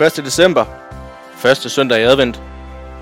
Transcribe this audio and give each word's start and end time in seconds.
1. 0.00 0.16
december, 0.16 0.64
første 1.36 1.68
søndag 1.68 2.00
i 2.00 2.02
advent. 2.02 2.42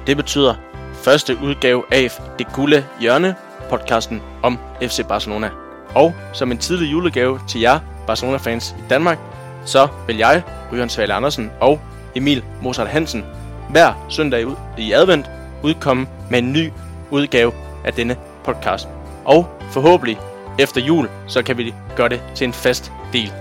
Det 0.07 0.17
betyder 0.17 0.55
første 1.03 1.37
udgave 1.43 1.83
af 1.93 2.11
Det 2.39 2.47
Gulde 2.53 2.85
Hjørne, 3.01 3.35
podcasten 3.71 4.23
om 4.43 4.59
FC 4.83 5.05
Barcelona. 5.09 5.51
Og 5.95 6.15
som 6.33 6.53
en 6.53 6.59
tidlig 6.59 6.93
julegave 6.93 7.41
til 7.49 7.61
jer 7.61 7.81
Barcelona-fans 8.07 8.75
i 8.79 8.83
Danmark, 8.91 9.19
så 9.65 9.89
vil 10.07 10.17
jeg, 10.17 10.43
Ryan 10.73 10.89
Svale 10.89 11.15
Andersen 11.15 11.51
og 11.61 11.81
Emil 12.15 12.45
Mozart 12.63 12.89
Hansen, 12.89 13.25
hver 13.71 14.07
søndag 14.09 14.47
i 14.79 14.93
advent 14.93 15.31
udkomme 15.63 16.07
med 16.31 16.39
en 16.39 16.53
ny 16.53 16.73
udgave 17.11 17.53
af 17.85 17.93
denne 17.93 18.17
podcast. 18.45 18.89
Og 19.25 19.61
forhåbentlig 19.73 20.19
efter 20.59 20.81
jul, 20.81 21.09
så 21.27 21.43
kan 21.43 21.59
vi 21.59 21.75
gøre 21.97 22.09
det 22.09 22.23
til 22.35 22.45
en 22.45 22.53
fast 22.53 22.93
del. 23.13 23.33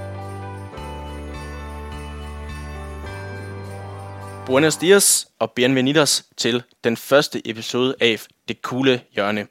Buenos 4.46 4.78
dias 4.78 5.28
og 5.40 5.52
bienvenidos 5.52 6.24
til 6.38 6.64
den 6.84 6.98
første 6.98 7.50
episode 7.50 7.96
af 8.02 8.20
Det 8.48 8.62
Kugle 8.62 9.02
Hjørne. 9.16 9.48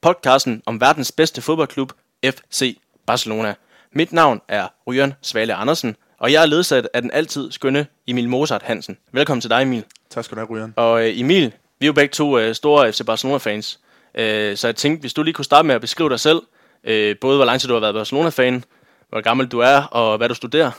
Podcasten 0.00 0.62
om 0.66 0.80
verdens 0.80 1.12
bedste 1.12 1.42
fodboldklub, 1.42 1.92
FC 2.24 2.78
Barcelona. 3.06 3.54
Mit 3.92 4.12
navn 4.12 4.40
er 4.48 4.68
Ryan 4.86 5.14
Svale 5.22 5.54
Andersen, 5.54 5.96
og 6.18 6.32
jeg 6.32 6.42
er 6.42 6.46
ledsaget 6.46 6.88
af 6.94 7.02
den 7.02 7.10
altid 7.10 7.52
skønne 7.52 7.86
Emil 8.06 8.28
Mozart 8.28 8.62
Hansen. 8.62 8.98
Velkommen 9.12 9.40
til 9.40 9.50
dig, 9.50 9.62
Emil. 9.62 9.84
Tak 10.10 10.24
skal 10.24 10.36
du 10.36 10.40
have, 10.40 10.50
Ryan. 10.50 10.74
Og 10.76 11.08
øh, 11.08 11.20
Emil, 11.20 11.52
vi 11.78 11.86
er 11.86 11.86
jo 11.86 11.92
begge 11.92 12.12
to 12.12 12.38
øh, 12.38 12.54
store 12.54 12.92
FC 12.92 13.00
Barcelona-fans. 13.06 13.80
Øh, 14.14 14.56
så 14.56 14.68
jeg 14.68 14.76
tænkte, 14.76 15.00
hvis 15.00 15.14
du 15.14 15.22
lige 15.22 15.34
kunne 15.34 15.44
starte 15.44 15.66
med 15.66 15.74
at 15.74 15.80
beskrive 15.80 16.10
dig 16.10 16.20
selv, 16.20 16.42
øh, 16.84 17.16
både 17.20 17.36
hvor 17.36 17.44
lang 17.44 17.60
tid 17.60 17.68
du 17.68 17.74
har 17.74 17.80
været 17.80 17.94
Barcelona-fan, 17.94 18.64
hvor 19.08 19.20
gammel 19.20 19.46
du 19.46 19.58
er, 19.58 19.82
og 19.82 20.16
hvad 20.16 20.28
du 20.28 20.34
studerer. 20.34 20.70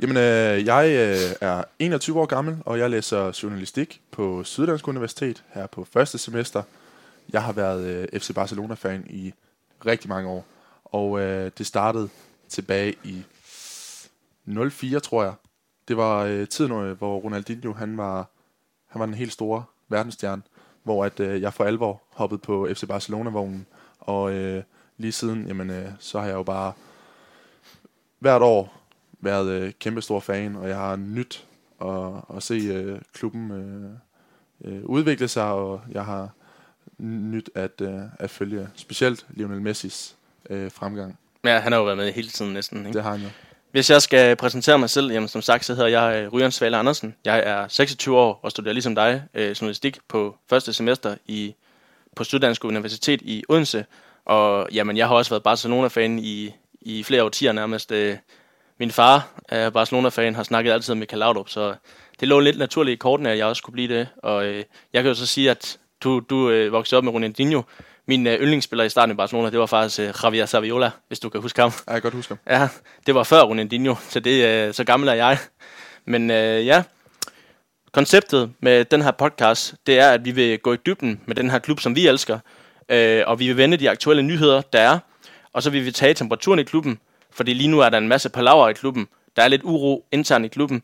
Jamen, 0.00 0.16
øh, 0.16 0.66
jeg 0.66 0.86
øh, 0.88 1.48
er 1.48 1.64
21 1.78 2.20
år 2.20 2.26
gammel, 2.26 2.56
og 2.66 2.78
jeg 2.78 2.90
læser 2.90 3.40
journalistik 3.42 4.00
på 4.10 4.44
Syddansk 4.44 4.88
Universitet 4.88 5.44
her 5.48 5.66
på 5.66 5.84
første 5.84 6.18
semester. 6.18 6.62
Jeg 7.32 7.42
har 7.42 7.52
været 7.52 7.84
øh, 7.84 8.20
FC 8.20 8.34
Barcelona-fan 8.34 9.06
i 9.10 9.32
rigtig 9.86 10.08
mange 10.08 10.30
år, 10.30 10.44
og 10.84 11.20
øh, 11.20 11.50
det 11.58 11.66
startede 11.66 12.08
tilbage 12.48 12.94
i 13.04 13.22
04, 14.46 15.00
tror 15.00 15.22
jeg. 15.22 15.32
Det 15.88 15.96
var 15.96 16.24
øh, 16.24 16.48
tiden, 16.48 16.72
øh, 16.72 16.98
hvor 16.98 17.18
Ronaldinho 17.18 17.72
han 17.72 17.96
var, 17.96 18.30
han 18.86 19.00
var 19.00 19.06
den 19.06 19.14
helt 19.14 19.32
store 19.32 19.64
verdensstjerne, 19.88 20.42
hvor 20.82 21.04
at, 21.04 21.20
øh, 21.20 21.42
jeg 21.42 21.54
for 21.54 21.64
alvor 21.64 22.02
hoppede 22.14 22.38
på 22.38 22.68
FC 22.74 22.86
Barcelona-vognen, 22.86 23.66
og 24.00 24.32
øh, 24.32 24.62
lige 24.96 25.12
siden, 25.12 25.46
jamen, 25.46 25.70
øh, 25.70 25.88
så 25.98 26.20
har 26.20 26.26
jeg 26.26 26.34
jo 26.34 26.42
bare 26.42 26.72
hvert 28.18 28.42
år 28.42 28.78
været 29.20 29.48
øh, 29.48 29.72
kæmpe 29.80 30.02
stor 30.02 30.20
fan, 30.20 30.56
og 30.56 30.68
jeg 30.68 30.76
har 30.76 30.96
nyt 30.96 31.44
at, 31.82 32.36
at 32.36 32.42
se 32.42 32.54
øh, 32.54 32.98
klubben 33.14 33.50
øh, 33.50 34.72
øh, 34.72 34.84
udvikle 34.84 35.28
sig, 35.28 35.44
og 35.44 35.80
jeg 35.92 36.04
har 36.04 36.30
nyt 36.98 37.50
at, 37.54 37.80
øh, 37.80 38.00
at 38.18 38.30
følge 38.30 38.68
specielt 38.74 39.26
Lionel 39.30 39.60
Messis 39.60 40.16
øh, 40.50 40.70
fremgang. 40.70 41.18
Ja, 41.44 41.58
han 41.58 41.72
har 41.72 41.78
jo 41.78 41.84
været 41.84 41.98
med 41.98 42.12
hele 42.12 42.28
tiden 42.28 42.52
næsten. 42.52 42.78
Ikke? 42.78 42.92
Det 42.92 43.02
har 43.02 43.10
han 43.10 43.20
jo. 43.20 43.28
Hvis 43.70 43.90
jeg 43.90 44.02
skal 44.02 44.36
præsentere 44.36 44.78
mig 44.78 44.90
selv, 44.90 45.12
jamen 45.12 45.28
som 45.28 45.42
sagt, 45.42 45.64
så 45.64 45.74
hedder 45.74 45.88
jeg 45.88 46.22
øh, 46.22 46.32
Ryan 46.32 46.52
Svale 46.52 46.76
Andersen. 46.76 47.14
Jeg 47.24 47.42
er 47.46 47.68
26 47.68 48.16
år 48.16 48.40
og 48.42 48.50
studerer 48.50 48.72
ligesom 48.72 48.94
dig 48.94 49.22
øh, 49.34 49.50
journalistik 49.50 49.98
på 50.08 50.36
første 50.50 50.72
semester 50.72 51.14
i, 51.26 51.54
på 52.16 52.24
Syddansk 52.24 52.64
Universitet 52.64 53.22
i 53.22 53.44
Odense. 53.48 53.84
Og 54.24 54.68
jamen, 54.72 54.96
jeg 54.96 55.08
har 55.08 55.14
også 55.14 55.30
været 55.30 55.42
Barcelona-fan 55.42 56.18
i, 56.18 56.54
i 56.80 57.02
flere 57.02 57.24
årtier 57.24 57.52
nærmest. 57.52 57.92
Øh, 57.92 58.16
min 58.78 58.90
far 58.90 59.28
er 59.48 59.70
Barcelona-fan, 59.70 60.34
har 60.34 60.42
snakket 60.42 60.72
altid 60.72 60.94
med 60.94 61.00
Michael 61.00 61.18
Laudrup, 61.18 61.48
så 61.48 61.74
det 62.20 62.28
lå 62.28 62.40
lidt 62.40 62.58
naturligt 62.58 62.94
i 62.94 62.98
kortene, 62.98 63.30
at 63.30 63.38
jeg 63.38 63.46
også 63.46 63.62
kunne 63.62 63.72
blive 63.72 63.98
det. 63.98 64.08
Og 64.22 64.46
øh, 64.46 64.64
jeg 64.92 65.02
kan 65.02 65.08
jo 65.08 65.14
så 65.14 65.26
sige, 65.26 65.50
at 65.50 65.78
du, 66.04 66.20
du 66.30 66.50
øh, 66.50 66.72
voksede 66.72 66.98
op 66.98 67.04
med 67.04 67.12
Ronaldinho. 67.12 67.62
Min 68.06 68.26
øh, 68.26 68.40
yndlingsspiller 68.40 68.84
i 68.84 68.88
starten 68.88 69.12
i 69.12 69.16
Barcelona, 69.16 69.50
det 69.50 69.58
var 69.58 69.66
faktisk 69.66 70.00
øh, 70.00 70.14
Javier 70.22 70.46
Saviola, 70.46 70.90
hvis 71.08 71.20
du 71.20 71.28
kan 71.28 71.40
huske 71.40 71.60
ham. 71.60 71.72
Ja, 71.86 71.92
jeg 71.92 72.02
kan 72.02 72.02
godt 72.02 72.14
huske 72.14 72.30
ham. 72.46 72.60
Ja, 72.60 72.68
det 73.06 73.14
var 73.14 73.22
før 73.22 73.42
Ronaldinho, 73.42 73.94
så 74.08 74.20
det 74.20 74.44
øh, 74.44 74.74
så 74.74 74.84
gammel 74.84 75.08
er 75.08 75.14
jeg. 75.14 75.38
Men 76.04 76.30
øh, 76.30 76.66
ja, 76.66 76.82
konceptet 77.92 78.52
med 78.60 78.84
den 78.84 79.02
her 79.02 79.10
podcast, 79.10 79.74
det 79.86 79.98
er, 79.98 80.10
at 80.10 80.24
vi 80.24 80.30
vil 80.30 80.58
gå 80.58 80.72
i 80.72 80.76
dybden 80.86 81.20
med 81.26 81.34
den 81.34 81.50
her 81.50 81.58
klub, 81.58 81.80
som 81.80 81.96
vi 81.96 82.06
elsker. 82.06 82.38
Øh, 82.88 83.22
og 83.26 83.38
vi 83.38 83.46
vil 83.46 83.56
vende 83.56 83.76
de 83.76 83.90
aktuelle 83.90 84.22
nyheder, 84.22 84.60
der 84.60 84.80
er. 84.80 84.98
Og 85.52 85.62
så 85.62 85.70
vil 85.70 85.84
vi 85.84 85.92
tage 85.92 86.14
temperaturen 86.14 86.58
i 86.58 86.62
klubben, 86.62 86.98
fordi 87.38 87.52
lige 87.60 87.70
nu 87.74 87.78
er 87.80 87.88
der 87.88 87.98
en 87.98 88.08
masse 88.14 88.28
palaver 88.36 88.68
i 88.68 88.72
klubben. 88.72 89.04
Der 89.36 89.42
er 89.42 89.48
lidt 89.48 89.62
uro 89.64 89.92
internt 90.16 90.44
i 90.44 90.48
klubben. 90.56 90.78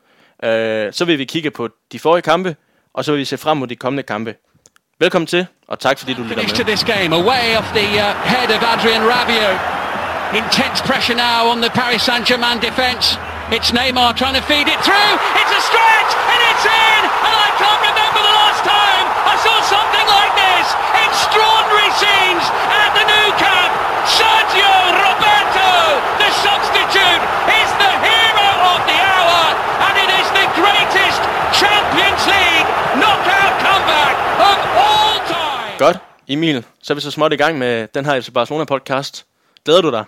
Øh, 0.44 0.92
så 0.98 1.02
vil 1.08 1.16
vi 1.18 1.24
kigge 1.34 1.50
på 1.58 1.68
de 1.92 1.98
forrige 2.04 2.22
kampe, 2.32 2.50
og 2.94 3.00
så 3.04 3.08
vil 3.12 3.18
vi 3.24 3.24
se 3.32 3.38
frem 3.44 3.56
mod 3.60 3.66
de 3.72 3.76
kommende 3.84 4.02
kampe. 4.12 4.32
Velkommen 5.04 5.26
til, 5.34 5.46
og 5.72 5.76
tak 5.86 5.96
fordi 6.00 6.12
du 6.18 6.22
lytter 6.22 6.36
Finish 6.42 6.54
to 6.60 6.64
med. 6.64 6.68
this 6.72 6.82
game, 6.94 7.10
away 7.22 7.46
off 7.58 7.68
the 7.80 7.88
uh, 8.04 8.08
head 8.32 8.48
of 8.56 8.60
Adrian 8.72 9.02
Rabiot. 9.12 9.58
Intense 10.42 10.78
pressure 10.90 11.16
now 11.28 11.40
on 11.52 11.58
the 11.64 11.70
Paris 11.80 12.02
Saint-Germain 12.08 12.58
defence. 12.68 13.04
It's 13.56 13.70
Neymar 13.78 14.10
trying 14.20 14.36
to 14.40 14.44
feed 14.50 14.66
it 14.74 14.80
through. 14.86 15.12
It's 15.40 15.54
a 15.60 15.62
stretch, 15.70 16.10
and 16.32 16.40
it's 16.50 16.66
in. 16.86 17.00
And 17.26 17.34
I 17.46 17.48
can't 17.62 17.82
remember 17.90 18.20
the 18.30 18.34
last 18.42 18.62
time 18.76 19.04
I 19.32 19.34
saw 19.46 19.56
something 19.74 20.06
like 20.18 20.32
this. 20.44 20.66
Extraordinary 21.06 21.90
scenes 22.00 22.44
at 22.82 22.90
the 22.98 23.04
new 23.14 23.28
camp. 23.44 23.72
Sergio 24.18 24.72
Roberto, 25.04 25.70
the 26.22 26.30
substitute, 26.46 27.22
is 27.60 27.70
the 27.82 27.92
hero 28.06 28.48
of 28.72 28.80
the 28.90 28.98
hour, 29.12 29.42
and 29.86 29.94
it 30.04 30.10
is 30.20 30.28
the 30.38 30.46
greatest 30.60 31.20
Champions 31.60 32.22
League 32.34 32.68
knockout 33.00 33.54
comeback 33.66 34.14
of 34.50 34.58
all 34.86 35.16
time. 35.34 35.78
Godt, 35.78 35.98
Emil, 36.28 36.64
så 36.82 36.92
er 36.92 36.94
vi 36.94 37.00
så 37.00 37.10
småt 37.10 37.32
i 37.32 37.36
gang 37.36 37.58
med 37.58 37.88
den 37.94 38.04
her 38.04 38.20
FC 38.20 38.30
Barcelona 38.34 38.64
podcast. 38.64 39.26
Glæder 39.64 39.80
du 39.80 39.90
dig? 39.90 40.04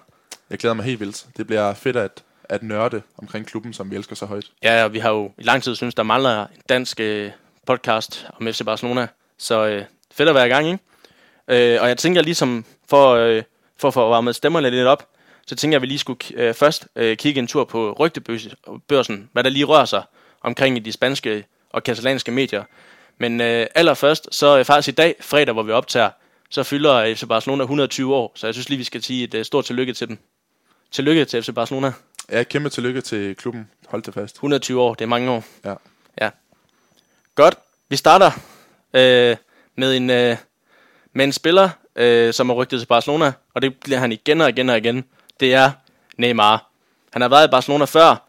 Jeg 0.50 0.58
glæder 0.58 0.74
mig 0.74 0.84
helt 0.84 1.00
vildt. 1.00 1.26
Det 1.36 1.46
bliver 1.46 1.74
fedt 1.74 1.96
at, 1.96 2.22
at 2.44 2.62
nørde 2.62 3.02
omkring 3.18 3.46
klubben, 3.46 3.72
som 3.72 3.90
vi 3.90 3.96
elsker 3.96 4.16
så 4.16 4.26
højt. 4.26 4.44
Ja, 4.62 4.84
og 4.84 4.92
vi 4.92 4.98
har 4.98 5.10
jo 5.10 5.32
i 5.38 5.42
lang 5.42 5.62
tid 5.62 5.74
synes 5.76 5.94
der 5.94 6.02
mangler 6.02 6.40
en 6.42 6.48
dansk 6.68 7.00
øh, 7.00 7.30
podcast 7.66 8.26
om 8.40 8.46
FC 8.46 8.64
Barcelona. 8.64 9.06
Så 9.38 9.66
øh, 9.66 9.84
fedt 10.12 10.28
at 10.28 10.34
være 10.34 10.46
i 10.46 10.50
gang, 10.50 10.66
ikke? 10.66 10.78
Øh, 11.74 11.82
og 11.82 11.88
jeg 11.88 11.98
tænker 11.98 12.22
ligesom, 12.22 12.64
for, 12.90 13.14
øh, 13.14 13.42
for, 13.78 13.88
at 13.88 14.10
varme 14.10 14.32
stemmerne 14.32 14.70
lidt 14.70 14.86
op, 14.86 15.08
så 15.46 15.56
tænker 15.56 15.74
jeg, 15.74 15.78
at 15.78 15.82
vi 15.82 15.86
lige 15.86 15.98
skulle 15.98 16.20
øh, 16.34 16.54
først 16.54 16.88
øh, 16.96 17.16
kigge 17.16 17.38
en 17.38 17.46
tur 17.46 17.64
på 17.64 17.96
rygtebørsen, 17.98 19.30
hvad 19.32 19.44
der 19.44 19.50
lige 19.50 19.64
rører 19.64 19.84
sig 19.84 20.02
omkring 20.42 20.76
i 20.76 20.80
de 20.80 20.92
spanske 20.92 21.44
og 21.70 21.82
katalanske 21.82 22.30
medier. 22.30 22.64
Men 23.18 23.40
øh, 23.40 23.66
allerførst, 23.74 24.28
så 24.30 24.58
øh, 24.58 24.64
faktisk 24.64 24.88
i 24.88 24.96
dag, 24.96 25.14
fredag, 25.20 25.52
hvor 25.52 25.62
vi 25.62 25.72
optager, 25.72 26.10
så 26.50 26.62
fylder 26.62 27.14
FC 27.14 27.24
Barcelona 27.28 27.62
120 27.62 28.14
år, 28.14 28.32
så 28.34 28.46
jeg 28.46 28.54
synes 28.54 28.68
lige, 28.68 28.78
vi 28.78 28.84
skal 28.84 29.02
sige 29.02 29.24
et 29.24 29.34
øh, 29.34 29.44
stort 29.44 29.64
tillykke 29.64 29.92
til 29.92 30.08
dem. 30.08 30.18
Tillykke 30.90 31.24
til 31.24 31.42
FC 31.42 31.54
Barcelona. 31.54 31.92
Ja, 32.30 32.42
kæmpe 32.42 32.68
tillykke 32.68 33.00
til 33.00 33.36
klubben. 33.36 33.70
Hold 33.88 34.02
det 34.02 34.14
fast. 34.14 34.34
120 34.34 34.80
år, 34.80 34.94
det 34.94 35.04
er 35.04 35.08
mange 35.08 35.30
år. 35.30 35.44
Ja. 35.64 35.74
Ja. 36.20 36.30
Godt. 37.34 37.54
Vi 37.88 37.96
starter 37.96 38.30
øh, 38.94 39.36
med 39.76 39.96
en 39.96 40.10
øh, 40.10 40.36
med 41.12 41.24
en 41.24 41.32
spiller, 41.32 41.68
øh, 41.96 42.32
som 42.32 42.50
er 42.50 42.54
rygtet 42.54 42.80
til 42.80 42.86
Barcelona, 42.86 43.32
og 43.56 43.62
det 43.62 43.74
bliver 43.76 43.98
han 43.98 44.12
igen 44.12 44.40
og 44.40 44.48
igen 44.48 44.70
og 44.70 44.76
igen. 44.76 45.04
Det 45.40 45.54
er 45.54 45.70
Neymar. 46.18 46.70
Han 47.12 47.22
har 47.22 47.28
været 47.28 47.48
i 47.48 47.50
Barcelona 47.50 47.84
før, 47.84 48.28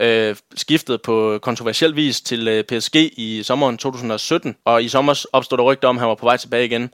øh, 0.00 0.36
skiftet 0.54 1.02
på 1.02 1.38
kontroversiel 1.42 1.96
vis 1.96 2.20
til 2.20 2.48
øh, 2.48 2.64
PSG 2.64 2.96
i 2.96 3.42
sommeren 3.42 3.78
2017, 3.78 4.56
og 4.64 4.82
i 4.84 4.88
sommer 4.88 5.24
opstod 5.32 5.58
der 5.58 5.64
rygter 5.64 5.88
om, 5.88 5.96
at 5.96 6.00
han 6.00 6.08
var 6.08 6.14
på 6.14 6.26
vej 6.26 6.36
tilbage 6.36 6.64
igen. 6.64 6.90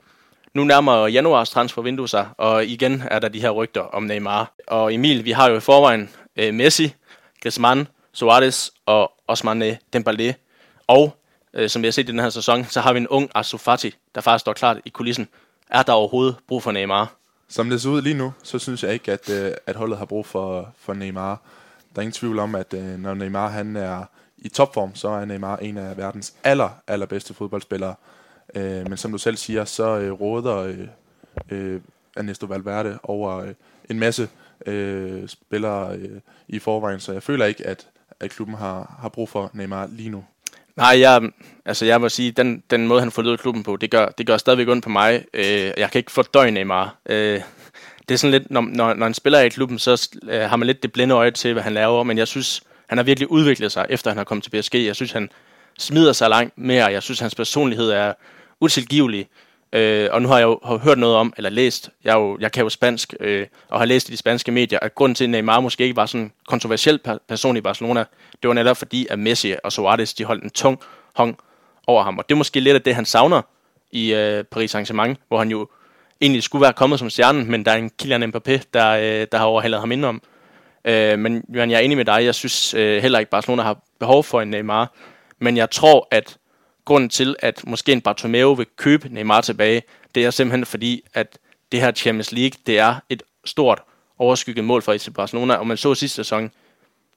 Nu 0.53 0.63
nærmer 0.63 1.07
januars 1.07 1.49
transfervindue 1.49 2.09
sig, 2.09 2.27
og 2.37 2.65
igen 2.65 3.03
er 3.11 3.19
der 3.19 3.27
de 3.27 3.41
her 3.41 3.49
rygter 3.49 3.81
om 3.81 4.03
Neymar. 4.03 4.53
Og 4.67 4.93
Emil, 4.93 5.25
vi 5.25 5.31
har 5.31 5.49
jo 5.49 5.57
i 5.57 5.59
forvejen 5.59 6.09
øh, 6.35 6.53
Messi, 6.53 6.93
Griezmann, 7.43 7.87
Suarez 8.13 8.69
og 8.85 9.11
Osmane 9.27 9.77
Dembélé. 9.95 10.33
Og 10.87 11.17
øh, 11.53 11.69
som 11.69 11.81
vi 11.81 11.87
har 11.87 11.91
set 11.91 12.09
i 12.09 12.11
den 12.11 12.19
her 12.19 12.29
sæson, 12.29 12.65
så 12.65 12.81
har 12.81 12.93
vi 12.93 12.99
en 12.99 13.07
ung 13.07 13.29
Ansu 13.35 13.57
Fati, 13.57 13.95
der 14.15 14.21
faktisk 14.21 14.41
står 14.41 14.53
klart 14.53 14.77
i 14.85 14.89
kulissen. 14.89 15.27
Er 15.69 15.83
der 15.83 15.93
overhovedet 15.93 16.35
brug 16.47 16.63
for 16.63 16.71
Neymar? 16.71 17.15
Som 17.47 17.69
det 17.69 17.81
ser 17.81 17.89
ud 17.89 18.01
lige 18.01 18.17
nu, 18.17 18.33
så 18.43 18.59
synes 18.59 18.83
jeg 18.83 18.93
ikke, 18.93 19.11
at, 19.11 19.29
øh, 19.29 19.51
at 19.65 19.75
holdet 19.75 19.97
har 19.97 20.05
brug 20.05 20.25
for, 20.25 20.73
for 20.77 20.93
Neymar. 20.93 21.41
Der 21.95 21.99
er 21.99 22.01
ingen 22.01 22.11
tvivl 22.11 22.39
om, 22.39 22.55
at 22.55 22.73
øh, 22.73 22.99
når 22.99 23.13
Neymar 23.13 23.49
han 23.49 23.75
er 23.75 24.05
i 24.37 24.49
topform, 24.49 24.95
så 24.95 25.09
er 25.09 25.25
Neymar 25.25 25.57
en 25.57 25.77
af 25.77 25.97
verdens 25.97 26.33
aller, 26.43 26.69
allerbedste 26.87 27.33
fodboldspillere. 27.33 27.95
Øh, 28.55 28.89
men 28.89 28.97
som 28.97 29.11
du 29.11 29.17
selv 29.17 29.37
siger, 29.37 29.65
så 29.65 29.99
øh, 29.99 30.11
råder 30.11 30.57
øh, 30.57 30.87
øh, 31.49 31.81
Ernesto 32.15 32.45
Valverde 32.45 32.99
over 33.03 33.37
øh, 33.37 33.53
en 33.89 33.99
masse 33.99 34.29
øh, 34.65 35.27
spillere 35.27 35.95
øh, 35.97 36.21
i 36.47 36.59
forvejen, 36.59 36.99
så 36.99 37.13
jeg 37.13 37.23
føler 37.23 37.45
ikke, 37.45 37.67
at, 37.67 37.87
at 38.19 38.31
klubben 38.31 38.55
har, 38.55 38.95
har 38.99 39.09
brug 39.09 39.29
for 39.29 39.51
Neymar 39.53 39.87
lige 39.87 40.09
nu. 40.09 40.23
Nej, 40.75 40.99
jeg, 40.99 41.21
altså 41.65 41.85
jeg 41.85 42.01
må 42.01 42.09
sige, 42.09 42.31
den, 42.31 42.63
den 42.69 42.87
måde, 42.87 42.99
han 43.01 43.11
forlod 43.11 43.37
klubben 43.37 43.63
på, 43.63 43.75
det 43.75 43.91
gør, 43.91 44.07
det 44.07 44.27
gør 44.27 44.37
stadigvæk 44.37 44.67
ondt 44.67 44.83
på 44.83 44.89
mig. 44.89 45.25
Øh, 45.33 45.71
jeg 45.77 45.91
kan 45.91 45.99
ikke 45.99 46.11
fordøje 46.11 46.51
Neymar. 46.51 46.95
Øh, 47.05 47.41
det 48.09 48.13
er 48.13 48.17
sådan 48.17 48.31
lidt, 48.31 48.51
når, 48.51 48.61
når, 48.61 48.93
når 48.93 49.07
en 49.07 49.13
spiller 49.13 49.39
er 49.39 49.43
i 49.43 49.49
klubben, 49.49 49.79
så 49.79 50.09
øh, 50.29 50.41
har 50.41 50.55
man 50.55 50.67
lidt 50.67 50.83
det 50.83 50.93
blinde 50.93 51.15
øje 51.15 51.31
til, 51.31 51.53
hvad 51.53 51.63
han 51.63 51.73
laver, 51.73 52.03
men 52.03 52.17
jeg 52.17 52.27
synes, 52.27 52.63
Han 52.87 52.97
har 52.97 53.03
virkelig 53.03 53.31
udviklet 53.31 53.71
sig, 53.71 53.85
efter 53.89 54.09
han 54.11 54.17
har 54.17 54.23
kommet 54.23 54.43
til 54.43 54.49
PSG. 54.61 54.75
Jeg 54.75 54.95
synes, 54.95 55.11
han 55.11 55.29
smider 55.79 56.13
sig 56.13 56.29
langt 56.29 56.57
mere. 56.57 56.85
Jeg 56.85 57.03
synes, 57.03 57.19
hans 57.19 57.35
personlighed 57.35 57.89
er 57.89 58.13
utilgivelig. 58.61 59.27
Øh, 59.75 60.09
og 60.11 60.21
nu 60.21 60.27
har 60.27 60.37
jeg 60.37 60.45
jo 60.45 60.59
har 60.65 60.77
hørt 60.77 60.97
noget 60.97 61.15
om, 61.15 61.33
eller 61.37 61.49
læst, 61.49 61.89
jeg, 62.03 62.13
jo, 62.15 62.37
jeg 62.39 62.51
kan 62.51 62.63
jo 62.63 62.69
spansk, 62.69 63.13
øh, 63.19 63.47
og 63.69 63.79
har 63.79 63.85
læst 63.85 64.09
i 64.09 64.11
de 64.11 64.17
spanske 64.17 64.51
medier, 64.51 64.79
at 64.81 64.95
grunden 64.95 65.15
til, 65.15 65.23
at 65.23 65.29
Neymar 65.29 65.59
måske 65.59 65.83
ikke 65.83 65.95
var 65.95 66.05
sådan 66.05 66.21
en 66.21 66.31
kontroversiel 66.47 66.99
person 67.27 67.57
i 67.57 67.61
Barcelona, 67.61 68.05
det 68.41 68.47
var 68.47 68.53
netop 68.53 68.77
fordi, 68.77 69.07
at 69.09 69.19
Messi 69.19 69.53
og 69.63 69.71
Suarez, 69.71 70.13
de 70.13 70.25
holdt 70.25 70.43
en 70.43 70.49
tung 70.49 70.79
hånd 71.15 71.35
over 71.87 72.03
ham. 72.03 72.17
Og 72.17 72.29
det 72.29 72.35
er 72.35 72.37
måske 72.37 72.59
lidt 72.59 72.75
af 72.75 72.81
det, 72.81 72.95
han 72.95 73.05
savner 73.05 73.41
i 73.91 74.13
øh, 74.13 74.43
Paris 74.43 74.75
Saint-Germain, 74.75 75.15
hvor 75.27 75.37
han 75.37 75.51
jo 75.51 75.67
egentlig 76.21 76.43
skulle 76.43 76.61
være 76.61 76.73
kommet 76.73 76.99
som 76.99 77.09
stjernen, 77.09 77.51
men 77.51 77.65
der 77.65 77.71
er 77.71 77.75
en 77.75 77.91
Kylian 77.99 78.23
Mbappé, 78.23 78.59
der, 78.73 78.91
øh, 78.91 79.27
der 79.31 79.37
har 79.37 79.45
overhældet 79.45 79.79
ham 79.79 79.91
indenom. 79.91 80.21
Øh, 80.85 81.19
men 81.19 81.43
Jørgen, 81.55 81.71
jeg 81.71 81.77
er 81.77 81.81
enig 81.81 81.97
med 81.97 82.05
dig. 82.05 82.25
Jeg 82.25 82.35
synes 82.35 82.73
øh, 82.73 83.01
heller 83.01 83.19
ikke, 83.19 83.31
Barcelona 83.31 83.63
har 83.63 83.77
behov 83.99 84.23
for 84.23 84.41
en 84.41 84.47
Neymar. 84.47 84.93
Men 85.39 85.57
jeg 85.57 85.69
tror, 85.69 86.07
at 86.11 86.37
grunden 86.85 87.09
til, 87.09 87.35
at 87.39 87.67
måske 87.67 87.91
en 87.91 88.01
Bartomeu 88.01 88.53
vil 88.53 88.65
købe 88.75 89.09
Neymar 89.09 89.41
tilbage, 89.41 89.83
det 90.15 90.25
er 90.25 90.31
simpelthen 90.31 90.65
fordi, 90.65 91.03
at 91.13 91.37
det 91.71 91.81
her 91.81 91.91
Champions 91.91 92.31
League, 92.31 92.59
det 92.65 92.79
er 92.79 92.95
et 93.09 93.23
stort 93.45 93.81
overskygget 94.17 94.65
mål 94.65 94.81
for 94.81 94.93
FC 94.93 95.13
Barcelona, 95.15 95.53
og 95.53 95.67
man 95.67 95.77
så 95.77 95.95
sidste 95.95 96.15
sæson, 96.15 96.51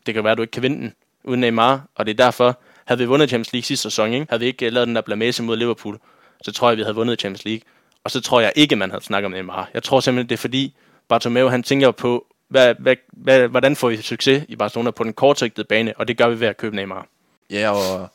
det 0.07 0.15
kan 0.15 0.25
være, 0.25 0.33
at 0.33 0.39
du 0.39 0.43
ikke 0.43 0.53
kan 0.53 0.63
vinde 0.63 0.77
den 0.77 0.95
uden 1.25 1.41
Neymar, 1.41 1.83
og 1.95 2.07
det 2.07 2.13
er 2.13 2.25
derfor, 2.25 2.59
havde 2.85 2.99
vi 2.99 3.05
vundet 3.05 3.29
Champions 3.29 3.53
League 3.53 3.65
sidste 3.65 3.83
sæson, 3.83 4.13
ikke? 4.13 4.27
havde 4.29 4.41
vi 4.41 4.47
ikke 4.47 4.67
øh, 4.67 4.73
lavet 4.73 4.87
den 4.87 4.97
der 4.97 5.03
blamage 5.03 5.43
mod 5.43 5.57
Liverpool, 5.57 5.99
så 6.43 6.53
tror 6.53 6.71
jeg, 6.71 6.77
vi 6.77 6.83
havde 6.83 6.95
vundet 6.95 7.21
Champions 7.21 7.45
League. 7.45 7.61
Og 8.05 8.11
så 8.11 8.21
tror 8.21 8.41
jeg 8.41 8.53
ikke, 8.57 8.77
man 8.77 8.91
havde 8.91 9.05
snakket 9.05 9.27
om 9.27 9.33
Neymar. 9.33 9.71
Jeg 9.75 9.83
tror 9.83 10.01
simpelthen, 10.01 10.29
det 10.29 10.35
er 10.35 10.39
fordi, 10.39 10.75
Bartomeu 11.09 11.49
han 11.49 11.63
tænker 11.63 11.91
på, 11.91 12.27
hvad, 12.49 12.75
hvad, 12.79 12.97
hvad, 13.13 13.49
hvordan 13.49 13.77
får 13.77 13.89
vi 13.89 13.97
succes 13.97 14.45
i 14.49 14.57
Barcelona 14.57 14.91
på 14.91 15.05
den 15.05 15.13
kortsigtede 15.13 15.67
bane, 15.67 15.95
og 15.97 16.09
det 16.09 16.17
gør 16.17 16.29
vi 16.29 16.41
ved 16.41 16.49
at 16.49 16.57
købe 16.57 16.77
Neymar. 16.77 17.07
Ja, 17.51 17.71
og 17.71 18.09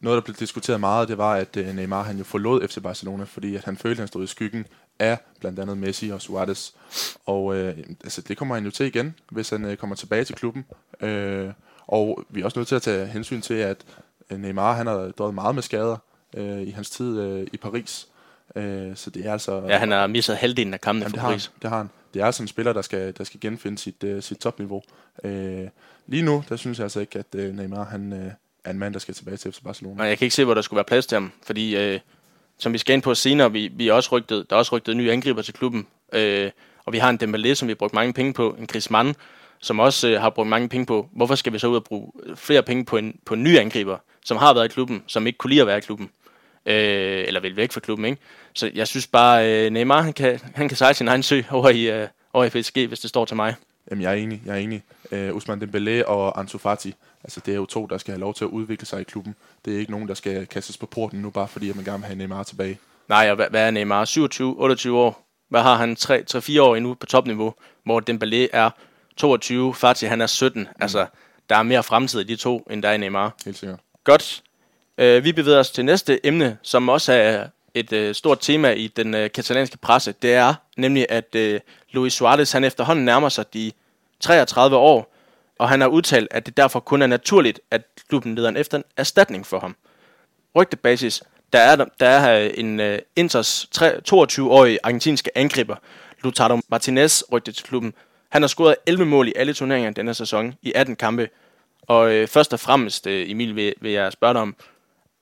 noget, 0.00 0.16
der 0.16 0.20
blev 0.20 0.36
diskuteret 0.36 0.80
meget, 0.80 1.08
det 1.08 1.18
var, 1.18 1.34
at 1.34 1.56
øh, 1.56 1.74
Neymar 1.74 2.02
han 2.02 2.18
jo 2.18 2.24
forlod 2.24 2.68
FC 2.68 2.82
Barcelona, 2.82 3.24
fordi 3.24 3.56
at 3.56 3.64
han 3.64 3.76
følte, 3.76 3.92
at 3.92 3.98
han 3.98 4.08
stod 4.08 4.24
i 4.24 4.26
skyggen 4.26 4.66
af 4.98 5.18
blandt 5.40 5.58
andet 5.58 5.78
Messi 5.78 6.10
og 6.10 6.22
Suarez. 6.22 6.70
Og 7.26 7.56
øh, 7.56 7.78
altså, 8.04 8.20
det 8.20 8.36
kommer 8.36 8.54
han 8.54 8.64
jo 8.64 8.70
til 8.70 8.86
igen, 8.86 9.14
hvis 9.30 9.50
han 9.50 9.64
øh, 9.64 9.76
kommer 9.76 9.96
tilbage 9.96 10.24
til 10.24 10.34
klubben. 10.34 10.64
Øh, 11.00 11.50
og 11.86 12.24
vi 12.28 12.40
er 12.40 12.44
også 12.44 12.58
nødt 12.58 12.68
til 12.68 12.74
at 12.74 12.82
tage 12.82 13.06
hensyn 13.06 13.40
til, 13.40 13.54
at 13.54 13.84
øh, 14.30 14.38
Neymar 14.38 14.74
han 14.74 14.86
har 14.86 15.12
døjet 15.18 15.34
meget 15.34 15.54
med 15.54 15.62
skader 15.62 15.96
øh, 16.36 16.62
i 16.62 16.70
hans 16.70 16.90
tid 16.90 17.20
øh, 17.20 17.46
i 17.52 17.56
Paris. 17.56 18.08
Øh, 18.56 18.96
så 18.96 19.10
det 19.10 19.26
er 19.26 19.32
altså... 19.32 19.62
Ja, 19.68 19.78
han 19.78 19.90
har 19.90 20.06
misset 20.06 20.36
halvdelen 20.36 20.74
af 20.74 20.80
kampene 20.80 21.10
for 21.10 21.16
Paris. 21.16 21.46
Han, 21.46 21.54
det 21.62 21.70
har 21.70 21.78
han. 21.78 21.90
Det 22.14 22.22
er 22.22 22.26
altså 22.26 22.42
en 22.42 22.48
spiller, 22.48 22.72
der 22.72 22.82
skal, 22.82 23.14
der 23.18 23.24
skal 23.24 23.40
genfinde 23.40 23.78
sit, 23.78 24.04
uh, 24.04 24.22
sit 24.22 24.38
topniveau. 24.38 24.82
Øh, 25.24 25.68
lige 26.06 26.22
nu, 26.22 26.44
der 26.48 26.56
synes 26.56 26.78
jeg 26.78 26.84
altså 26.84 27.00
ikke, 27.00 27.18
at 27.18 27.34
uh, 27.34 27.40
Neymar 27.40 27.84
han, 27.84 28.12
uh, 28.12 28.32
er 28.68 28.72
en 28.72 28.78
mand, 28.78 28.94
der 28.94 29.00
skal 29.00 29.14
tilbage 29.14 29.36
til 29.36 29.52
FC 29.52 29.58
Barcelona. 29.64 29.96
Nej, 29.96 30.06
jeg 30.06 30.18
kan 30.18 30.24
ikke 30.24 30.34
se, 30.34 30.44
hvor 30.44 30.54
der 30.54 30.62
skulle 30.62 30.76
være 30.76 30.84
plads 30.84 31.06
til 31.06 31.16
ham, 31.16 31.32
fordi 31.46 31.94
uh, 31.94 32.00
som 32.58 32.72
vi 32.72 32.78
skal 32.78 32.94
ind 32.94 33.02
på 33.02 33.14
senere, 33.14 33.52
vi, 33.52 33.68
vi 33.72 33.88
er 33.88 33.92
også 33.92 34.08
rygtet, 34.12 34.50
der 34.50 34.56
er 34.56 34.58
også 34.58 34.76
rygtet 34.76 34.96
nye 34.96 35.12
angriber 35.12 35.42
til 35.42 35.54
klubben, 35.54 35.86
uh, 36.16 36.50
og 36.84 36.92
vi 36.92 36.98
har 36.98 37.10
en 37.10 37.18
Dembélé, 37.22 37.54
som 37.54 37.68
vi 37.68 37.70
har 37.70 37.76
brugt 37.76 37.94
mange 37.94 38.12
penge 38.12 38.32
på, 38.32 38.56
en 38.58 38.66
Griezmann, 38.66 39.14
som 39.58 39.80
også 39.80 40.08
uh, 40.08 40.20
har 40.20 40.30
brugt 40.30 40.48
mange 40.48 40.68
penge 40.68 40.86
på. 40.86 41.08
Hvorfor 41.12 41.34
skal 41.34 41.52
vi 41.52 41.58
så 41.58 41.66
ud 41.68 41.76
og 41.76 41.84
bruge 41.84 42.12
flere 42.34 42.62
penge 42.62 42.84
på 42.84 42.96
en, 42.96 43.20
på 43.26 43.34
en 43.34 43.42
ny 43.42 43.58
angriber, 43.58 43.96
som 44.24 44.36
har 44.36 44.54
været 44.54 44.64
i 44.64 44.68
klubben, 44.68 45.02
som 45.06 45.26
ikke 45.26 45.36
kunne 45.36 45.50
lide 45.50 45.60
at 45.60 45.66
være 45.66 45.78
i 45.78 45.80
klubben? 45.80 46.10
øh, 46.68 47.24
eller 47.26 47.40
vil 47.40 47.56
væk 47.56 47.72
fra 47.72 47.80
klubben, 47.80 48.04
ikke? 48.04 48.22
Så 48.54 48.70
jeg 48.74 48.86
synes 48.86 49.06
bare, 49.06 49.64
øh, 49.66 49.70
Neymar, 49.70 50.02
han 50.02 50.12
kan, 50.12 50.40
han 50.54 50.68
kan 50.68 50.76
sejle 50.76 50.94
sin 50.94 51.08
egen 51.08 51.22
sø 51.22 51.42
over 51.50 51.68
i, 51.68 51.90
øh, 51.90 52.08
over 52.32 52.44
i 52.44 52.48
PSG, 52.48 52.86
hvis 52.88 53.00
det 53.00 53.10
står 53.10 53.24
til 53.24 53.36
mig. 53.36 53.54
Jamen, 53.90 54.02
jeg 54.02 54.10
er 54.10 54.16
enig, 54.16 54.42
jeg 54.46 54.54
er 54.54 54.58
enig. 54.58 54.82
Uh, 55.12 55.36
Usman 55.36 55.62
Dembélé 55.62 56.04
og 56.04 56.40
Ansu 56.40 56.58
Fati, 56.58 56.94
altså 57.24 57.40
det 57.46 57.52
er 57.52 57.56
jo 57.56 57.66
to, 57.66 57.86
der 57.86 57.98
skal 57.98 58.12
have 58.12 58.20
lov 58.20 58.34
til 58.34 58.44
at 58.44 58.48
udvikle 58.48 58.86
sig 58.86 59.00
i 59.00 59.04
klubben. 59.04 59.34
Det 59.64 59.74
er 59.74 59.78
ikke 59.78 59.90
nogen, 59.90 60.08
der 60.08 60.14
skal 60.14 60.46
kastes 60.46 60.76
på 60.76 60.86
porten 60.86 61.22
nu, 61.22 61.30
bare 61.30 61.48
fordi 61.48 61.70
at 61.70 61.76
man 61.76 61.84
gerne 61.84 61.98
vil 61.98 62.06
have 62.06 62.18
Neymar 62.18 62.42
tilbage. 62.42 62.78
Nej, 63.08 63.30
og 63.30 63.36
hvad, 63.36 63.46
hvad 63.50 63.66
er 63.66 63.70
Neymar? 63.70 64.04
27, 64.04 64.54
28 64.58 64.98
år? 64.98 65.24
Hvad 65.48 65.62
har 65.62 65.76
han? 65.76 65.96
3-4 66.00 66.60
år 66.60 66.76
endnu 66.76 66.94
på 66.94 67.06
topniveau, 67.06 67.54
hvor 67.84 68.02
Dembélé 68.10 68.48
er 68.52 68.70
22, 69.16 69.74
Fati 69.74 70.06
han 70.06 70.20
er 70.20 70.26
17. 70.26 70.62
Mm. 70.62 70.68
Altså, 70.80 71.06
der 71.48 71.56
er 71.56 71.62
mere 71.62 71.82
fremtid 71.82 72.20
i 72.20 72.24
de 72.24 72.36
to, 72.36 72.66
end 72.70 72.82
der 72.82 72.88
er 72.88 72.92
i 72.92 72.98
Neymar. 72.98 73.34
Helt 73.44 73.58
sikkert. 73.58 73.80
Godt. 74.04 74.42
Uh, 75.02 75.24
vi 75.24 75.32
bevæger 75.32 75.58
os 75.58 75.70
til 75.70 75.84
næste 75.84 76.26
emne, 76.26 76.58
som 76.62 76.88
også 76.88 77.12
er 77.12 77.46
et 77.74 77.92
uh, 77.92 78.14
stort 78.14 78.38
tema 78.40 78.70
i 78.70 78.86
den 78.86 79.14
uh, 79.14 79.20
katalanske 79.34 79.78
presse. 79.78 80.14
Det 80.22 80.34
er 80.34 80.54
nemlig, 80.76 81.06
at 81.08 81.34
uh, 81.34 81.60
Luis 81.90 82.12
Suarez 82.12 82.52
han 82.52 82.64
efterhånden 82.64 83.04
nærmer 83.04 83.28
sig 83.28 83.54
de 83.54 83.72
33 84.20 84.76
år, 84.76 85.14
og 85.58 85.68
han 85.68 85.80
har 85.80 85.88
udtalt, 85.88 86.28
at 86.30 86.46
det 86.46 86.56
derfor 86.56 86.80
kun 86.80 87.02
er 87.02 87.06
naturligt, 87.06 87.60
at 87.70 87.82
klubben 88.08 88.34
leder 88.34 88.52
efter 88.52 88.78
en 88.78 88.84
erstatning 88.96 89.46
for 89.46 89.60
ham. 89.60 89.76
Rygtebasis, 90.56 91.22
der 91.52 91.58
er, 91.58 91.76
der 92.00 92.08
er 92.08 92.50
en 92.54 92.80
uh, 92.80 92.96
Inters 93.16 93.68
22-årig 94.08 94.78
argentinske 94.82 95.38
angriber, 95.38 95.76
Lutaro 96.24 96.60
Martinez, 96.70 97.22
rygtet 97.32 97.54
til 97.54 97.66
klubben. 97.66 97.94
Han 98.28 98.42
har 98.42 98.46
scoret 98.46 98.76
11 98.86 99.04
mål 99.04 99.28
i 99.28 99.32
alle 99.36 99.52
turneringer 99.52 99.90
denne 99.90 100.14
sæson 100.14 100.54
i 100.62 100.72
18 100.74 100.96
kampe. 100.96 101.28
Og 101.82 102.12
øh, 102.14 102.28
først 102.28 102.52
og 102.52 102.60
fremmest, 102.60 103.06
øh, 103.06 103.30
Emil, 103.30 103.56
vil, 103.56 103.74
vil 103.80 103.92
jeg 103.92 104.12
spørge 104.12 104.34
dig 104.34 104.42
om, 104.42 104.56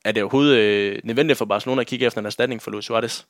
er 0.05 0.13
det 0.13 0.23
overhovedet 0.23 0.59
øh, 0.59 0.99
nødvendigt 1.05 1.39
for 1.39 1.45
Barcelona 1.45 1.81
at 1.81 1.87
kigge 1.87 2.07
efter 2.07 2.21
en 2.21 2.27
erstatning 2.27 2.63
for 2.63 2.71
Luis 2.71 2.85
Suarez? 2.85 3.25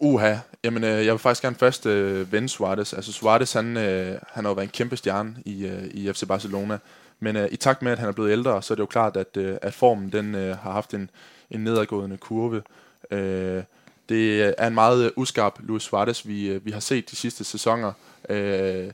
Uha, 0.00 0.36
jamen 0.64 0.84
øh, 0.84 1.06
jeg 1.06 1.12
vil 1.12 1.18
faktisk 1.18 1.42
gerne 1.42 1.56
først 1.56 1.86
øh, 1.86 2.32
vende 2.32 2.48
Suarez. 2.48 2.92
Altså 2.92 3.12
Suarez, 3.12 3.52
han, 3.52 3.76
øh, 3.76 4.18
han 4.28 4.44
har 4.44 4.50
jo 4.50 4.54
været 4.54 4.66
en 4.66 4.72
kæmpe 4.72 4.96
stjerne 4.96 5.34
i, 5.44 5.66
øh, 5.66 5.84
i 5.84 6.12
FC 6.12 6.26
Barcelona. 6.28 6.78
Men 7.20 7.36
øh, 7.36 7.48
i 7.52 7.56
takt 7.56 7.82
med, 7.82 7.92
at 7.92 7.98
han 7.98 8.08
er 8.08 8.12
blevet 8.12 8.32
ældre, 8.32 8.62
så 8.62 8.74
er 8.74 8.76
det 8.76 8.80
jo 8.80 8.86
klart, 8.86 9.16
at, 9.16 9.36
øh, 9.36 9.56
at 9.62 9.74
formen 9.74 10.12
den 10.12 10.34
øh, 10.34 10.56
har 10.56 10.72
haft 10.72 10.94
en, 10.94 11.10
en 11.50 11.60
nedadgående 11.64 12.16
kurve. 12.16 12.62
Øh, 13.10 13.62
det 14.08 14.54
er 14.58 14.66
en 14.66 14.74
meget 14.74 15.04
øh, 15.04 15.10
uskarp 15.16 15.58
Luis 15.62 15.82
Suarez, 15.82 16.26
vi, 16.26 16.48
øh, 16.48 16.66
vi 16.66 16.70
har 16.70 16.80
set 16.80 17.10
de 17.10 17.16
sidste 17.16 17.44
sæsoner. 17.44 17.92
Øh, 18.28 18.90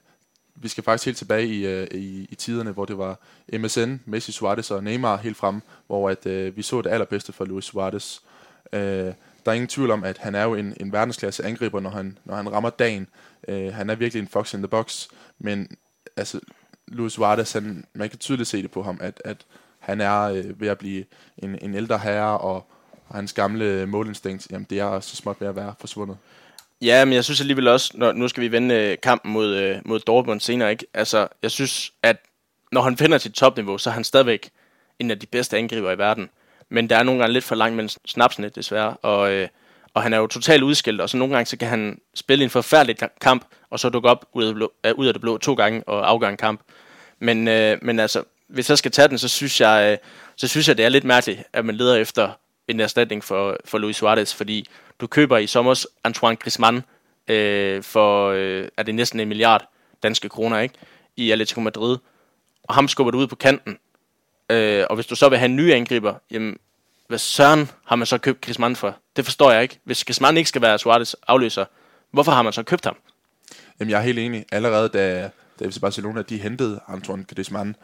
vi 0.54 0.68
skal 0.68 0.84
faktisk 0.84 1.04
helt 1.04 1.18
tilbage 1.18 1.46
i, 1.46 1.66
øh, 1.66 1.86
i, 1.90 2.26
i 2.30 2.34
tiderne, 2.34 2.70
hvor 2.70 2.84
det 2.84 2.98
var 2.98 3.18
MSN, 3.52 3.94
Messi, 4.04 4.32
Suarez 4.32 4.70
og 4.70 4.84
Neymar 4.84 5.16
helt 5.16 5.36
frem, 5.36 5.60
hvor 5.86 6.10
at, 6.10 6.26
øh, 6.26 6.56
vi 6.56 6.62
så 6.62 6.82
det 6.82 6.90
allerbedste 6.90 7.32
for 7.32 7.44
Luis 7.44 7.64
Suarez. 7.64 8.20
Øh, 8.72 9.12
der 9.44 9.50
er 9.50 9.54
ingen 9.54 9.68
tvivl 9.68 9.90
om, 9.90 10.04
at 10.04 10.18
han 10.18 10.34
er 10.34 10.42
jo 10.42 10.54
en, 10.54 10.76
en 10.80 10.92
verdensklasse 10.92 11.44
angriber, 11.44 11.80
når 11.80 11.90
han, 11.90 12.18
når 12.24 12.34
han 12.34 12.52
rammer 12.52 12.70
dagen. 12.70 13.08
Øh, 13.48 13.74
han 13.74 13.90
er 13.90 13.94
virkelig 13.94 14.20
en 14.20 14.28
fox 14.28 14.54
in 14.54 14.60
the 14.60 14.68
box, 14.68 15.06
men 15.38 15.76
altså, 16.16 16.40
Luis 16.88 17.12
Suarez, 17.12 17.52
han, 17.52 17.84
man 17.94 18.10
kan 18.10 18.18
tydeligt 18.18 18.48
se 18.48 18.62
det 18.62 18.70
på 18.70 18.82
ham, 18.82 18.98
at, 19.00 19.22
at 19.24 19.36
han 19.78 20.00
er 20.00 20.20
øh, 20.20 20.60
ved 20.60 20.68
at 20.68 20.78
blive 20.78 21.04
en, 21.38 21.58
en 21.62 21.74
ældre 21.74 21.98
herre, 21.98 22.38
og, 22.38 22.66
og 23.08 23.16
hans 23.16 23.32
gamle 23.32 23.86
målinstinkt, 23.86 24.46
jamen 24.50 24.66
det 24.70 24.80
er 24.80 25.00
så 25.00 25.16
småt 25.16 25.40
ved 25.40 25.48
at 25.48 25.56
være 25.56 25.74
forsvundet. 25.80 26.16
Ja, 26.82 27.04
men 27.04 27.14
jeg 27.14 27.24
synes 27.24 27.40
alligevel 27.40 27.68
også, 27.68 27.92
når, 27.94 28.12
nu 28.12 28.28
skal 28.28 28.40
vi 28.40 28.52
vende 28.52 28.74
øh, 28.74 28.98
kampen 29.02 29.32
mod, 29.32 29.56
øh, 29.56 29.76
mod 29.84 30.00
Dortmund 30.00 30.40
senere, 30.40 30.70
ikke? 30.70 30.86
Altså, 30.94 31.28
jeg 31.42 31.50
synes, 31.50 31.92
at 32.02 32.16
når 32.72 32.82
han 32.82 32.96
finder 32.96 33.18
sit 33.18 33.32
topniveau, 33.32 33.78
så 33.78 33.90
er 33.90 33.94
han 33.94 34.04
stadigvæk 34.04 34.50
en 34.98 35.10
af 35.10 35.20
de 35.20 35.26
bedste 35.26 35.58
angriber 35.58 35.92
i 35.92 35.98
verden. 35.98 36.30
Men 36.68 36.90
der 36.90 36.96
er 36.96 37.02
nogle 37.02 37.20
gange 37.20 37.32
lidt 37.32 37.44
for 37.44 37.54
langt 37.54 37.76
mellem 37.76 37.88
snapsene, 38.06 38.48
desværre. 38.48 38.96
Og, 38.96 39.32
øh, 39.32 39.48
og 39.94 40.02
han 40.02 40.12
er 40.12 40.18
jo 40.18 40.26
totalt 40.26 40.62
udskilt, 40.62 41.00
og 41.00 41.10
så 41.10 41.16
nogle 41.16 41.34
gange 41.34 41.46
så 41.46 41.56
kan 41.56 41.68
han 41.68 42.00
spille 42.14 42.44
en 42.44 42.50
forfærdelig 42.50 42.96
kamp, 43.20 43.44
og 43.70 43.80
så 43.80 43.88
dukke 43.88 44.08
op 44.08 44.26
ud 44.32 44.44
af 44.44 44.46
det 44.46 44.54
blå, 44.54 44.72
øh, 44.86 44.94
ud 44.94 45.06
af 45.06 45.14
det 45.14 45.20
blå 45.20 45.38
to 45.38 45.54
gange 45.54 45.88
og 45.88 46.10
afgøre 46.10 46.30
en 46.30 46.36
kamp. 46.36 46.60
Men, 47.18 47.48
øh, 47.48 47.78
men 47.82 48.00
altså, 48.00 48.22
hvis 48.48 48.70
jeg 48.70 48.78
skal 48.78 48.90
tage 48.90 49.08
den, 49.08 49.18
så 49.18 49.28
synes 49.28 49.60
jeg, 49.60 49.92
øh, 49.92 49.98
så 50.36 50.48
synes 50.48 50.68
jeg, 50.68 50.76
det 50.76 50.84
er 50.84 50.88
lidt 50.88 51.04
mærkeligt, 51.04 51.42
at 51.52 51.64
man 51.64 51.74
leder 51.74 51.96
efter 51.96 52.30
en 52.68 52.80
erstatning 52.80 53.24
for, 53.24 53.56
for 53.64 53.78
Luis 53.78 53.96
Suarez, 53.96 54.34
fordi 54.34 54.68
du 55.00 55.06
køber 55.06 55.38
i 55.38 55.46
sommer 55.46 55.86
Antoine 56.04 56.36
Griezmann 56.36 56.82
øh, 57.28 57.82
for, 57.82 58.30
øh, 58.30 58.68
er 58.76 58.82
det 58.82 58.94
næsten 58.94 59.20
en 59.20 59.28
milliard 59.28 59.68
danske 60.02 60.28
kroner, 60.28 60.58
ikke? 60.58 60.74
I 61.16 61.30
Atletico 61.30 61.60
Madrid. 61.60 61.98
Og 62.62 62.74
ham 62.74 62.88
skubber 62.88 63.10
du 63.10 63.18
ud 63.18 63.26
på 63.26 63.36
kanten. 63.36 63.78
Øh, 64.50 64.84
og 64.90 64.94
hvis 64.94 65.06
du 65.06 65.14
så 65.14 65.28
vil 65.28 65.38
have 65.38 65.48
en 65.48 65.56
ny 65.56 65.72
angriber, 65.72 66.14
jamen, 66.30 66.56
hvad 67.08 67.18
søren 67.18 67.70
har 67.84 67.96
man 67.96 68.06
så 68.06 68.18
købt 68.18 68.40
Griezmann 68.40 68.76
for? 68.76 68.96
Det 69.16 69.24
forstår 69.24 69.50
jeg 69.50 69.62
ikke. 69.62 69.78
Hvis 69.84 70.04
Griezmann 70.04 70.36
ikke 70.36 70.48
skal 70.48 70.62
være 70.62 70.78
Suarez 70.78 71.14
afløser, 71.28 71.64
hvorfor 72.10 72.32
har 72.32 72.42
man 72.42 72.52
så 72.52 72.62
købt 72.62 72.84
ham? 72.84 72.96
Jamen, 73.80 73.90
jeg 73.90 73.98
er 73.98 74.02
helt 74.02 74.18
enig. 74.18 74.44
Allerede 74.52 74.88
da, 74.88 75.30
da 75.60 75.68
FC 75.68 75.80
Barcelona 75.80 76.22
de 76.22 76.38
hentede 76.38 76.80
Antoine 76.88 77.24
Griezmann, 77.24 77.76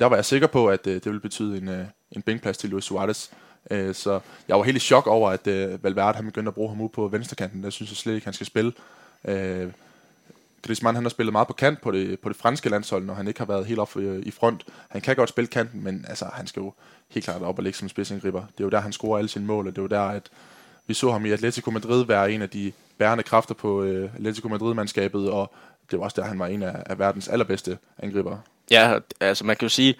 der 0.00 0.06
var 0.06 0.16
jeg 0.16 0.24
sikker 0.24 0.46
på, 0.46 0.66
at 0.68 0.86
øh, 0.86 0.94
det 0.94 1.04
ville 1.04 1.20
betyde 1.20 1.58
en, 1.58 1.68
øh, 1.68 1.84
en 2.12 2.22
bænkplads 2.22 2.58
til 2.58 2.70
Luis 2.70 2.84
Suarez. 2.84 3.30
Øh, 3.70 3.94
så 3.94 4.20
jeg 4.48 4.56
var 4.56 4.62
helt 4.62 4.76
i 4.76 4.80
chok 4.80 5.06
over, 5.06 5.30
at 5.30 5.46
øh, 5.46 5.84
Valverde 5.84 6.16
han 6.16 6.24
begyndte 6.24 6.48
at 6.48 6.54
bruge 6.54 6.68
ham 6.68 6.80
ud 6.80 6.88
på 6.88 7.08
venstrekanten. 7.08 7.62
Der 7.62 7.70
synes 7.70 7.90
jeg 7.90 7.96
slet 7.96 8.14
ikke, 8.14 8.26
han 8.26 8.34
skal 8.34 8.46
spille. 8.46 8.72
Øh, 9.24 9.68
Griezmann 10.62 10.94
han 10.94 11.04
har 11.04 11.10
spillet 11.10 11.32
meget 11.32 11.48
på 11.48 11.52
kant 11.52 11.80
på 11.80 11.90
det, 11.90 12.20
på 12.20 12.28
det 12.28 12.36
franske 12.36 12.68
landshold, 12.68 13.04
når 13.04 13.14
han 13.14 13.28
ikke 13.28 13.40
har 13.40 13.46
været 13.46 13.66
helt 13.66 13.80
op 13.80 13.96
øh, 13.96 14.22
i, 14.26 14.30
front. 14.30 14.64
Han 14.88 15.00
kan 15.00 15.16
godt 15.16 15.28
spille 15.28 15.48
kanten, 15.48 15.84
men 15.84 16.04
altså, 16.08 16.24
han 16.32 16.46
skal 16.46 16.60
jo 16.60 16.72
helt 17.08 17.24
klart 17.24 17.42
op 17.42 17.58
og 17.58 17.64
ligge 17.64 17.78
som 17.78 17.88
spidsangriber. 17.88 18.40
Det 18.40 18.60
er 18.60 18.64
jo 18.64 18.70
der, 18.70 18.80
han 18.80 18.92
scorer 18.92 19.18
alle 19.18 19.28
sine 19.28 19.46
mål, 19.46 19.66
og 19.66 19.72
det 19.72 19.78
er 19.78 19.82
jo 19.82 19.88
der, 19.88 20.00
at 20.00 20.30
vi 20.86 20.94
så 20.94 21.10
ham 21.10 21.26
i 21.26 21.30
Atletico 21.30 21.70
Madrid 21.70 22.06
være 22.06 22.32
en 22.32 22.42
af 22.42 22.50
de 22.50 22.72
bærende 22.98 23.24
kræfter 23.24 23.54
på 23.54 23.82
øh, 23.82 24.10
Atletico 24.14 24.48
Madrid-mandskabet, 24.48 25.30
og 25.30 25.54
det 25.90 25.98
var 25.98 26.04
også 26.04 26.20
der, 26.20 26.28
han 26.28 26.38
var 26.38 26.46
en 26.46 26.62
af, 26.62 26.82
af 26.86 26.98
verdens 26.98 27.28
allerbedste 27.28 27.78
angriber. 27.98 28.38
Ja, 28.70 28.98
altså 29.20 29.44
man 29.44 29.56
kan 29.56 29.66
jo 29.66 29.70
sige, 29.70 29.94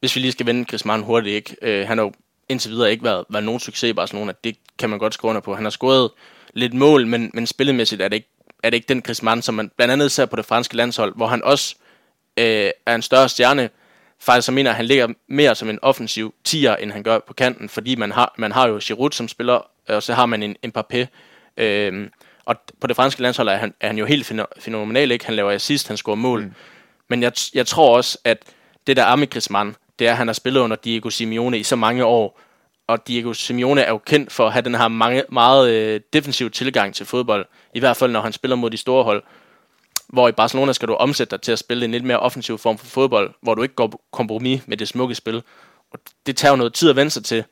hvis 0.00 0.16
vi 0.16 0.20
lige 0.20 0.32
skal 0.32 0.46
vende 0.46 0.64
Griezmann 0.64 1.02
hurtigt, 1.02 1.34
ikke? 1.34 1.56
Øh, 1.62 1.88
han 1.88 1.98
har 1.98 2.04
jo 2.04 2.12
indtil 2.48 2.70
videre 2.70 2.90
ikke 2.90 3.04
været, 3.04 3.24
været 3.30 3.44
nogen 3.44 3.60
succes 3.60 3.90
i 3.90 3.92
Barcelona. 3.92 4.32
Det 4.44 4.56
kan 4.78 4.90
man 4.90 4.98
godt 4.98 5.14
skrive 5.14 5.28
under 5.28 5.40
på. 5.40 5.54
Han 5.54 5.64
har 5.64 5.70
scoret 5.70 6.10
lidt 6.54 6.74
mål, 6.74 7.06
men, 7.06 7.30
men 7.34 7.46
spillemæssigt 7.46 8.02
er 8.02 8.08
det, 8.08 8.16
ikke, 8.16 8.28
er 8.62 8.70
det 8.70 8.76
ikke 8.76 8.88
den 8.88 9.02
Griezmann, 9.02 9.42
som 9.42 9.54
man 9.54 9.70
blandt 9.76 9.92
andet 9.92 10.12
ser 10.12 10.26
på 10.26 10.36
det 10.36 10.44
franske 10.44 10.76
landshold, 10.76 11.14
hvor 11.16 11.26
han 11.26 11.44
også 11.44 11.74
øh, 12.36 12.70
er 12.86 12.94
en 12.94 13.02
større 13.02 13.28
stjerne. 13.28 13.70
Faktisk 14.20 14.46
så 14.46 14.52
mener 14.52 14.70
at 14.70 14.76
han 14.76 14.86
ligger 14.86 15.08
mere 15.28 15.54
som 15.54 15.70
en 15.70 15.78
offensiv 15.82 16.34
tier, 16.44 16.76
end 16.76 16.92
han 16.92 17.02
gør 17.02 17.18
på 17.18 17.32
kanten, 17.32 17.68
fordi 17.68 17.94
man 17.94 18.12
har, 18.12 18.34
man 18.38 18.52
har 18.52 18.68
jo 18.68 18.80
Giroud 18.82 19.10
som 19.10 19.28
spiller, 19.28 19.70
og 19.88 20.02
så 20.02 20.14
har 20.14 20.26
man 20.26 20.42
en, 20.42 20.56
en 20.62 20.72
Mbappé. 20.76 21.06
Øh, 21.56 22.08
og 22.44 22.56
på 22.80 22.86
det 22.86 22.96
franske 22.96 23.22
landshold 23.22 23.48
er 23.48 23.56
han, 23.56 23.74
er 23.80 23.86
han 23.86 23.98
jo 23.98 24.04
helt 24.04 24.32
fænomenal, 24.58 25.10
ikke? 25.10 25.26
Han 25.26 25.34
laver 25.34 25.50
assist, 25.50 25.88
han 25.88 25.96
scorer 25.96 26.16
mål. 26.16 26.42
Mm. 26.42 26.52
Men 27.08 27.22
jeg, 27.22 27.32
jeg 27.54 27.66
tror 27.66 27.96
også, 27.96 28.18
at 28.24 28.38
det 28.86 28.96
der 28.96 29.04
er 29.04 29.16
med 29.16 29.30
Griezmann, 29.30 29.76
det 29.98 30.06
er, 30.06 30.10
at 30.10 30.16
han 30.16 30.28
har 30.28 30.34
spillet 30.34 30.60
under 30.60 30.76
Diego 30.76 31.10
Simeone 31.10 31.58
i 31.58 31.62
så 31.62 31.76
mange 31.76 32.04
år, 32.04 32.40
og 32.88 33.08
Diego 33.08 33.32
Simeone 33.32 33.80
er 33.82 33.88
jo 33.88 33.98
kendt 33.98 34.32
for 34.32 34.46
at 34.46 34.52
have 34.52 34.62
den 34.62 34.74
her 34.74 34.88
mange, 34.88 35.24
meget 35.32 35.70
øh, 35.70 36.00
defensiv 36.12 36.50
tilgang 36.50 36.94
til 36.94 37.06
fodbold, 37.06 37.46
i 37.74 37.80
hvert 37.80 37.96
fald 37.96 38.12
når 38.12 38.20
han 38.20 38.32
spiller 38.32 38.56
mod 38.56 38.70
de 38.70 38.76
store 38.76 39.04
hold. 39.04 39.22
Hvor 40.08 40.28
i 40.28 40.32
Barcelona 40.32 40.72
skal 40.72 40.88
du 40.88 40.94
omsætte 40.94 41.30
dig 41.30 41.40
til 41.40 41.52
at 41.52 41.58
spille 41.58 41.84
en 41.84 41.90
lidt 41.90 42.04
mere 42.04 42.20
offensiv 42.20 42.58
form 42.58 42.78
for 42.78 42.86
fodbold, 42.86 43.34
hvor 43.42 43.54
du 43.54 43.62
ikke 43.62 43.74
går 43.74 44.00
kompromis 44.12 44.62
med 44.66 44.76
det 44.76 44.88
smukke 44.88 45.14
spil. 45.14 45.42
Og 45.90 45.98
det 46.26 46.36
tager 46.36 46.52
jo 46.52 46.56
noget 46.56 46.74
tid 46.74 46.90
at 46.90 46.96
vende 46.96 47.10
sig 47.10 47.24
til, 47.24 47.44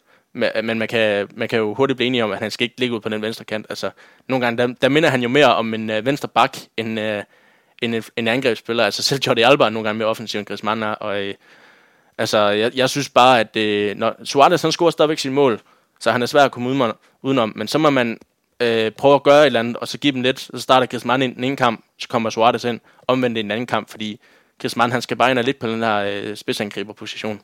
men 0.63 0.79
man 0.79 0.89
kan, 0.89 1.29
man 1.35 1.49
kan 1.49 1.59
jo 1.59 1.75
hurtigt 1.75 1.97
blive 1.97 2.07
enige 2.07 2.25
om, 2.25 2.33
at 2.33 2.39
han 2.39 2.51
skal 2.51 2.65
ikke 2.65 2.81
ligge 2.81 2.95
ud 2.95 3.01
på 3.01 3.09
den 3.09 3.23
venstre 3.23 3.45
kant. 3.45 3.67
Altså, 3.69 3.91
nogle 4.29 4.45
gange, 4.45 4.59
der, 4.59 4.75
der 4.83 4.89
minder 4.89 5.09
han 5.09 5.23
jo 5.23 5.29
mere 5.29 5.55
om 5.55 5.75
en 5.75 5.91
øh, 5.91 6.07
venstre 6.07 6.29
bak, 6.29 6.57
end, 6.77 7.01
øh, 7.01 7.23
end 7.83 7.95
en, 7.95 8.05
en 8.17 8.29
angrebsspiller. 8.29 8.85
Altså 8.85 9.03
selv 9.03 9.21
Jordi 9.27 9.43
Alba 9.43 9.65
er 9.65 9.71
nogle 9.71 9.89
gange 9.89 9.99
mere 9.99 10.09
offensiv 10.09 10.39
end 10.39 10.47
Griezmann 10.47 10.83
er, 10.83 10.93
og 10.93 11.23
øh, 11.23 11.35
Altså, 12.19 12.39
jeg, 12.39 12.73
jeg 12.75 12.91
synes 12.91 13.09
bare, 13.09 13.41
at 13.41 13.57
øh, 13.57 13.97
når 13.97 14.25
Suarez 14.25 14.63
han 14.63 14.73
scorer 14.73 14.91
stadigvæk 14.91 15.19
sin 15.19 15.33
mål, 15.33 15.61
så 16.01 16.13
han 16.13 16.23
er 16.23 16.27
svær 16.27 16.45
at 16.45 16.53
komme 16.53 16.95
udenom, 17.23 17.53
men 17.57 17.69
så 17.69 17.79
må 17.79 17.91
man 17.91 18.19
øh, 18.61 18.91
prøve 18.91 19.15
at 19.15 19.23
gøre 19.23 19.41
et 19.41 19.47
eller 19.47 19.61
andet, 19.61 19.77
og 19.77 19.89
så 19.89 19.99
give 19.99 20.13
dem 20.13 20.23
lidt, 20.23 20.41
så 20.41 20.59
starter 20.59 20.87
Griezmann 20.87 21.23
i 21.23 21.27
den 21.27 21.45
ene 21.45 21.57
kamp, 21.57 21.85
så 21.99 22.09
kommer 22.09 22.31
Suarez 22.31 22.65
ind, 22.65 22.81
omvendt 23.07 23.39
i 23.39 23.43
den 23.43 23.51
anden 23.51 23.67
kamp, 23.67 23.91
fordi 23.91 24.21
Griezmann 24.59 24.93
han 24.93 25.03
skal 25.03 25.17
bare 25.17 25.31
ind 25.31 25.39
lidt 25.39 25.59
på 25.59 25.69
den 25.69 25.83
her 25.83 25.97
øh, 25.97 26.37
spidsangriberposition. 26.37 27.41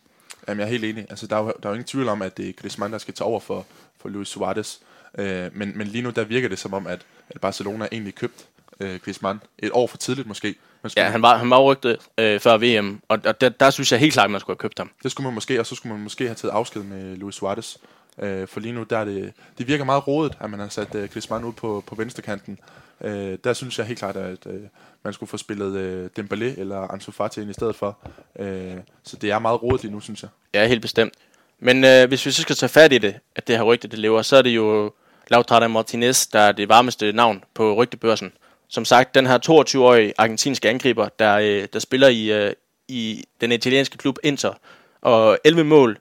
Jamen, 0.48 0.60
jeg 0.60 0.66
er 0.66 0.70
helt 0.70 0.84
enig. 0.84 1.06
Altså, 1.10 1.26
der 1.26 1.36
er 1.36 1.40
jo, 1.40 1.46
der 1.46 1.68
er 1.68 1.70
jo 1.70 1.74
ingen 1.74 1.86
tvivl 1.86 2.08
om, 2.08 2.22
at 2.22 2.36
det 2.36 2.48
er 2.48 2.52
Griezmann, 2.52 2.92
der 2.92 2.98
skal 2.98 3.14
tage 3.14 3.26
over 3.26 3.40
for, 3.40 3.66
for 4.00 4.08
Luis 4.08 4.28
Suarez. 4.28 4.78
Øh, 5.18 5.50
men, 5.52 5.78
men 5.78 5.86
lige 5.86 6.02
nu, 6.02 6.10
der 6.10 6.24
virker 6.24 6.48
det 6.48 6.58
som 6.58 6.74
om, 6.74 6.86
at, 6.86 7.00
at 7.30 7.40
Barcelona 7.40 7.88
egentlig 7.92 8.14
købt 8.14 8.46
øh, 8.80 9.00
Griezmann 9.04 9.40
et 9.58 9.70
år 9.72 9.86
for 9.86 9.96
tidligt 9.96 10.28
måske. 10.28 10.54
Ja, 10.96 11.08
han 11.08 11.22
var, 11.22 11.36
han 11.36 11.50
var 11.50 11.60
rygtet 11.60 11.96
øh, 12.18 12.40
før 12.40 12.58
VM, 12.58 13.00
og, 13.08 13.18
og 13.24 13.40
der, 13.40 13.48
der 13.48 13.70
synes 13.70 13.92
jeg 13.92 14.00
helt 14.00 14.12
klart, 14.12 14.24
at 14.24 14.30
man 14.30 14.40
skulle 14.40 14.54
have 14.54 14.58
købt 14.58 14.78
ham. 14.78 14.90
Det 15.02 15.10
skulle 15.10 15.24
man 15.24 15.34
måske, 15.34 15.60
og 15.60 15.66
så 15.66 15.74
skulle 15.74 15.92
man 15.92 16.02
måske 16.02 16.24
have 16.24 16.34
taget 16.34 16.52
afsked 16.52 16.82
med 16.82 17.16
Luis 17.16 17.34
Suarez. 17.34 17.76
Øh, 18.18 18.48
for 18.48 18.60
lige 18.60 18.72
nu, 18.72 18.82
der 18.82 18.98
er 18.98 19.04
det, 19.04 19.32
det 19.58 19.68
virker 19.68 19.84
meget 19.84 20.06
rodet, 20.06 20.36
at 20.40 20.50
man 20.50 20.60
har 20.60 20.68
sat 20.68 20.94
øh, 20.94 21.08
Griezmann 21.08 21.44
ud 21.44 21.52
på, 21.52 21.84
på 21.86 21.94
venstrekanten. 21.94 22.58
Øh, 23.00 23.38
der 23.44 23.52
synes 23.52 23.78
jeg 23.78 23.86
helt 23.86 23.98
klart, 23.98 24.16
at 24.16 24.46
øh, 24.46 24.60
man 25.02 25.12
skulle 25.12 25.30
få 25.30 25.36
spillet 25.36 25.76
øh, 25.76 26.10
Dembélé 26.18 26.60
eller 26.60 26.92
Ansu 26.92 27.12
Fati 27.12 27.40
ind 27.40 27.50
i 27.50 27.52
stedet 27.52 27.76
for. 27.76 27.98
Øh, 28.38 28.76
så 29.02 29.16
det 29.16 29.30
er 29.30 29.38
meget 29.38 29.62
rodet 29.62 29.82
lige 29.82 29.92
nu, 29.92 30.00
synes 30.00 30.22
jeg. 30.22 30.30
Ja, 30.54 30.66
helt 30.66 30.82
bestemt. 30.82 31.14
Men 31.58 31.84
øh, 31.84 32.08
hvis 32.08 32.26
vi 32.26 32.30
så 32.30 32.42
skal 32.42 32.56
tage 32.56 32.68
fat 32.70 32.92
i 32.92 32.98
det, 32.98 33.14
at 33.36 33.46
det 33.48 33.56
her 33.56 33.62
rygte 33.62 33.88
det 33.88 33.98
lever, 33.98 34.22
så 34.22 34.36
er 34.36 34.42
det 34.42 34.50
jo 34.50 34.92
Lautaro 35.28 35.68
Martinez, 35.68 36.26
der 36.26 36.40
er 36.40 36.52
det 36.52 36.68
varmeste 36.68 37.12
navn 37.12 37.44
på 37.54 37.74
rygtebørsen 37.74 38.32
som 38.72 38.84
sagt, 38.84 39.14
den 39.14 39.26
her 39.26 39.38
22-årige 39.38 40.14
argentinske 40.18 40.70
angriber, 40.70 41.08
der, 41.18 41.34
øh, 41.34 41.68
der 41.72 41.78
spiller 41.78 42.08
i, 42.08 42.32
øh, 42.32 42.52
i 42.88 43.24
den 43.40 43.52
italienske 43.52 43.98
klub 43.98 44.18
Inter, 44.22 44.52
og 45.00 45.38
11 45.44 45.64
mål 45.64 45.98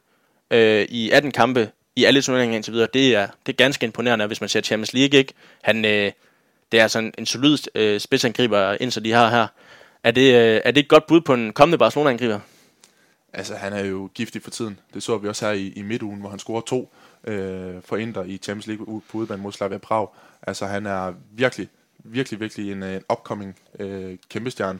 øh, 0.52 0.86
i 0.90 1.10
18 1.10 1.32
kampe 1.32 1.72
i 1.96 2.04
alle 2.04 2.22
turneringer 2.22 2.56
indtil 2.56 2.74
videre, 2.74 2.88
det 2.94 3.16
er, 3.16 3.28
det 3.46 3.54
er 3.54 3.58
ganske 3.58 3.84
imponerende, 3.84 4.28
hvis 4.28 4.42
man 4.42 4.50
ser 4.50 4.62
Champions 4.62 4.94
League, 4.94 5.20
ikke? 5.20 5.34
Han, 5.62 5.86
øh, 5.86 6.12
det 6.72 6.80
er 6.80 6.82
altså 6.82 6.94
sådan 6.94 7.14
en 7.18 7.26
solid 7.26 7.58
øh, 7.76 8.00
spidsangriber, 8.00 8.78
Inter 8.80 9.02
de 9.02 9.12
har 9.12 9.30
her. 9.30 9.48
Er 10.04 10.12
det, 10.12 10.34
øh, 10.34 10.62
er 10.66 10.72
det 10.72 10.84
et 10.84 10.90
godt 10.90 11.08
bud 11.08 11.22
på 11.22 11.34
en 11.34 11.54
kommende 11.54 11.78
Barcelona-angriber? 11.78 12.40
Altså, 13.34 13.56
han 13.56 13.74
er 13.74 13.86
jo 13.86 14.10
giftig 14.14 14.44
for 14.44 14.52
tiden. 14.52 14.80
Det 14.94 15.04
så 15.04 15.18
vi 15.18 15.28
også 15.28 15.46
her 15.46 15.54
i, 15.54 15.74
i 15.76 15.82
midtugen, 15.82 16.20
hvor 16.20 16.30
han 16.30 16.40
scorer 16.40 16.62
to 16.62 16.94
øh, 17.24 17.76
for 17.86 17.98
Inter 17.98 18.24
i 18.24 18.38
Champions 18.38 18.68
League 18.68 19.02
på 19.10 19.18
udebane 19.18 19.42
mod 19.42 19.52
Slavia 19.52 19.78
Prag. 19.78 20.08
Altså, 20.42 20.66
han 20.66 20.86
er 20.86 21.14
virkelig 21.32 21.68
virkelig, 22.04 22.40
virkelig 22.40 22.72
en, 22.72 22.84
øh, 22.84 22.96
en 22.96 23.04
upcoming 23.12 23.60
øh, 23.80 24.18
kæmpestjerne. 24.30 24.80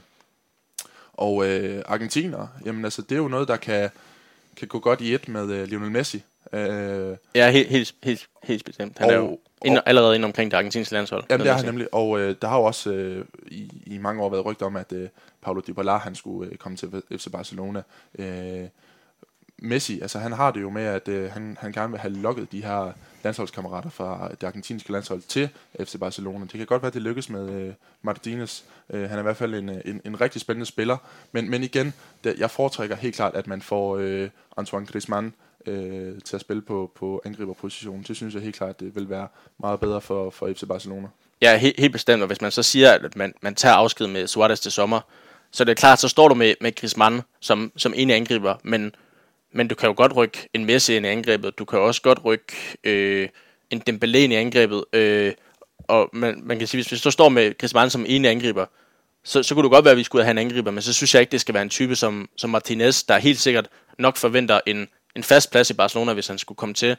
Og 1.14 1.48
øh, 1.48 1.84
argentiner, 1.86 2.48
jamen 2.66 2.86
altså, 2.86 3.02
det 3.02 3.12
er 3.12 3.20
jo 3.20 3.28
noget, 3.28 3.48
der 3.48 3.58
kan, 3.58 3.90
kan 4.58 4.68
gå 4.68 4.80
godt 4.80 5.02
i 5.02 5.14
et 5.14 5.28
med 5.28 5.52
øh, 5.52 5.68
Lionel 5.68 5.92
Messi. 5.92 6.24
Øh, 6.54 7.18
ja, 7.36 7.52
helt, 7.52 7.70
helt, 7.70 7.96
helt, 8.04 8.28
helt 8.44 8.66
bestemt. 8.66 8.98
Han 8.98 9.08
og, 9.08 9.14
er 9.14 9.18
jo 9.18 9.40
ind, 9.66 9.78
og, 9.78 9.84
allerede 9.86 10.16
inde 10.16 10.26
omkring 10.26 10.52
det 10.52 10.58
argentinske 10.58 10.94
landshold. 10.94 11.24
Jamen, 11.30 11.46
det 11.46 11.52
er 11.52 11.56
han 11.56 11.66
nemlig. 11.66 11.94
Og 11.94 12.20
øh, 12.20 12.36
der 12.42 12.48
har 12.48 12.58
jo 12.58 12.64
også 12.64 12.92
øh, 12.92 13.26
i, 13.48 13.84
i 13.86 13.98
mange 13.98 14.24
år 14.24 14.30
været 14.30 14.46
rygter 14.46 14.66
om, 14.66 14.76
at 14.76 14.92
øh, 14.92 15.10
Paulo 15.42 15.62
Dybala, 15.68 15.98
han 15.98 16.16
skulle 16.16 16.52
øh, 16.52 16.58
komme 16.58 16.78
til 16.78 17.04
FC 17.18 17.32
Barcelona. 17.32 17.82
Øh, 18.20 18.68
Messi, 19.64 20.02
altså 20.02 20.20
han 20.20 20.32
har 20.32 20.52
det 20.52 20.62
jo 20.62 20.70
med, 20.70 20.84
at 20.84 21.08
øh, 21.08 21.32
han, 21.32 21.58
han 21.60 21.72
gerne 21.72 21.92
vil 21.92 22.00
have 22.00 22.14
lukket 22.14 22.52
de 22.52 22.64
her 22.64 22.92
landsholdskammerater 23.24 23.90
fra 23.90 24.30
det 24.42 24.48
argentinske 24.48 24.92
landshold 24.92 25.22
til 25.22 25.50
FC 25.80 26.00
Barcelona. 26.00 26.40
Det 26.40 26.52
kan 26.52 26.66
godt 26.66 26.82
være, 26.82 26.88
at 26.88 26.94
det 26.94 27.02
lykkes 27.02 27.30
med 27.30 27.50
øh, 27.50 27.74
Martinez. 28.02 28.62
Øh, 28.90 29.10
han 29.10 29.12
er 29.12 29.20
i 29.20 29.24
hvert 29.24 29.38
fald 29.38 29.54
en, 29.54 29.70
øh, 29.70 29.82
en, 29.86 30.02
en 30.06 30.22
rigtig 30.22 30.42
spændende 30.42 30.66
spiller. 30.66 30.98
Men, 31.32 31.50
men 31.50 31.64
igen, 31.64 31.94
det, 32.24 32.40
jeg 32.40 32.52
foretrækker 32.52 32.96
helt 32.96 33.16
klart, 33.16 33.36
at 33.36 33.48
man 33.48 33.62
får 33.62 33.98
øh, 33.98 34.30
Antoine 34.58 34.86
Griezmann 34.86 35.34
øh, 35.66 36.22
til 36.26 36.36
at 36.36 36.42
spille 36.42 36.62
på, 36.62 36.92
på 36.96 37.22
angriberpositionen. 37.26 38.06
Det 38.08 38.16
synes 38.16 38.34
jeg 38.34 38.44
helt 38.44 38.56
klart, 38.56 38.80
det 38.80 38.96
vil 38.96 39.10
være 39.10 39.28
meget 39.60 39.80
bedre 39.80 40.02
for, 40.02 40.30
for 40.30 40.54
FC 40.54 40.64
Barcelona. 40.68 41.08
Ja, 41.42 41.58
helt, 41.58 41.80
helt 41.80 41.94
bestemt. 41.94 42.22
Og 42.22 42.28
hvis 42.28 42.42
man 42.42 42.52
så 42.52 42.64
siger, 42.64 42.92
at 42.92 43.16
man, 43.16 43.34
man 43.42 43.56
tager 43.56 43.76
afsked 43.76 44.08
med 44.08 44.28
Suarez 44.28 44.60
til 44.60 44.72
sommer, 44.72 45.02
så 45.52 45.64
det 45.64 45.72
er 45.72 45.76
klart, 45.76 46.00
så 46.00 46.08
står 46.08 46.28
du 46.28 46.36
med, 46.36 46.56
med 46.62 46.76
Griezmann 46.76 47.22
som, 47.40 47.72
som 47.78 47.94
en 47.96 48.10
angriber, 48.10 48.56
men 48.64 48.96
men 49.54 49.68
du 49.68 49.76
kan 49.76 49.88
jo 49.88 49.94
godt 49.98 50.16
rykke 50.16 50.50
en 50.54 50.66
Messi 50.66 50.96
ind 50.96 51.06
i 51.06 51.10
angrebet. 51.10 51.60
Du 51.60 51.66
kan 51.66 51.80
også 51.80 52.02
godt 52.02 52.20
rykke 52.26 52.54
øh, 52.84 53.30
en 53.70 53.84
Dembélé 53.90 54.18
ind 54.18 54.34
i 54.34 54.36
angrebet. 54.36 54.86
Øh, 54.94 55.34
og 55.88 56.10
man, 56.14 56.42
man 56.44 56.58
kan 56.58 56.68
sige, 56.68 56.78
hvis 56.78 56.92
vi 56.92 56.98
så 56.98 57.12
står 57.12 57.30
med 57.30 57.58
Griezmann 57.58 57.90
som 57.90 58.06
ene 58.08 58.30
angriber, 58.30 58.66
så, 59.24 59.44
så 59.44 59.56
kunne 59.56 59.64
det 59.64 59.72
godt 59.72 59.86
være, 59.86 59.92
at 59.92 59.98
vi 59.98 60.04
skulle 60.04 60.24
have 60.24 60.32
en 60.32 60.38
angriber, 60.38 60.72
men 60.72 60.82
så 60.82 60.94
synes 60.94 61.14
jeg 61.14 61.22
ikke, 61.22 61.32
det 61.32 61.42
skal 61.42 61.54
være 61.54 61.64
en 61.64 61.70
type 61.70 61.96
som, 61.96 62.30
som 62.38 62.50
Martinez, 62.50 63.04
der 63.04 63.18
helt 63.18 63.40
sikkert 63.40 63.68
nok 64.00 64.18
forventer 64.18 64.60
en, 64.66 64.88
en 65.16 65.24
fast 65.24 65.52
plads 65.52 65.70
i 65.70 65.74
Barcelona, 65.74 66.14
hvis 66.14 66.28
han 66.28 66.38
skulle 66.38 66.58
komme 66.58 66.76
til. 66.76 66.98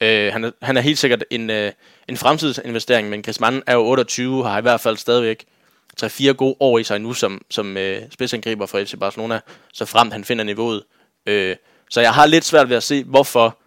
Øh, 0.00 0.32
han, 0.32 0.44
er, 0.44 0.50
han 0.62 0.76
er 0.76 0.80
helt 0.80 0.98
sikkert 0.98 1.24
en, 1.30 1.50
øh, 1.50 1.72
en 2.08 2.16
fremtidsinvestering, 2.16 3.08
men 3.08 3.22
Griezmann 3.22 3.62
er 3.66 3.74
jo 3.74 3.86
28, 3.86 4.44
har 4.44 4.58
i 4.58 4.62
hvert 4.62 4.80
fald 4.80 4.96
stadigvæk 4.96 5.44
3-4 6.02 6.32
gode 6.32 6.56
år 6.60 6.78
i 6.78 6.84
sig 6.84 7.00
nu 7.00 7.12
som, 7.12 7.42
som 7.50 7.76
øh, 7.76 8.02
spidsangriber 8.10 8.66
for 8.66 8.84
FC 8.84 8.94
Barcelona, 9.00 9.40
så 9.72 9.84
frem 9.84 10.10
han 10.10 10.24
finder 10.24 10.44
niveauet. 10.44 10.82
Øh, 11.26 11.56
så 11.90 12.00
jeg 12.00 12.14
har 12.14 12.26
lidt 12.26 12.44
svært 12.44 12.68
ved 12.68 12.76
at 12.76 12.82
se, 12.82 13.04
hvorfor 13.04 13.58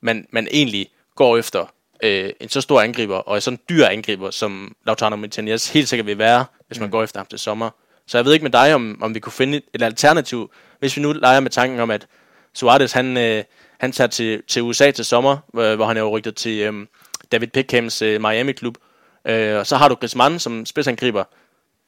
man, 0.00 0.26
man 0.30 0.48
egentlig 0.50 0.88
går 1.14 1.36
efter 1.36 1.66
øh, 2.02 2.30
en 2.40 2.48
så 2.48 2.60
stor 2.60 2.80
angriber, 2.80 3.16
og 3.16 3.42
sådan 3.42 3.54
en 3.56 3.60
dyr 3.68 3.86
angriber, 3.86 4.30
som 4.30 4.76
Lautaro 4.86 5.16
Martinez 5.16 5.68
helt 5.68 5.88
sikkert 5.88 6.06
vil 6.06 6.18
være, 6.18 6.44
hvis 6.66 6.78
man 6.78 6.86
mm. 6.86 6.90
går 6.90 7.02
efter 7.02 7.20
ham 7.20 7.26
til 7.26 7.38
sommer. 7.38 7.70
Så 8.06 8.18
jeg 8.18 8.24
ved 8.24 8.32
ikke 8.32 8.42
med 8.42 8.50
dig, 8.50 8.74
om, 8.74 8.98
om 9.02 9.14
vi 9.14 9.20
kunne 9.20 9.32
finde 9.32 9.60
et 9.74 9.82
alternativ, 9.82 10.50
hvis 10.78 10.96
vi 10.96 11.02
nu 11.02 11.12
leger 11.12 11.40
med 11.40 11.50
tanken 11.50 11.80
om, 11.80 11.90
at 11.90 12.06
Suarez, 12.54 12.92
han, 12.92 13.16
øh, 13.16 13.44
han 13.78 13.92
tager 13.92 14.08
til, 14.08 14.42
til 14.48 14.62
USA 14.62 14.90
til 14.90 15.04
sommer, 15.04 15.36
øh, 15.56 15.74
hvor 15.74 15.86
han 15.86 15.96
er 15.96 16.00
jo 16.00 16.10
rygtet 16.10 16.36
til 16.36 16.60
øh, 16.60 16.86
David 17.32 17.48
Pickhams 17.48 18.02
øh, 18.02 18.20
Miami-klub, 18.20 18.78
øh, 19.24 19.58
og 19.58 19.66
så 19.66 19.76
har 19.76 19.88
du 19.88 19.94
Griezmann 19.94 20.38
som 20.38 20.66
spidsangriber. 20.66 21.24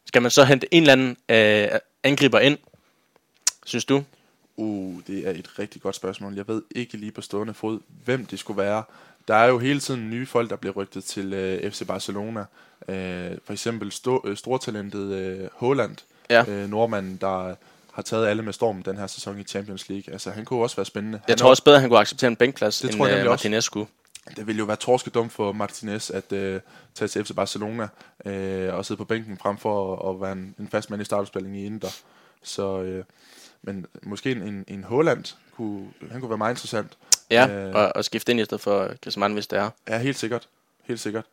Skal 0.06 0.22
man 0.22 0.30
så 0.30 0.44
hente 0.44 0.74
en 0.74 0.82
eller 0.82 0.92
anden 0.92 1.16
øh, 1.28 1.78
angriber 2.04 2.38
ind, 2.38 2.58
synes 3.66 3.84
du? 3.84 4.04
Uh, 4.60 5.00
det 5.06 5.28
er 5.28 5.30
et 5.30 5.58
rigtig 5.58 5.82
godt 5.82 5.96
spørgsmål. 5.96 6.34
Jeg 6.34 6.48
ved 6.48 6.62
ikke 6.74 6.96
lige 6.96 7.12
på 7.12 7.20
stående 7.20 7.54
fod, 7.54 7.80
hvem 8.04 8.26
det 8.26 8.38
skulle 8.38 8.62
være. 8.62 8.82
Der 9.28 9.34
er 9.34 9.46
jo 9.46 9.58
hele 9.58 9.80
tiden 9.80 10.10
nye 10.10 10.26
folk, 10.26 10.50
der 10.50 10.56
bliver 10.56 10.72
rygtet 10.74 11.04
til 11.04 11.32
øh, 11.32 11.70
FC 11.70 11.86
Barcelona. 11.86 12.44
Øh, 12.88 13.30
for 13.44 13.52
eksempel 13.52 13.92
sto- 13.92 14.28
øh, 14.28 14.36
stortalentet 14.36 15.12
øh, 15.12 15.48
Holland, 15.52 15.96
ja. 16.30 16.44
øh, 16.48 16.70
nordmanden, 16.70 17.18
der 17.20 17.54
har 17.92 18.02
taget 18.02 18.26
alle 18.26 18.42
med 18.42 18.52
storm 18.52 18.82
den 18.82 18.96
her 18.96 19.06
sæson 19.06 19.38
i 19.38 19.42
Champions 19.42 19.88
League. 19.88 20.12
Altså, 20.12 20.30
han 20.30 20.44
kunne 20.44 20.62
også 20.62 20.76
være 20.76 20.86
spændende. 20.86 21.20
Jeg 21.26 21.32
han 21.32 21.38
tror 21.38 21.50
også 21.50 21.64
bedre, 21.64 21.76
at 21.76 21.80
han 21.80 21.90
kunne 21.90 22.00
acceptere 22.00 22.28
en 22.28 22.36
bænkplads, 22.36 22.80
det 22.80 22.90
end 22.90 22.98
tror 22.98 23.06
jeg 23.06 23.18
øh, 23.18 23.30
Martinez 23.30 23.64
skulle. 23.64 23.86
Det 24.36 24.46
ville 24.46 24.58
jo 24.58 24.64
være 24.64 24.76
torskedum 24.76 25.30
for 25.30 25.52
Martinez 25.52 26.10
at 26.10 26.32
øh, 26.32 26.60
tage 26.94 27.08
til 27.08 27.24
FC 27.24 27.34
Barcelona 27.34 27.88
øh, 28.24 28.74
og 28.74 28.84
sidde 28.86 28.98
på 28.98 29.04
bænken 29.04 29.38
frem 29.38 29.56
for 29.58 29.96
at, 29.96 30.14
at 30.14 30.20
være 30.20 30.32
en, 30.32 30.54
en 30.58 30.68
fast 30.68 30.90
mand 30.90 31.02
i 31.02 31.04
startopspillingen 31.04 31.60
i 31.60 31.66
Inter. 31.66 31.96
Så 32.42 32.82
øh, 32.82 33.04
men 33.62 33.86
måske 34.02 34.30
en, 34.30 34.64
en 34.68 34.84
Holland 34.84 35.24
kunne, 35.56 35.88
han 36.10 36.20
kunne 36.20 36.30
være 36.30 36.38
meget 36.38 36.52
interessant. 36.52 36.98
Ja, 37.30 37.48
øh, 37.48 37.74
og, 37.74 37.92
og 37.94 38.04
skifte 38.04 38.32
ind 38.32 38.40
i 38.40 38.44
stedet 38.44 38.60
for 38.60 39.00
Griezmann, 39.00 39.34
hvis 39.34 39.46
det 39.46 39.58
er. 39.58 39.70
Ja, 39.88 39.98
helt 39.98 40.18
sikkert. 40.18 40.48
Helt 40.84 41.00
sikkert. 41.00 41.24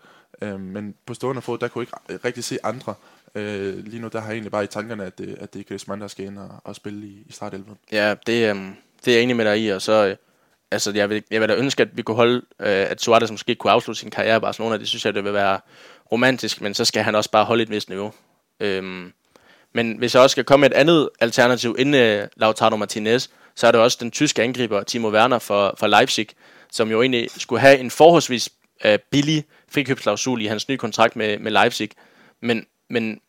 Øh, 0.42 0.60
men 0.60 0.96
på 1.06 1.14
stående 1.14 1.42
fod, 1.42 1.58
der 1.58 1.68
kunne 1.68 1.88
jeg 2.10 2.14
ikke 2.14 2.28
rigtig 2.28 2.44
se 2.44 2.58
andre 2.64 2.94
Øh, 3.36 3.86
lige 3.86 4.02
nu 4.02 4.08
der 4.08 4.20
har 4.20 4.28
jeg 4.28 4.34
egentlig 4.34 4.52
bare 4.52 4.64
i 4.64 4.68
tankerne, 4.68 5.06
at 5.06 5.18
det, 5.18 5.38
at 5.40 5.54
det 5.54 5.60
er 5.60 5.64
Griezmann, 5.64 6.02
der 6.02 6.08
skal 6.08 6.26
ind 6.26 6.38
og, 6.38 6.50
og 6.64 6.76
spille 6.76 7.08
i, 7.08 7.24
i 7.28 7.32
startelven. 7.32 7.78
Ja, 7.92 8.16
det, 8.28 8.50
øhm, 8.50 8.76
det 9.06 9.12
er 9.12 9.16
jeg 9.16 9.24
enig 9.24 9.36
med 9.36 9.46
dig 9.46 9.62
i, 9.62 9.70
og 9.70 9.82
så... 9.82 10.08
Øh, 10.08 10.16
altså, 10.72 10.92
jeg 10.92 11.10
vil, 11.10 11.24
jeg 11.32 11.42
vil 11.42 11.50
da 11.50 11.56
ønske, 11.56 11.82
at 11.82 11.98
vi 11.98 12.02
kunne 12.02 12.16
holde, 12.16 12.36
øh, 12.60 12.68
at 12.68 13.02
Suarez 13.02 13.32
måske 13.32 13.56
kunne 13.56 13.72
afslutte 13.72 14.00
sin 14.00 14.10
karriere 14.10 14.38
i 14.38 14.40
Barcelona. 14.40 14.78
Det 14.78 14.88
synes 14.88 15.06
jeg, 15.06 15.14
det 15.14 15.24
vil 15.24 15.34
være 15.34 15.60
romantisk, 16.12 16.62
men 16.62 16.74
så 16.74 16.86
skal 16.86 17.04
han 17.04 17.16
også 17.16 17.32
bare 17.32 17.46
holde 17.46 17.64
et 17.64 17.70
vist 17.70 17.90
niveau. 17.90 18.14
Øhm, 18.60 19.14
men 19.74 19.98
hvis 19.98 20.14
jeg 20.14 20.24
også 20.24 20.32
skal 20.32 20.44
komme 20.44 20.62
med 20.62 20.70
et 20.72 20.76
andet 20.76 21.10
alternativ 21.20 21.76
inden 21.80 21.96
øh, 21.96 22.28
Lautaro 22.36 22.76
Martinez, 22.76 23.28
så 23.56 23.68
er 23.68 23.72
det 23.72 23.82
også 23.82 23.98
den 24.02 24.12
tyske 24.12 24.44
angriber 24.44 24.84
Timo 24.84 25.10
Werner 25.10 25.40
for, 25.40 25.76
for 25.80 25.88
Leipzig, 25.88 26.28
som 26.72 26.92
jo 26.92 27.02
egentlig 27.02 27.28
skulle 27.38 27.60
have 27.60 27.78
en 27.78 27.92
forholdsvis 27.92 28.50
øh, 28.86 29.00
billig 29.12 29.44
frikøbsklausul 29.72 30.42
i 30.42 30.46
hans 30.46 30.70
nye 30.70 30.78
kontrakt 30.78 31.16
med, 31.16 31.40
med 31.40 31.52
Leipzig. 31.52 31.90
Men, 32.42 32.66
men 32.90 33.20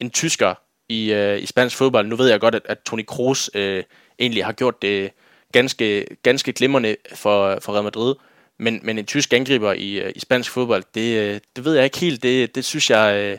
en 0.00 0.10
tysker 0.10 0.54
i, 0.88 1.12
øh, 1.12 1.42
i 1.42 1.46
spansk 1.46 1.76
fodbold, 1.76 2.06
nu 2.06 2.16
ved 2.16 2.28
jeg 2.28 2.40
godt, 2.40 2.54
at, 2.54 2.62
at 2.64 2.78
Toni 2.86 3.02
Kroos 3.02 3.50
øh, 3.54 3.84
egentlig 4.18 4.44
har 4.44 4.52
gjort 4.52 4.82
det 4.82 5.10
ganske, 5.52 6.06
ganske 6.22 6.52
glimrende 6.52 6.96
for, 7.14 7.58
for 7.60 7.72
Real 7.72 7.84
Madrid, 7.84 8.14
men, 8.58 8.80
men 8.82 8.98
en 8.98 9.06
tysk 9.06 9.32
angriber 9.32 9.72
i, 9.72 10.00
øh, 10.00 10.12
i 10.16 10.20
spansk 10.20 10.50
fodbold, 10.50 10.84
det, 10.94 11.18
øh, 11.18 11.40
det 11.56 11.64
ved 11.64 11.74
jeg 11.74 11.84
ikke 11.84 11.98
helt. 11.98 12.22
Det, 12.22 12.54
det, 12.54 12.64
synes 12.64 12.90
jeg, 12.90 13.16
øh, 13.16 13.38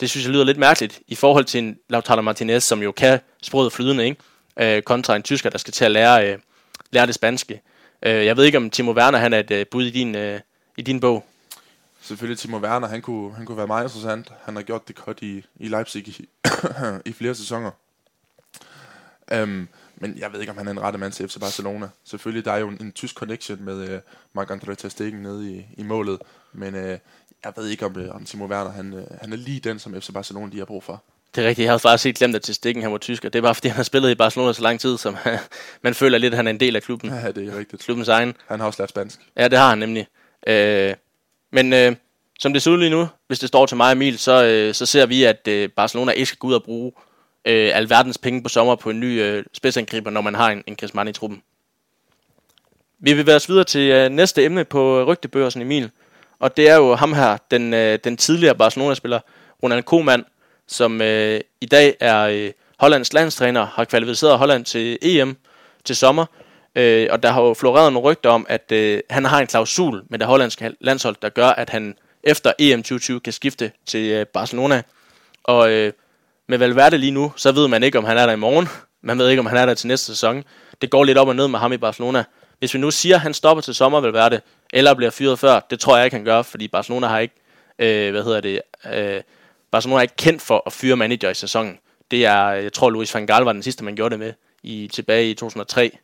det 0.00 0.10
synes 0.10 0.26
jeg 0.26 0.32
lyder 0.32 0.44
lidt 0.44 0.58
mærkeligt 0.58 1.00
i 1.08 1.14
forhold 1.14 1.44
til 1.44 1.58
en 1.58 1.78
Lautaro 1.88 2.20
Martinez, 2.20 2.64
som 2.64 2.82
jo 2.82 2.92
kan 2.92 3.20
sproget 3.42 3.72
flydende, 3.72 4.04
ikke? 4.04 4.20
Øh, 4.76 4.82
kontra 4.82 5.16
en 5.16 5.22
tysker, 5.22 5.50
der 5.50 5.58
skal 5.58 5.72
til 5.72 5.84
at 5.84 5.90
lære, 5.90 6.32
øh, 6.32 6.38
lære 6.90 7.06
det 7.06 7.14
spanske. 7.14 7.62
Øh, 8.02 8.26
jeg 8.26 8.36
ved 8.36 8.44
ikke, 8.44 8.58
om 8.58 8.70
Timo 8.70 8.92
Werner 8.92 9.18
han 9.18 9.32
er 9.32 9.38
et 9.38 9.50
øh, 9.50 9.66
bud 9.70 9.84
i 9.84 9.90
din, 9.90 10.14
øh, 10.14 10.40
i 10.76 10.82
din 10.82 11.00
bog. 11.00 11.26
Selvfølgelig 12.00 12.38
Timo 12.38 12.58
Werner, 12.58 12.88
han 12.88 13.02
kunne, 13.02 13.34
han 13.34 13.46
kunne 13.46 13.56
være 13.56 13.66
meget 13.66 13.84
interessant. 13.84 14.32
Han 14.44 14.56
har 14.56 14.62
gjort 14.62 14.88
det 14.88 14.96
godt 14.96 15.22
i, 15.22 15.44
i 15.56 15.68
Leipzig 15.68 16.08
i, 16.08 16.28
i 17.10 17.12
flere 17.12 17.34
sæsoner. 17.34 17.70
Um, 19.34 19.68
men 19.96 20.18
jeg 20.18 20.32
ved 20.32 20.40
ikke, 20.40 20.52
om 20.52 20.58
han 20.58 20.66
er 20.66 20.70
en 20.70 20.80
rette 20.80 20.98
mand 20.98 21.12
til 21.12 21.28
FC 21.28 21.40
Barcelona. 21.40 21.88
Selvfølgelig, 22.04 22.44
der 22.44 22.52
er 22.52 22.58
jo 22.58 22.68
en, 22.68 22.76
en 22.80 22.92
tysk 22.92 23.14
connection 23.14 23.64
med 23.64 23.88
øh, 23.88 24.00
Marc-André 24.38 24.74
Ter 24.74 24.88
Stegen 24.88 25.22
nede 25.22 25.52
i, 25.52 25.66
i 25.76 25.82
målet. 25.82 26.18
Men 26.52 26.74
øh, 26.74 26.98
jeg 27.44 27.52
ved 27.56 27.68
ikke, 27.68 27.86
om, 27.86 27.96
uh, 27.96 28.16
om 28.16 28.24
Timo 28.24 28.46
Werner 28.46 28.70
han, 28.70 28.92
uh, 28.92 29.00
han 29.20 29.32
er 29.32 29.36
lige 29.36 29.60
den, 29.60 29.78
som 29.78 30.00
FC 30.00 30.12
Barcelona 30.12 30.52
de 30.52 30.58
har 30.58 30.64
brug 30.64 30.84
for. 30.84 31.02
Det 31.34 31.44
er 31.44 31.48
rigtigt. 31.48 31.64
Jeg 31.64 31.70
havde 31.70 31.78
faktisk 31.78 32.06
ikke 32.06 32.18
glemt, 32.18 32.36
at 32.36 32.42
til 32.42 32.54
stikken 32.54 32.82
han 32.82 32.92
var 32.92 32.98
tysker. 32.98 33.28
Det 33.28 33.38
er 33.38 33.42
bare, 33.42 33.54
fordi 33.54 33.68
han 33.68 33.76
har 33.76 33.82
spillet 33.82 34.10
i 34.10 34.14
Barcelona 34.14 34.52
så 34.52 34.62
lang 34.62 34.80
tid, 34.80 34.98
som 34.98 35.16
man 35.84 35.94
føler 35.94 36.18
lidt, 36.18 36.34
at 36.34 36.36
han 36.36 36.46
er 36.46 36.50
en 36.50 36.60
del 36.60 36.76
af 36.76 36.82
klubben. 36.82 37.10
Ja, 37.10 37.32
det 37.32 37.48
er 37.48 37.58
rigtigt. 37.58 37.82
Klubbens 37.82 38.08
egen. 38.08 38.34
Han 38.48 38.60
har 38.60 38.66
også 38.66 38.82
lært 38.82 38.88
spansk. 38.88 39.20
Ja, 39.36 39.48
det 39.48 39.58
har 39.58 39.68
han 39.68 39.78
nemlig. 39.78 40.06
Øh, 40.46 40.94
men 41.52 41.72
øh, 41.72 41.96
som 42.38 42.52
det 42.52 42.62
ser 42.62 42.70
ud 42.70 42.78
lige 42.78 42.90
nu, 42.90 43.08
hvis 43.26 43.38
det 43.38 43.48
står 43.48 43.66
til 43.66 43.76
mig 43.76 43.86
og 43.86 43.92
Emil, 43.92 44.18
så, 44.18 44.44
øh, 44.44 44.74
så 44.74 44.86
ser 44.86 45.06
vi, 45.06 45.24
at 45.24 45.48
øh, 45.48 45.68
Barcelona 45.68 46.12
ikke 46.12 46.26
skal 46.26 46.38
gå 46.38 46.46
ud 46.46 46.54
og 46.54 46.62
bruge 46.62 46.92
øh, 47.44 47.70
alverdens 47.74 48.18
penge 48.18 48.42
på 48.42 48.48
sommer 48.48 48.76
på 48.76 48.90
en 48.90 49.00
ny 49.00 49.22
øh, 49.22 49.44
spidsangriber, 49.52 50.10
når 50.10 50.20
man 50.20 50.34
har 50.34 50.50
en, 50.50 50.64
en 50.66 50.76
Griezmann 50.76 51.08
i 51.08 51.12
truppen. 51.12 51.42
Vi 52.98 53.12
vil 53.12 53.26
være 53.26 53.36
os 53.36 53.48
videre 53.48 53.64
til 53.64 53.90
øh, 53.90 54.10
næste 54.10 54.44
emne 54.44 54.64
på 54.64 55.04
rygtebørsen, 55.04 55.62
Emil. 55.62 55.90
Og 56.42 56.56
det 56.56 56.68
er 56.68 56.76
jo 56.76 56.94
ham 56.94 57.12
her, 57.12 57.36
den, 57.50 57.74
øh, 57.74 57.98
den 58.04 58.16
tidligere 58.16 58.54
Barcelona-spiller, 58.54 59.20
Ronald 59.62 59.82
Koeman, 59.82 60.24
som 60.68 61.02
øh, 61.02 61.40
i 61.60 61.66
dag 61.66 61.96
er 62.00 62.20
øh, 62.20 62.50
Hollands 62.78 63.12
landstræner, 63.12 63.66
har 63.66 63.84
kvalificeret 63.84 64.38
Holland 64.38 64.64
til 64.64 64.98
EM 65.02 65.36
til 65.84 65.96
sommer. 65.96 66.26
Øh, 66.76 67.08
og 67.10 67.22
der 67.22 67.30
har 67.30 67.42
jo 67.42 67.54
floreret 67.54 67.92
nogle 67.92 68.08
rygter 68.08 68.30
om, 68.30 68.46
at 68.48 68.72
øh, 68.72 69.00
han 69.10 69.24
har 69.24 69.40
en 69.40 69.46
klausul 69.46 70.02
med 70.10 70.18
det 70.18 70.26
hollandske 70.26 70.72
landshold, 70.80 71.16
der 71.22 71.28
gør, 71.28 71.46
at 71.46 71.70
han 71.70 71.94
efter 72.22 72.52
EM 72.58 72.78
2020 72.78 73.20
kan 73.20 73.32
skifte 73.32 73.72
til 73.86 74.10
øh, 74.10 74.26
Barcelona. 74.26 74.82
Og 75.44 75.70
øh, 75.70 75.92
med 76.48 76.58
Valverde 76.58 76.98
lige 76.98 77.12
nu, 77.12 77.32
så 77.36 77.52
ved 77.52 77.68
man 77.68 77.82
ikke, 77.82 77.98
om 77.98 78.04
han 78.04 78.18
er 78.18 78.26
der 78.26 78.32
i 78.32 78.36
morgen. 78.36 78.68
Man 79.02 79.18
ved 79.18 79.28
ikke, 79.28 79.40
om 79.40 79.46
han 79.46 79.56
er 79.56 79.66
der 79.66 79.74
til 79.74 79.88
næste 79.88 80.06
sæson. 80.06 80.44
Det 80.80 80.90
går 80.90 81.04
lidt 81.04 81.18
op 81.18 81.28
og 81.28 81.36
ned 81.36 81.48
med 81.48 81.58
ham 81.58 81.72
i 81.72 81.76
Barcelona. 81.76 82.24
Hvis 82.58 82.74
vi 82.74 82.78
nu 82.78 82.90
siger, 82.90 83.14
at 83.14 83.20
han 83.20 83.34
stopper 83.34 83.62
til 83.62 83.74
sommer, 83.74 84.00
Valverde, 84.00 84.40
eller 84.72 84.94
bliver 84.94 85.10
fyret 85.10 85.38
før, 85.38 85.60
det 85.70 85.80
tror 85.80 85.96
jeg 85.96 86.04
ikke, 86.04 86.16
han 86.16 86.24
gør, 86.24 86.42
fordi 86.42 86.68
Barcelona 86.68 87.06
har 87.06 87.18
ikke, 87.18 87.34
øh, 87.78 88.10
hvad 88.10 88.24
hedder 88.24 88.40
det, 88.40 88.60
øh, 88.92 89.22
Barcelona 89.70 89.98
er 89.98 90.02
ikke 90.02 90.16
kendt 90.16 90.42
for 90.42 90.62
at 90.66 90.72
fyre 90.72 90.96
manager 90.96 91.30
i 91.30 91.34
sæsonen. 91.34 91.78
Det 92.10 92.26
er, 92.26 92.48
jeg 92.48 92.72
tror, 92.72 92.90
Luis 92.90 93.14
van 93.14 93.26
Gaal 93.26 93.42
var 93.42 93.52
den 93.52 93.62
sidste, 93.62 93.84
man 93.84 93.96
gjorde 93.96 94.10
det 94.10 94.18
med 94.18 94.32
i 94.62 94.90
tilbage 94.92 95.30
i 95.30 95.34
2003. 95.34 95.98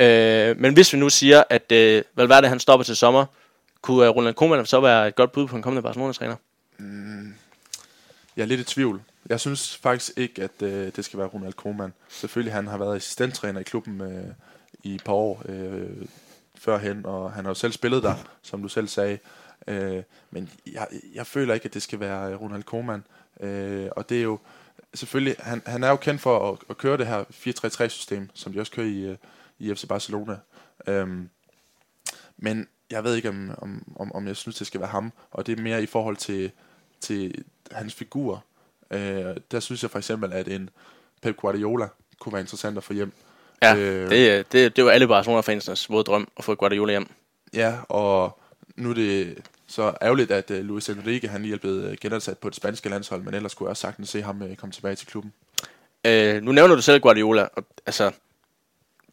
Øh, 0.00 0.56
men 0.56 0.74
hvis 0.74 0.92
vi 0.92 0.98
nu 0.98 1.08
siger, 1.08 1.42
at 1.50 1.72
øh, 1.72 2.02
Valverde 2.14 2.48
han 2.48 2.60
stopper 2.60 2.84
til 2.84 2.96
sommer, 2.96 3.26
kunne 3.82 4.06
øh, 4.06 4.10
Ronald 4.10 4.34
Koeman 4.34 4.66
så 4.66 4.80
være 4.80 5.08
et 5.08 5.14
godt 5.14 5.32
bud 5.32 5.46
på 5.46 5.56
en 5.56 5.62
kommende 5.62 5.82
Barcelona-træner? 5.82 6.36
Mm, 6.78 7.34
jeg 8.36 8.42
er 8.42 8.46
lidt 8.46 8.60
i 8.60 8.64
tvivl. 8.64 9.02
Jeg 9.28 9.40
synes 9.40 9.76
faktisk 9.76 10.12
ikke, 10.16 10.42
at 10.42 10.62
øh, 10.62 10.92
det 10.96 11.04
skal 11.04 11.18
være 11.18 11.28
Ronald 11.28 11.52
Koeman. 11.52 11.92
Selvfølgelig 12.08 12.52
han 12.52 12.66
har 12.66 12.78
været 12.78 12.96
assistenttræner 12.96 13.60
i 13.60 13.62
klubben 13.62 14.00
øh, 14.00 14.24
i 14.82 14.94
et 14.94 15.04
par 15.04 15.12
år 15.12 15.42
øh, 15.48 16.06
førhen, 16.58 17.06
og 17.06 17.32
han 17.32 17.44
har 17.44 17.50
jo 17.50 17.54
selv 17.54 17.72
spillet 17.72 18.02
der, 18.02 18.14
som 18.42 18.62
du 18.62 18.68
selv 18.68 18.88
sagde. 18.88 19.18
Øh, 19.66 20.02
men 20.30 20.50
jeg, 20.72 20.88
jeg 21.14 21.26
føler 21.26 21.54
ikke, 21.54 21.64
at 21.64 21.74
det 21.74 21.82
skal 21.82 22.00
være 22.00 22.32
øh, 22.32 22.40
Ronald 22.40 22.62
Koeman. 22.62 23.04
Øh, 23.40 23.88
og 23.96 24.08
det 24.08 24.18
er 24.18 24.22
jo 24.22 24.38
selvfølgelig, 24.94 25.36
han, 25.38 25.62
han 25.66 25.84
er 25.84 25.88
jo 25.88 25.96
kendt 25.96 26.20
for 26.20 26.52
at, 26.52 26.58
at 26.70 26.78
køre 26.78 26.96
det 26.96 27.06
her 27.06 27.24
4-3-3-system, 27.24 28.30
som 28.34 28.52
de 28.52 28.60
også 28.60 28.72
kører 28.72 28.86
i, 28.86 29.00
øh, 29.00 29.16
i 29.58 29.74
FC 29.74 29.88
Barcelona. 29.88 30.38
Øhm, 30.86 31.28
men 32.36 32.68
jeg 32.90 33.04
ved 33.04 33.14
ikke, 33.14 33.28
om, 33.28 33.50
om, 33.58 33.96
om, 33.96 34.12
om 34.12 34.26
jeg 34.26 34.36
synes, 34.36 34.56
det 34.56 34.66
skal 34.66 34.80
være 34.80 34.90
ham. 34.90 35.12
Og 35.30 35.46
det 35.46 35.58
er 35.58 35.62
mere 35.62 35.82
i 35.82 35.86
forhold 35.86 36.16
til, 36.16 36.50
til 37.00 37.44
hans 37.72 37.94
figur. 37.94 38.44
Øh, 38.90 39.36
der 39.50 39.60
synes 39.60 39.82
jeg 39.82 39.90
for 39.90 39.98
eksempel, 39.98 40.32
at 40.32 40.48
en 40.48 40.70
Pep 41.22 41.36
Guardiola 41.36 41.88
kunne 42.18 42.32
være 42.32 42.40
interessant 42.40 42.76
at 42.76 42.84
få 42.84 42.92
hjem. 42.92 43.12
Ja, 43.62 43.76
øh, 43.76 44.10
det, 44.10 44.52
det, 44.52 44.76
det 44.76 44.84
var 44.84 44.90
alle 44.90 45.08
Barcelona-fansenes 45.08 45.90
våde 45.90 46.04
drøm 46.04 46.28
at 46.36 46.44
få 46.44 46.54
Guardiola 46.54 46.92
hjem. 46.92 47.08
Ja, 47.54 47.74
og 47.88 48.38
nu 48.76 48.90
er 48.90 48.94
det 48.94 49.38
så 49.66 49.94
ærgerligt, 50.02 50.30
at 50.30 50.50
uh, 50.50 50.56
Luis 50.56 50.88
Enrique 50.88 51.28
han 51.28 51.42
lige 51.42 51.54
er 51.54 51.58
blevet 51.58 51.90
uh, 51.90 51.96
genansat 52.00 52.38
på 52.38 52.48
det 52.48 52.56
spanske 52.56 52.88
landshold, 52.88 53.22
men 53.22 53.34
ellers 53.34 53.52
skulle 53.52 53.66
jeg 53.66 53.70
også 53.70 53.80
sagtens 53.80 54.08
se 54.08 54.22
ham 54.22 54.42
uh, 54.42 54.54
komme 54.54 54.72
tilbage 54.72 54.94
til 54.94 55.06
klubben. 55.06 55.32
Øh, 56.04 56.42
nu 56.42 56.52
nævner 56.52 56.74
du 56.74 56.82
selv 56.82 57.00
Guardiola, 57.00 57.48
og 57.56 57.64
altså, 57.86 58.10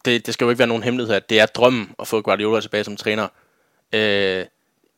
det, 0.04 0.26
det 0.26 0.34
skal 0.34 0.44
jo 0.44 0.50
ikke 0.50 0.58
være 0.58 0.68
nogen 0.68 0.82
hemmelighed, 0.82 1.14
at 1.14 1.30
det 1.30 1.40
er 1.40 1.46
drømmen 1.46 1.90
at 1.98 2.08
få 2.08 2.20
Guardiola 2.20 2.60
tilbage 2.60 2.84
som 2.84 2.96
træner. 2.96 3.28
Øh, 3.92 4.44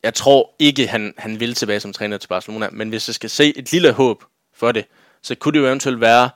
jeg 0.03 0.13
tror 0.13 0.55
ikke, 0.59 0.87
han, 0.87 1.13
han 1.17 1.39
vil 1.39 1.53
tilbage 1.53 1.79
som 1.79 1.93
træner 1.93 2.17
til 2.17 2.27
Barcelona, 2.27 2.69
men 2.71 2.89
hvis 2.89 3.07
jeg 3.09 3.15
skal 3.15 3.29
se 3.29 3.57
et 3.57 3.71
lille 3.71 3.91
håb 3.91 4.23
for 4.53 4.71
det, 4.71 4.85
så 5.21 5.35
kunne 5.35 5.53
det 5.53 5.59
jo 5.59 5.67
eventuelt 5.67 6.01
være, 6.01 6.29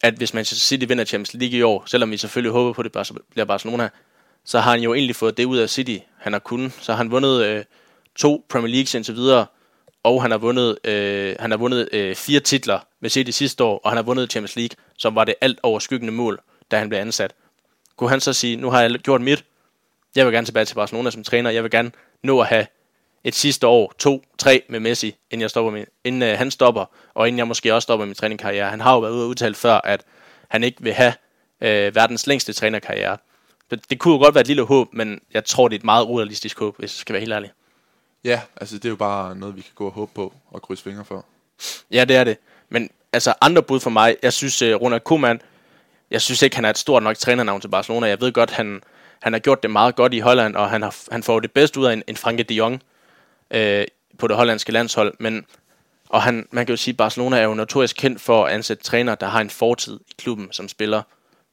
at 0.00 0.14
hvis 0.14 0.34
Manchester 0.34 0.66
City 0.66 0.84
vinder 0.88 1.04
Champions 1.04 1.34
League 1.34 1.58
i 1.58 1.62
år, 1.62 1.84
selvom 1.86 2.10
vi 2.10 2.16
selvfølgelig 2.16 2.52
håber 2.52 2.72
på, 2.72 2.82
at 2.82 2.94
det 2.94 3.18
bliver 3.30 3.44
Barcelona, 3.44 3.88
så 4.44 4.60
har 4.60 4.70
han 4.70 4.80
jo 4.80 4.94
egentlig 4.94 5.16
fået 5.16 5.36
det 5.36 5.44
ud 5.44 5.58
af 5.58 5.70
City, 5.70 5.98
han 6.18 6.32
har 6.32 6.40
kunnet. 6.40 6.72
Så 6.80 6.92
har 6.92 6.96
han 6.96 7.10
vundet 7.10 7.44
øh, 7.44 7.64
to 8.16 8.46
Premier 8.48 8.70
Leagues 8.70 8.94
indtil 8.94 9.14
videre, 9.14 9.46
og 10.02 10.22
han 10.22 10.30
har 10.30 10.38
vundet, 10.38 10.78
øh, 10.84 11.36
han 11.40 11.50
har 11.50 11.58
vundet 11.58 11.88
øh, 11.92 12.14
fire 12.14 12.40
titler 12.40 12.78
med 13.00 13.10
City 13.10 13.30
sidste 13.30 13.64
år, 13.64 13.80
og 13.84 13.90
han 13.90 13.96
har 13.96 14.02
vundet 14.02 14.30
Champions 14.30 14.56
League, 14.56 14.76
som 14.98 15.14
var 15.14 15.24
det 15.24 15.34
alt 15.40 15.60
overskyggende 15.62 16.12
mål, 16.12 16.40
da 16.70 16.78
han 16.78 16.88
blev 16.88 17.00
ansat. 17.00 17.34
Kunne 17.96 18.10
han 18.10 18.20
så 18.20 18.32
sige, 18.32 18.56
nu 18.56 18.70
har 18.70 18.82
jeg 18.82 18.90
gjort 18.90 19.20
mit, 19.20 19.44
jeg 20.16 20.26
vil 20.26 20.34
gerne 20.34 20.46
tilbage 20.46 20.64
til 20.64 20.74
Barcelona 20.74 21.10
som 21.10 21.24
træner, 21.24 21.50
jeg 21.50 21.62
vil 21.62 21.70
gerne 21.70 21.90
nå 22.22 22.40
at 22.40 22.46
have 22.46 22.66
et 23.26 23.34
sidste 23.34 23.66
år, 23.66 23.92
to, 23.98 24.24
tre 24.38 24.62
med 24.68 24.80
Messi, 24.80 25.16
inden, 25.30 25.40
jeg 25.40 25.50
stopper 25.50 25.72
min, 25.72 25.84
inden 26.04 26.22
øh, 26.22 26.38
han 26.38 26.50
stopper, 26.50 26.84
og 27.14 27.28
inden 27.28 27.38
jeg 27.38 27.48
måske 27.48 27.74
også 27.74 27.86
stopper 27.86 28.06
min 28.06 28.14
træningskarriere. 28.14 28.70
Han 28.70 28.80
har 28.80 28.92
jo 28.94 29.00
været 29.00 29.12
ude 29.12 29.24
og 29.24 29.28
udtale 29.28 29.54
før, 29.54 29.80
at 29.84 30.04
han 30.48 30.64
ikke 30.64 30.82
vil 30.82 30.92
have 30.92 31.12
øh, 31.60 31.94
verdens 31.94 32.26
længste 32.26 32.52
trænerkarriere. 32.52 33.16
Det, 33.70 33.90
det 33.90 33.98
kunne 33.98 34.14
jo 34.14 34.20
godt 34.20 34.34
være 34.34 34.40
et 34.40 34.46
lille 34.46 34.62
håb, 34.62 34.88
men 34.92 35.20
jeg 35.34 35.44
tror, 35.44 35.68
det 35.68 35.74
er 35.74 35.78
et 35.78 35.84
meget 35.84 36.04
urealistisk 36.04 36.58
håb, 36.58 36.78
hvis 36.78 36.96
jeg 36.96 37.00
skal 37.00 37.12
være 37.12 37.20
helt 37.20 37.32
ærlig. 37.32 37.50
Ja, 38.24 38.40
altså 38.56 38.76
det 38.76 38.84
er 38.84 38.88
jo 38.88 38.96
bare 38.96 39.36
noget, 39.36 39.56
vi 39.56 39.60
kan 39.60 39.72
gå 39.74 39.86
og 39.86 39.92
håbe 39.92 40.12
på 40.14 40.32
og 40.50 40.62
krydse 40.62 40.84
fingre 40.84 41.04
for. 41.04 41.24
Ja, 41.90 42.04
det 42.04 42.16
er 42.16 42.24
det. 42.24 42.36
Men 42.68 42.90
altså 43.12 43.34
andre 43.40 43.62
bud 43.62 43.80
for 43.80 43.90
mig, 43.90 44.16
jeg 44.22 44.32
synes 44.32 44.62
uh, 44.62 44.68
Ronald 44.68 45.00
Koeman, 45.00 45.40
jeg 46.10 46.22
synes 46.22 46.42
ikke, 46.42 46.56
han 46.56 46.64
er 46.64 46.70
et 46.70 46.78
stort 46.78 47.02
nok 47.02 47.16
trænernavn 47.16 47.60
til 47.60 47.68
Barcelona. 47.68 48.06
Jeg 48.06 48.20
ved 48.20 48.32
godt, 48.32 48.50
han, 48.50 48.82
han 49.22 49.32
har 49.32 49.40
gjort 49.40 49.62
det 49.62 49.70
meget 49.70 49.96
godt 49.96 50.14
i 50.14 50.18
Holland, 50.18 50.56
og 50.56 50.70
han, 50.70 50.82
har, 50.82 50.96
han 51.10 51.22
får 51.22 51.40
det 51.40 51.52
bedste 51.52 51.80
ud 51.80 51.86
af 51.86 51.92
en, 51.92 52.02
en 52.06 52.16
Franke 52.16 52.42
de 52.42 52.54
Jong 52.54 52.82
øh, 53.50 53.84
på 54.18 54.28
det 54.28 54.36
hollandske 54.36 54.72
landshold. 54.72 55.14
Men, 55.18 55.46
og 56.08 56.22
han, 56.22 56.48
man 56.50 56.66
kan 56.66 56.72
jo 56.72 56.76
sige, 56.76 56.92
at 56.92 56.96
Barcelona 56.96 57.38
er 57.38 57.44
jo 57.44 57.54
notorisk 57.54 57.96
kendt 57.96 58.20
for 58.20 58.44
at 58.44 58.52
ansætte 58.52 58.82
træner, 58.82 59.14
der 59.14 59.26
har 59.26 59.40
en 59.40 59.50
fortid 59.50 60.00
i 60.10 60.14
klubben 60.18 60.48
som 60.52 60.68
spiller. 60.68 61.02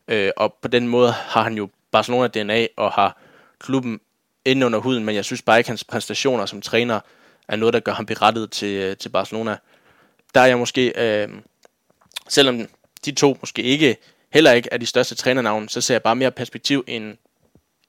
Øh, 0.08 0.32
og 0.38 0.54
på 0.62 0.68
den 0.68 0.88
måde 0.88 1.12
har 1.12 1.44
han 1.44 1.54
jo 1.54 1.70
Barcelona-DNA 1.92 2.68
og 2.78 2.92
har 2.92 3.18
klubben 3.60 4.00
ind 4.46 4.64
under 4.64 4.80
huden, 4.80 5.06
men 5.06 5.16
jeg 5.16 5.26
synes 5.26 5.42
bare 5.42 5.58
ikke, 5.58 5.68
at 5.68 5.70
hans 5.70 5.84
præstationer 5.84 6.46
som 6.46 6.62
træner 6.62 7.00
er 7.48 7.56
noget, 7.56 7.74
der 7.74 7.80
gør 7.80 7.94
ham 7.94 8.06
berettet 8.06 8.52
til, 8.52 8.74
øh, 8.74 8.98
til 8.98 9.10
Barcelona. 9.10 9.58
Der 10.36 10.42
er 10.42 10.46
jeg 10.46 10.58
måske, 10.58 10.94
øh, 10.96 11.30
selvom 12.30 12.68
de 13.06 13.12
to 13.12 13.38
måske 13.42 13.62
ikke 13.62 13.98
heller 14.34 14.52
ikke 14.52 14.70
er 14.72 14.78
de 14.78 14.86
største 14.86 15.16
trænernavne, 15.16 15.70
så 15.70 15.82
ser 15.82 15.94
jeg 15.94 16.04
bare 16.04 16.16
mere 16.16 16.32
perspektiv 16.32 16.84
end 16.88 17.18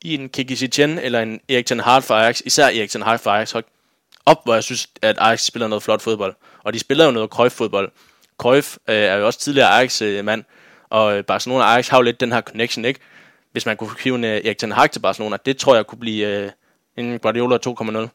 i 0.03 0.15
en 0.15 0.29
Kiki 0.29 0.57
Setien 0.57 0.99
eller 0.99 1.21
en 1.21 1.41
Erik 1.49 1.67
Ten 1.67 1.81
Hag 1.81 2.05
for 2.05 2.15
Ajax, 2.15 2.41
især 2.45 2.65
Erik 2.65 2.91
Ten 2.91 3.03
Hag 3.03 3.21
for 3.21 3.31
Ajax, 3.31 3.55
op, 4.27 4.45
hvor 4.45 4.55
jeg 4.55 4.65
synes, 4.65 4.89
at 5.03 5.17
Ajax 5.19 5.41
spiller 5.41 5.69
noget 5.69 5.83
flot 5.83 6.03
fodbold. 6.03 6.35
Og 6.63 6.73
de 6.73 6.79
spiller 6.79 7.05
jo 7.05 7.11
noget 7.11 7.31
krøjfodbold. 7.31 7.91
Cruyff 8.39 8.77
øh, 8.89 8.95
er 8.95 9.17
jo 9.17 9.27
også 9.27 9.39
tidligere 9.39 9.69
Ajax-mand, 9.69 10.45
og 10.91 11.19
øh, 11.19 11.25
Barcelona 11.25 11.65
og 11.65 11.73
Ajax 11.73 11.89
har 11.89 11.97
jo 11.97 12.03
lidt 12.03 12.21
den 12.21 12.33
her 12.33 12.41
connection, 12.41 12.85
ikke? 12.85 13.01
Hvis 13.53 13.67
man 13.67 13.77
kunne 13.77 13.91
hive 14.05 14.15
en 14.15 14.25
øh, 14.25 14.31
Erik 14.45 14.59
Ten 14.59 14.73
Hag 14.73 14.91
til 14.91 15.01
Barcelona, 15.01 15.37
det 15.47 15.57
tror 15.57 15.75
jeg 15.75 15.87
kunne 15.87 15.99
blive 15.99 16.27
øh, 16.27 16.51
en 16.97 17.19
Guardiola 17.19 17.59
2.0. 17.67 18.09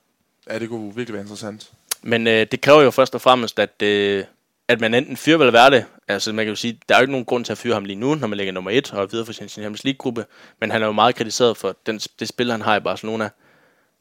Ja, 0.49 0.59
det 0.59 0.69
kunne 0.69 0.95
virkelig 0.95 1.13
være 1.13 1.21
interessant. 1.21 1.71
Men 2.01 2.27
øh, 2.27 2.47
det 2.51 2.61
kræver 2.61 2.81
jo 2.81 2.91
først 2.91 3.15
og 3.15 3.21
fremmest, 3.21 3.59
at, 3.59 3.81
øh, 3.81 4.23
at 4.67 4.81
man 4.81 4.93
enten 4.93 5.17
fyrer 5.17 5.37
Valverde, 5.37 5.85
altså 6.07 6.33
man 6.33 6.45
kan 6.45 6.49
jo 6.49 6.55
sige, 6.55 6.79
der 6.89 6.95
er 6.95 6.99
jo 6.99 7.01
ikke 7.01 7.11
nogen 7.11 7.25
grund 7.25 7.45
til 7.45 7.51
at 7.51 7.57
fyre 7.57 7.73
ham 7.73 7.85
lige 7.85 7.99
nu, 7.99 8.15
når 8.15 8.27
man 8.27 8.37
ligger 8.37 8.53
nummer 8.53 8.71
et 8.71 8.93
og 8.93 9.11
videre 9.11 9.25
for 9.25 9.33
sin 9.33 9.49
Champions 9.49 9.83
League-gruppe, 9.83 10.25
men 10.59 10.71
han 10.71 10.81
er 10.81 10.85
jo 10.85 10.91
meget 10.91 11.15
kritiseret 11.15 11.57
for 11.57 11.75
den, 11.85 11.99
det 12.19 12.27
spil, 12.27 12.51
han 12.51 12.61
har 12.61 12.75
i 12.75 12.79
Barcelona. 12.79 13.29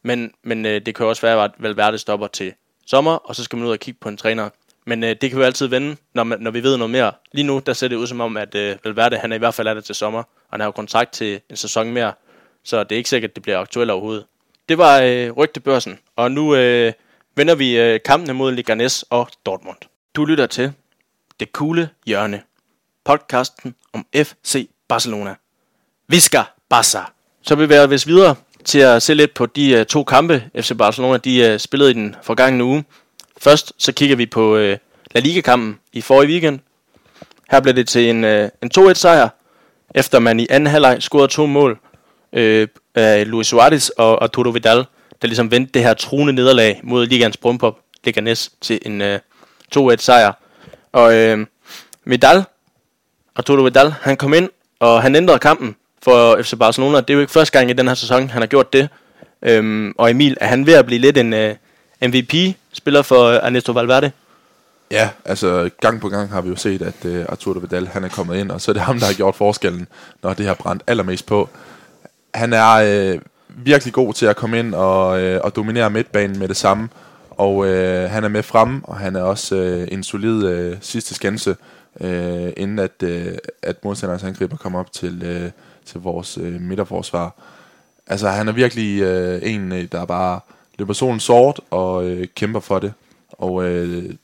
Men, 0.05 0.33
men 0.43 0.67
øh, 0.67 0.87
det 0.87 0.95
kan 0.95 1.05
jo 1.05 1.09
også 1.09 1.23
være, 1.23 1.45
at 1.45 1.51
Valverde 1.59 1.99
stopper 1.99 2.27
til 2.27 2.55
sommer, 2.87 3.13
og 3.13 3.37
så 3.37 3.45
skal 3.45 3.57
man 3.57 3.67
ud 3.67 3.73
og 3.73 3.79
kigge 3.79 4.01
på 4.01 4.09
en 4.09 4.17
træner. 4.17 4.49
Men 4.87 5.05
øh, 5.05 5.17
det 5.21 5.31
kan 5.31 5.31
vi 5.31 5.43
jo 5.43 5.47
altid 5.47 5.67
vende, 5.67 5.97
når, 6.15 6.25
man, 6.25 6.41
når 6.41 6.51
vi 6.51 6.63
ved 6.63 6.77
noget 6.77 6.91
mere. 6.91 7.13
Lige 7.33 7.47
nu, 7.47 7.63
der 7.67 7.73
ser 7.73 7.89
det 7.89 7.97
ud 7.97 8.07
som 8.07 8.21
om, 8.21 8.37
at 8.37 8.55
øh, 8.55 8.77
Valverde, 8.85 9.17
han 9.17 9.33
er 9.33 9.37
i 9.37 9.39
hvert 9.39 9.55
fald 9.55 9.69
er 9.69 9.75
der 9.75 9.81
til 9.81 9.95
sommer, 9.95 10.19
og 10.19 10.51
han 10.51 10.61
har 10.61 10.67
jo 10.67 10.73
kontrakt 10.73 11.13
til 11.13 11.41
en 11.51 11.57
sæson 11.57 11.93
mere, 11.93 12.13
så 12.65 12.85
det 12.85 12.93
er 12.93 12.97
ikke 12.97 13.11
sikkert, 13.11 13.31
at 13.31 13.35
det 13.35 13.43
bliver 13.43 13.59
aktuelt 13.59 13.91
overhovedet. 13.91 14.25
Det 14.69 14.79
var 14.79 15.01
øh, 15.01 15.31
rygtebørsen, 15.31 15.99
og 16.17 16.31
nu 16.31 16.55
øh, 16.55 16.93
vender 17.37 17.55
vi 17.55 17.79
øh, 17.79 18.01
kampene 18.05 18.35
mod 18.35 18.53
Leganes 18.53 19.05
og 19.11 19.29
Dortmund. 19.47 19.77
Du 20.15 20.25
lytter 20.25 20.47
til 20.47 20.73
Det 21.41 21.53
Kugle 21.53 21.89
Hjørne, 22.07 22.43
podcasten 23.05 23.75
om 23.93 24.07
FC 24.15 24.69
Barcelona. 24.89 25.35
Vi 26.09 26.21
skal 26.21 26.45
Barca. 26.69 27.05
Så 27.43 27.57
bevæger 27.57 27.87
vi 27.87 27.95
os 27.95 28.07
videre 28.07 28.35
til 28.69 28.79
at 28.79 29.03
se 29.03 29.15
lidt 29.15 29.35
på 29.35 29.47
de 29.47 29.81
uh, 29.81 29.87
to 29.87 30.05
kampe, 30.05 30.45
FC 30.61 30.73
Barcelona 30.79 31.17
de 31.17 31.53
uh, 31.53 31.61
spillede 31.61 31.91
i 31.91 31.95
den 31.95 32.17
forgangne 32.23 32.65
uge. 32.65 32.85
Først 33.41 33.73
så 33.79 33.93
kigger 33.93 34.17
vi 34.17 34.27
på 34.27 34.55
uh, 34.55 34.61
La 35.15 35.21
Liga-kampen 35.21 35.79
i 35.93 36.01
forrige 36.01 36.31
weekend. 36.31 36.61
Her 37.51 37.61
blev 37.61 37.75
det 37.75 37.89
til 37.89 38.11
en, 38.11 38.25
uh, 38.25 38.31
en 38.63 38.71
2-1-sejr, 38.79 39.29
efter 39.95 40.19
man 40.19 40.41
i 40.41 40.47
anden 40.51 40.67
halvleg 40.67 41.03
scorede 41.03 41.29
to 41.29 41.47
mål 41.47 41.79
uh, 42.33 42.67
af 42.95 43.31
Luis 43.31 43.47
Suarez 43.47 43.89
og 43.89 44.23
Arturo 44.23 44.51
Vidal, 44.51 44.85
der 45.23 45.29
ligesom 45.29 45.51
vendte 45.51 45.73
det 45.73 45.83
her 45.83 45.95
truende 45.95 46.33
nederlag 46.33 46.81
mod 46.83 47.07
ligands 47.07 47.37
Brumpop 47.37 47.79
Leganes 48.05 48.51
til 48.61 48.79
en 48.87 49.01
uh, 49.01 49.17
2-1-sejr. 49.77 50.33
Og 50.93 51.07
uh, 51.07 51.47
Vidal, 52.05 52.45
Arturo 53.37 53.63
Vidal, 53.63 53.95
han 54.01 54.17
kom 54.17 54.35
ind, 54.35 54.49
og 54.81 55.03
han 55.03 55.17
ændrede 55.17 55.39
kampen 55.39 55.77
for 56.03 56.43
FC 56.43 56.55
Barcelona. 56.59 57.01
Det 57.01 57.11
er 57.11 57.15
jo 57.15 57.21
ikke 57.21 57.33
første 57.33 57.59
gang 57.59 57.71
i 57.71 57.73
den 57.73 57.89
her 57.89 57.95
sæson, 57.95 58.31
han 58.31 58.43
har 58.43 58.47
gjort 58.47 58.73
det. 58.73 58.89
Øhm, 59.43 59.95
og 59.99 60.11
Emil, 60.11 60.37
er 60.41 60.47
han 60.47 60.67
ved 60.67 60.75
at 60.75 60.87
blive 60.87 61.01
lidt 61.01 61.19
en 61.19 61.33
øh, 61.33 61.55
uh, 62.03 62.09
MVP-spiller 62.09 63.03
for 63.03 63.31
Ernesto 63.31 63.73
Valverde? 63.73 64.11
Ja, 64.91 65.11
altså 65.25 65.71
gang 65.81 66.01
på 66.01 66.09
gang 66.09 66.31
har 66.31 66.41
vi 66.41 66.49
jo 66.49 66.57
set, 66.57 66.83
at 66.83 67.05
uh, 67.05 67.25
Arturo 67.29 67.59
Vidal 67.59 67.87
han 67.87 68.05
er 68.05 68.09
kommet 68.09 68.37
ind, 68.37 68.51
og 68.51 68.61
så 68.61 68.71
er 68.71 68.73
det 68.73 68.83
ham, 68.83 68.99
der 68.99 69.07
har 69.07 69.13
gjort 69.13 69.35
forskellen, 69.35 69.89
når 70.23 70.35
det 70.35 70.47
har 70.47 70.55
brændt 70.55 70.83
allermest 70.87 71.27
på. 71.27 71.49
Han 72.35 72.53
er 72.53 73.15
uh, 73.15 73.21
virkelig 73.49 73.93
god 73.93 74.15
til 74.15 74.27
at 74.27 74.37
komme 74.37 74.59
ind 74.59 74.75
og, 74.75 75.23
uh, 75.23 75.39
og 75.45 75.57
dominere 75.57 75.91
midtbanen 75.91 76.39
med 76.39 76.49
det 76.49 76.57
samme, 76.57 76.89
og 77.31 77.57
uh, 77.57 77.67
han 78.11 78.25
er 78.25 78.29
med 78.29 78.43
frem, 78.43 78.85
og 78.85 78.97
han 78.97 79.17
er 79.17 79.23
også 79.23 79.57
uh, 79.57 79.95
en 79.95 80.03
solid 80.03 80.71
uh, 80.73 80.77
sidste 80.81 81.15
skanse, 81.15 81.57
uh, 81.95 82.09
inden 82.57 82.79
at, 82.79 83.03
uh, 83.03 83.37
at 83.63 83.85
modstanderens 83.85 84.25
angriber 84.25 84.57
kommer 84.57 84.81
op 84.81 84.93
til... 84.93 85.43
Uh, 85.45 85.51
til 85.89 86.01
vores 86.01 86.39
øh, 86.39 86.61
midterforsvar. 86.61 87.35
Altså, 88.07 88.29
han 88.29 88.49
er 88.49 88.53
virkelig 88.53 89.03
øh, 89.03 89.41
en, 89.43 89.73
øh, 89.73 89.89
der 89.93 90.05
bare 90.05 90.41
løber 90.79 90.93
solen 90.93 91.21
sort 91.21 91.61
og 91.71 92.05
øh, 92.11 92.27
kæmper 92.35 92.61
for 92.61 92.79
det. 92.79 92.93
Og 93.33 93.65
øh, 93.65 94.15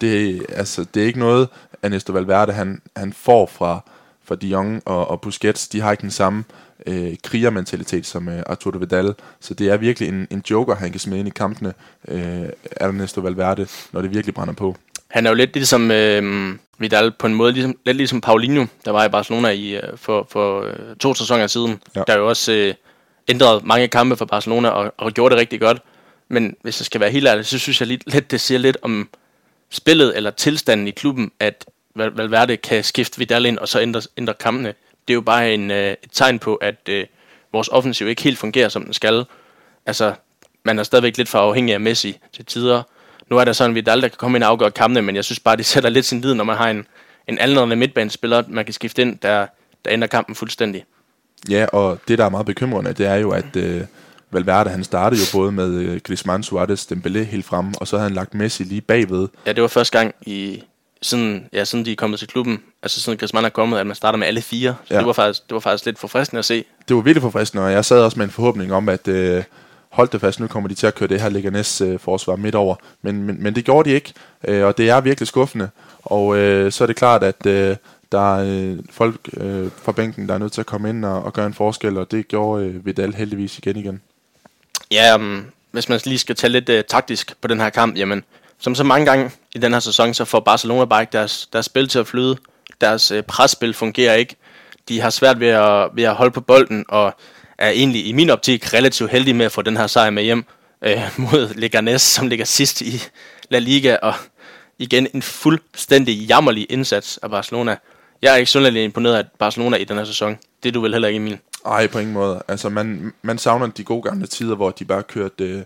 det, 0.00 0.46
altså, 0.48 0.84
det 0.94 1.02
er 1.02 1.06
ikke 1.06 1.18
noget, 1.18 1.48
Ernesto 1.82 2.12
Valverde 2.12 2.52
han, 2.52 2.80
han 2.96 3.12
får 3.12 3.46
fra, 3.46 3.80
fra 4.24 4.34
De 4.34 4.46
Jong 4.46 4.82
og, 4.84 5.10
og 5.10 5.20
Busquets. 5.20 5.68
De 5.68 5.80
har 5.80 5.90
ikke 5.90 6.02
den 6.02 6.10
samme 6.10 6.44
øh, 6.86 7.16
krigermentalitet 7.22 8.06
som 8.06 8.28
øh, 8.28 8.42
Arturo 8.46 8.78
Vidal. 8.78 9.14
Så 9.40 9.54
det 9.54 9.68
er 9.68 9.76
virkelig 9.76 10.08
en, 10.08 10.26
en 10.30 10.42
joker, 10.50 10.74
han 10.74 10.90
kan 10.90 11.00
smide 11.00 11.18
ind 11.18 11.28
i 11.28 11.32
kampene, 11.36 11.74
øh, 12.08 12.48
Ernesto 12.76 13.20
Valverde, 13.20 13.66
når 13.92 14.02
det 14.02 14.10
virkelig 14.14 14.34
brænder 14.34 14.54
på. 14.54 14.76
Han 15.10 15.26
er 15.26 15.30
jo 15.30 15.34
lidt 15.34 15.54
ligesom 15.54 15.90
øh, 15.90 16.54
Vidal 16.78 17.10
på 17.10 17.26
en 17.26 17.34
måde, 17.34 17.52
ligesom, 17.52 17.78
lidt 17.86 17.96
ligesom 17.96 18.20
Paulinho, 18.20 18.66
der 18.84 18.90
var 18.90 19.04
i 19.04 19.08
Barcelona 19.08 19.48
i, 19.48 19.76
øh, 19.76 19.96
for, 19.96 20.26
for 20.30 20.62
øh, 20.62 20.96
to 21.00 21.14
sæsoner 21.14 21.46
siden, 21.46 21.80
ja. 21.96 22.02
der 22.06 22.16
jo 22.16 22.28
også 22.28 22.52
øh, 22.52 22.74
ændrede 23.28 23.60
mange 23.64 23.88
kampe 23.88 24.16
for 24.16 24.24
Barcelona 24.24 24.68
og, 24.68 24.94
og 24.96 25.12
gjorde 25.12 25.34
det 25.34 25.40
rigtig 25.40 25.60
godt. 25.60 25.82
Men 26.28 26.56
hvis 26.62 26.80
jeg 26.80 26.86
skal 26.86 27.00
være 27.00 27.10
helt 27.10 27.28
ærlig, 27.28 27.46
så 27.46 27.58
synes 27.58 27.80
jeg 27.80 27.88
lidt, 27.88 28.30
det 28.30 28.40
siger 28.40 28.58
lidt 28.58 28.76
om 28.82 29.08
spillet 29.70 30.16
eller 30.16 30.30
tilstanden 30.30 30.88
i 30.88 30.90
klubben, 30.90 31.30
at 31.40 31.64
Valverde 31.94 32.56
kan 32.56 32.84
skifte 32.84 33.18
Vidal 33.18 33.46
ind 33.46 33.58
og 33.58 33.68
så 33.68 33.80
ændre, 33.80 34.02
ændre 34.18 34.34
kampene. 34.34 34.74
Det 35.08 35.12
er 35.12 35.14
jo 35.14 35.20
bare 35.20 35.54
en, 35.54 35.70
øh, 35.70 35.90
et 35.90 35.98
tegn 36.12 36.38
på, 36.38 36.54
at 36.54 36.88
øh, 36.88 37.06
vores 37.52 37.68
offensiv 37.68 38.08
ikke 38.08 38.22
helt 38.22 38.38
fungerer, 38.38 38.68
som 38.68 38.84
den 38.84 38.92
skal. 38.92 39.24
Altså, 39.86 40.14
man 40.64 40.78
er 40.78 40.82
stadigvæk 40.82 41.16
lidt 41.16 41.28
for 41.28 41.38
afhængig 41.38 41.74
af 41.74 41.80
Messi 41.80 42.18
til 42.32 42.44
tider, 42.44 42.82
nu 43.30 43.38
er 43.38 43.44
der 43.44 43.52
sådan, 43.52 43.70
at 43.70 43.74
Vidal, 43.74 44.02
der 44.02 44.08
kan 44.08 44.16
komme 44.18 44.38
ind 44.38 44.44
og 44.44 44.50
afgøre 44.50 44.70
kampene, 44.70 45.02
men 45.02 45.16
jeg 45.16 45.24
synes 45.24 45.40
bare, 45.40 45.56
det 45.56 45.66
sætter 45.66 45.90
lidt 45.90 46.06
sin 46.06 46.20
lid, 46.20 46.34
når 46.34 46.44
man 46.44 46.56
har 46.56 46.70
en, 46.70 46.86
en 47.28 47.38
aldrende 47.38 47.76
midtbanespiller, 47.76 48.42
man 48.48 48.64
kan 48.64 48.74
skifte 48.74 49.02
ind, 49.02 49.18
der, 49.18 49.46
der 49.84 49.92
ændrer 49.92 50.08
kampen 50.08 50.34
fuldstændig. 50.34 50.84
Ja, 51.50 51.66
og 51.72 51.98
det, 52.08 52.18
der 52.18 52.24
er 52.24 52.28
meget 52.28 52.46
bekymrende, 52.46 52.92
det 52.92 53.06
er 53.06 53.14
jo, 53.14 53.30
at 53.30 53.56
øh, 53.56 53.82
Valverde, 54.30 54.70
han 54.70 54.84
startede 54.84 55.20
jo 55.20 55.38
både 55.38 55.52
med 55.52 55.74
øh, 55.74 56.00
Griezmann, 56.00 56.42
Suarez, 56.42 56.92
Dembélé 56.92 57.18
helt 57.18 57.44
frem, 57.44 57.74
og 57.80 57.88
så 57.88 57.96
havde 57.96 58.08
han 58.08 58.14
lagt 58.14 58.34
Messi 58.34 58.64
lige 58.64 58.80
bagved. 58.80 59.28
Ja, 59.46 59.52
det 59.52 59.62
var 59.62 59.68
første 59.68 59.98
gang 59.98 60.14
i 60.22 60.62
siden, 61.02 61.48
ja, 61.52 61.64
siden 61.64 61.84
de 61.84 61.92
er 61.92 61.96
kommet 61.96 62.18
til 62.18 62.28
klubben, 62.28 62.62
altså 62.82 63.00
siden 63.00 63.18
Griezmann 63.18 63.44
er 63.44 63.50
kommet, 63.50 63.78
at 63.78 63.86
man 63.86 63.96
starter 63.96 64.18
med 64.18 64.26
alle 64.26 64.42
fire. 64.42 64.74
Så 64.84 64.94
ja. 64.94 64.98
det, 64.98 65.06
var 65.06 65.12
faktisk, 65.12 65.48
det 65.48 65.54
var 65.54 65.60
faktisk 65.60 65.86
lidt 65.86 65.98
forfriskende 65.98 66.38
at 66.38 66.44
se. 66.44 66.64
Det 66.88 66.96
var 66.96 67.02
virkelig 67.02 67.22
forfriskende, 67.22 67.64
og 67.64 67.72
jeg 67.72 67.84
sad 67.84 68.00
også 68.00 68.18
med 68.18 68.24
en 68.24 68.32
forhåbning 68.32 68.72
om, 68.72 68.88
at... 68.88 69.08
Øh, 69.08 69.44
hold 69.90 70.08
det 70.08 70.20
fast, 70.20 70.40
nu 70.40 70.46
kommer 70.46 70.68
de 70.68 70.74
til 70.74 70.86
at 70.86 70.94
køre 70.94 71.08
det 71.08 71.20
her 71.20 71.28
Leganes 71.28 71.80
øh, 71.80 71.98
forsvar 71.98 72.36
midt 72.36 72.54
over. 72.54 72.76
Men, 73.02 73.22
men, 73.22 73.42
men 73.42 73.54
det 73.54 73.64
gjorde 73.64 73.90
de 73.90 73.94
ikke, 73.94 74.12
øh, 74.44 74.64
og 74.64 74.78
det 74.78 74.90
er 74.90 75.00
virkelig 75.00 75.28
skuffende. 75.28 75.68
Og 76.02 76.36
øh, 76.36 76.72
så 76.72 76.84
er 76.84 76.86
det 76.86 76.96
klart, 76.96 77.22
at 77.22 77.46
øh, 77.46 77.76
der 78.12 78.36
er 78.36 78.44
øh, 78.46 78.78
folk 78.90 79.20
øh, 79.36 79.70
fra 79.82 79.92
bænken, 79.92 80.28
der 80.28 80.34
er 80.34 80.38
nødt 80.38 80.52
til 80.52 80.60
at 80.60 80.66
komme 80.66 80.88
ind 80.88 81.04
og, 81.04 81.22
og 81.22 81.32
gøre 81.32 81.46
en 81.46 81.54
forskel, 81.54 81.98
og 81.98 82.10
det 82.10 82.28
gjorde 82.28 82.64
øh, 82.64 82.86
Vidal 82.86 83.14
heldigvis 83.14 83.58
igen 83.58 83.76
igen. 83.76 84.00
Ja, 84.90 85.14
um, 85.14 85.46
hvis 85.70 85.88
man 85.88 86.00
lige 86.04 86.18
skal 86.18 86.36
tage 86.36 86.50
lidt 86.50 86.68
øh, 86.68 86.84
taktisk 86.84 87.34
på 87.40 87.48
den 87.48 87.60
her 87.60 87.70
kamp, 87.70 87.96
jamen, 87.96 88.24
som 88.58 88.74
så 88.74 88.84
mange 88.84 89.06
gange 89.06 89.30
i 89.54 89.58
den 89.58 89.72
her 89.72 89.80
sæson, 89.80 90.14
så 90.14 90.24
får 90.24 90.40
Barcelona 90.40 90.84
bare 90.84 91.02
ikke 91.02 91.12
deres, 91.12 91.48
deres 91.52 91.66
spil 91.66 91.88
til 91.88 91.98
at 91.98 92.06
flyde. 92.06 92.36
Deres 92.80 93.10
øh, 93.10 93.22
presspil 93.22 93.74
fungerer 93.74 94.14
ikke. 94.14 94.36
De 94.88 95.00
har 95.00 95.10
svært 95.10 95.40
ved 95.40 95.48
at, 95.48 95.88
ved 95.92 96.04
at 96.04 96.14
holde 96.14 96.30
på 96.30 96.40
bolden, 96.40 96.84
og 96.88 97.14
er 97.58 97.70
egentlig 97.70 98.06
i 98.06 98.12
min 98.12 98.30
optik 98.30 98.74
relativt 98.74 99.10
heldig 99.10 99.36
med 99.36 99.46
at 99.46 99.52
få 99.52 99.62
den 99.62 99.76
her 99.76 99.86
sejr 99.86 100.10
med 100.10 100.22
hjem 100.22 100.44
øh, 100.82 101.02
mod 101.16 101.54
Leganes, 101.54 102.02
som 102.02 102.26
ligger 102.26 102.44
sidst 102.44 102.80
i 102.80 103.02
La 103.50 103.58
Liga, 103.58 103.96
og 104.02 104.14
igen 104.78 105.08
en 105.14 105.22
fuldstændig 105.22 106.14
jammerlig 106.14 106.66
indsats 106.70 107.18
af 107.22 107.30
Barcelona. 107.30 107.76
Jeg 108.22 108.32
er 108.32 108.36
ikke 108.36 108.50
synderligt 108.50 108.84
imponeret 108.84 109.14
af 109.14 109.24
Barcelona 109.38 109.76
i 109.76 109.84
den 109.84 109.96
her 109.98 110.04
sæson. 110.04 110.38
Det 110.62 110.68
er 110.68 110.72
du 110.72 110.80
vel 110.80 110.92
heller 110.92 111.08
ikke, 111.08 111.16
Emil? 111.16 111.38
Nej, 111.64 111.86
på 111.86 111.98
ingen 111.98 112.14
måde. 112.14 112.42
Altså, 112.48 112.68
man, 112.68 113.12
man 113.22 113.38
savner 113.38 113.66
de 113.66 113.84
gode 113.84 114.02
gamle 114.02 114.26
tider, 114.26 114.56
hvor 114.56 114.70
de 114.70 114.84
bare 114.84 115.02
kørte 115.02 115.44
øh, 115.44 115.62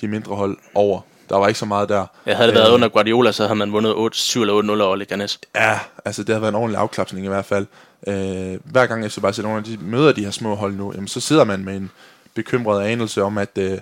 de 0.00 0.08
mindre 0.08 0.36
hold 0.36 0.58
over. 0.74 1.00
Der 1.28 1.36
var 1.36 1.48
ikke 1.48 1.58
så 1.58 1.66
meget 1.66 1.88
der. 1.88 2.06
Jeg 2.26 2.36
havde 2.36 2.48
det 2.48 2.56
været 2.56 2.68
øh, 2.68 2.74
under 2.74 2.88
Guardiola, 2.88 3.32
så 3.32 3.42
havde 3.42 3.58
man 3.58 3.72
vundet 3.72 3.94
8, 3.94 4.18
7 4.18 4.40
eller 4.40 4.62
8-0 4.62 4.82
over 4.82 4.96
Leganes. 4.96 5.38
Ja, 5.56 5.78
altså 6.04 6.22
det 6.22 6.34
har 6.34 6.40
været 6.40 6.52
en 6.52 6.56
ordentlig 6.56 6.78
afklapsning 6.80 7.26
i 7.26 7.28
hvert 7.28 7.44
fald. 7.44 7.66
Øh, 8.06 8.58
hver 8.64 8.86
gang 8.86 9.10
FC 9.10 9.20
Barcelona 9.20 9.60
de 9.60 9.78
møder 9.80 10.12
de 10.12 10.24
her 10.24 10.30
små 10.30 10.54
hold 10.54 10.74
nu, 10.74 10.92
jamen, 10.94 11.08
så 11.08 11.20
sidder 11.20 11.44
man 11.44 11.64
med 11.64 11.76
en 11.76 11.90
bekymret 12.34 12.86
anelse 12.86 13.22
om, 13.22 13.38
at 13.38 13.58
øh, 13.58 13.78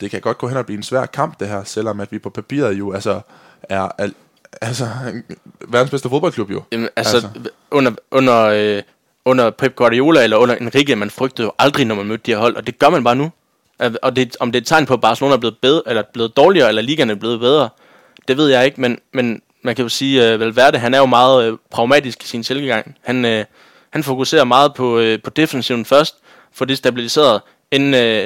det 0.00 0.10
kan 0.10 0.20
godt 0.20 0.38
gå 0.38 0.48
hen 0.48 0.56
og 0.56 0.66
blive 0.66 0.76
en 0.76 0.82
svær 0.82 1.06
kamp 1.06 1.40
det 1.40 1.48
her, 1.48 1.64
selvom 1.64 2.00
at 2.00 2.12
vi 2.12 2.18
på 2.18 2.30
papiret 2.30 2.72
jo 2.72 2.92
altså 2.92 3.20
er, 3.62 3.88
er 3.98 4.08
altså 4.60 4.88
verdens 5.72 5.90
bedste 5.90 6.08
fodboldklub 6.08 6.50
jo. 6.50 6.62
Jamen, 6.72 6.88
altså, 6.96 7.16
altså. 7.16 7.50
under, 7.70 7.92
under, 8.10 8.40
øh, 8.44 8.82
under 9.24 9.50
Pep 9.50 9.76
Guardiola 9.76 10.24
eller 10.24 10.36
under 10.36 10.54
Enrique, 10.54 10.96
man 10.96 11.10
frygtede 11.10 11.46
jo 11.46 11.52
aldrig, 11.58 11.86
når 11.86 11.94
man 11.94 12.06
mødte 12.06 12.22
de 12.26 12.30
her 12.30 12.38
hold, 12.38 12.56
og 12.56 12.66
det 12.66 12.78
gør 12.78 12.90
man 12.90 13.04
bare 13.04 13.16
nu. 13.16 13.30
Og 14.02 14.16
det, 14.16 14.36
om 14.40 14.52
det 14.52 14.58
er 14.58 14.60
et 14.60 14.66
tegn 14.66 14.86
på, 14.86 14.94
at 14.94 15.00
Barcelona 15.00 15.34
er 15.34 15.38
blevet, 15.38 15.56
bedre, 15.62 15.82
eller 15.86 16.02
blevet 16.12 16.36
dårligere, 16.36 16.68
eller 16.68 16.82
ligaen 16.82 17.10
er 17.10 17.14
blevet 17.14 17.40
bedre, 17.40 17.68
det 18.28 18.36
ved 18.36 18.48
jeg 18.48 18.64
ikke, 18.64 18.80
men, 18.80 18.98
men 19.12 19.42
man 19.62 19.74
kan 19.74 19.82
jo 19.82 19.88
sige, 19.88 20.26
øh, 20.26 20.32
at 20.32 20.40
Valverde, 20.40 20.78
han 20.78 20.94
er 20.94 20.98
jo 20.98 21.06
meget 21.06 21.52
øh, 21.52 21.58
pragmatisk 21.70 22.24
i 22.24 22.26
sin 22.26 22.42
tilgang. 22.42 22.96
Han, 23.00 23.24
øh, 23.24 23.44
han 23.90 24.02
fokuserer 24.02 24.44
meget 24.44 24.74
på, 24.74 25.02
på 25.24 25.30
defensiven 25.30 25.84
først, 25.84 26.16
for 26.52 26.64
det 26.64 26.78
stabiliseret, 26.78 27.40
inden, 27.70 27.94
øh, 27.94 28.24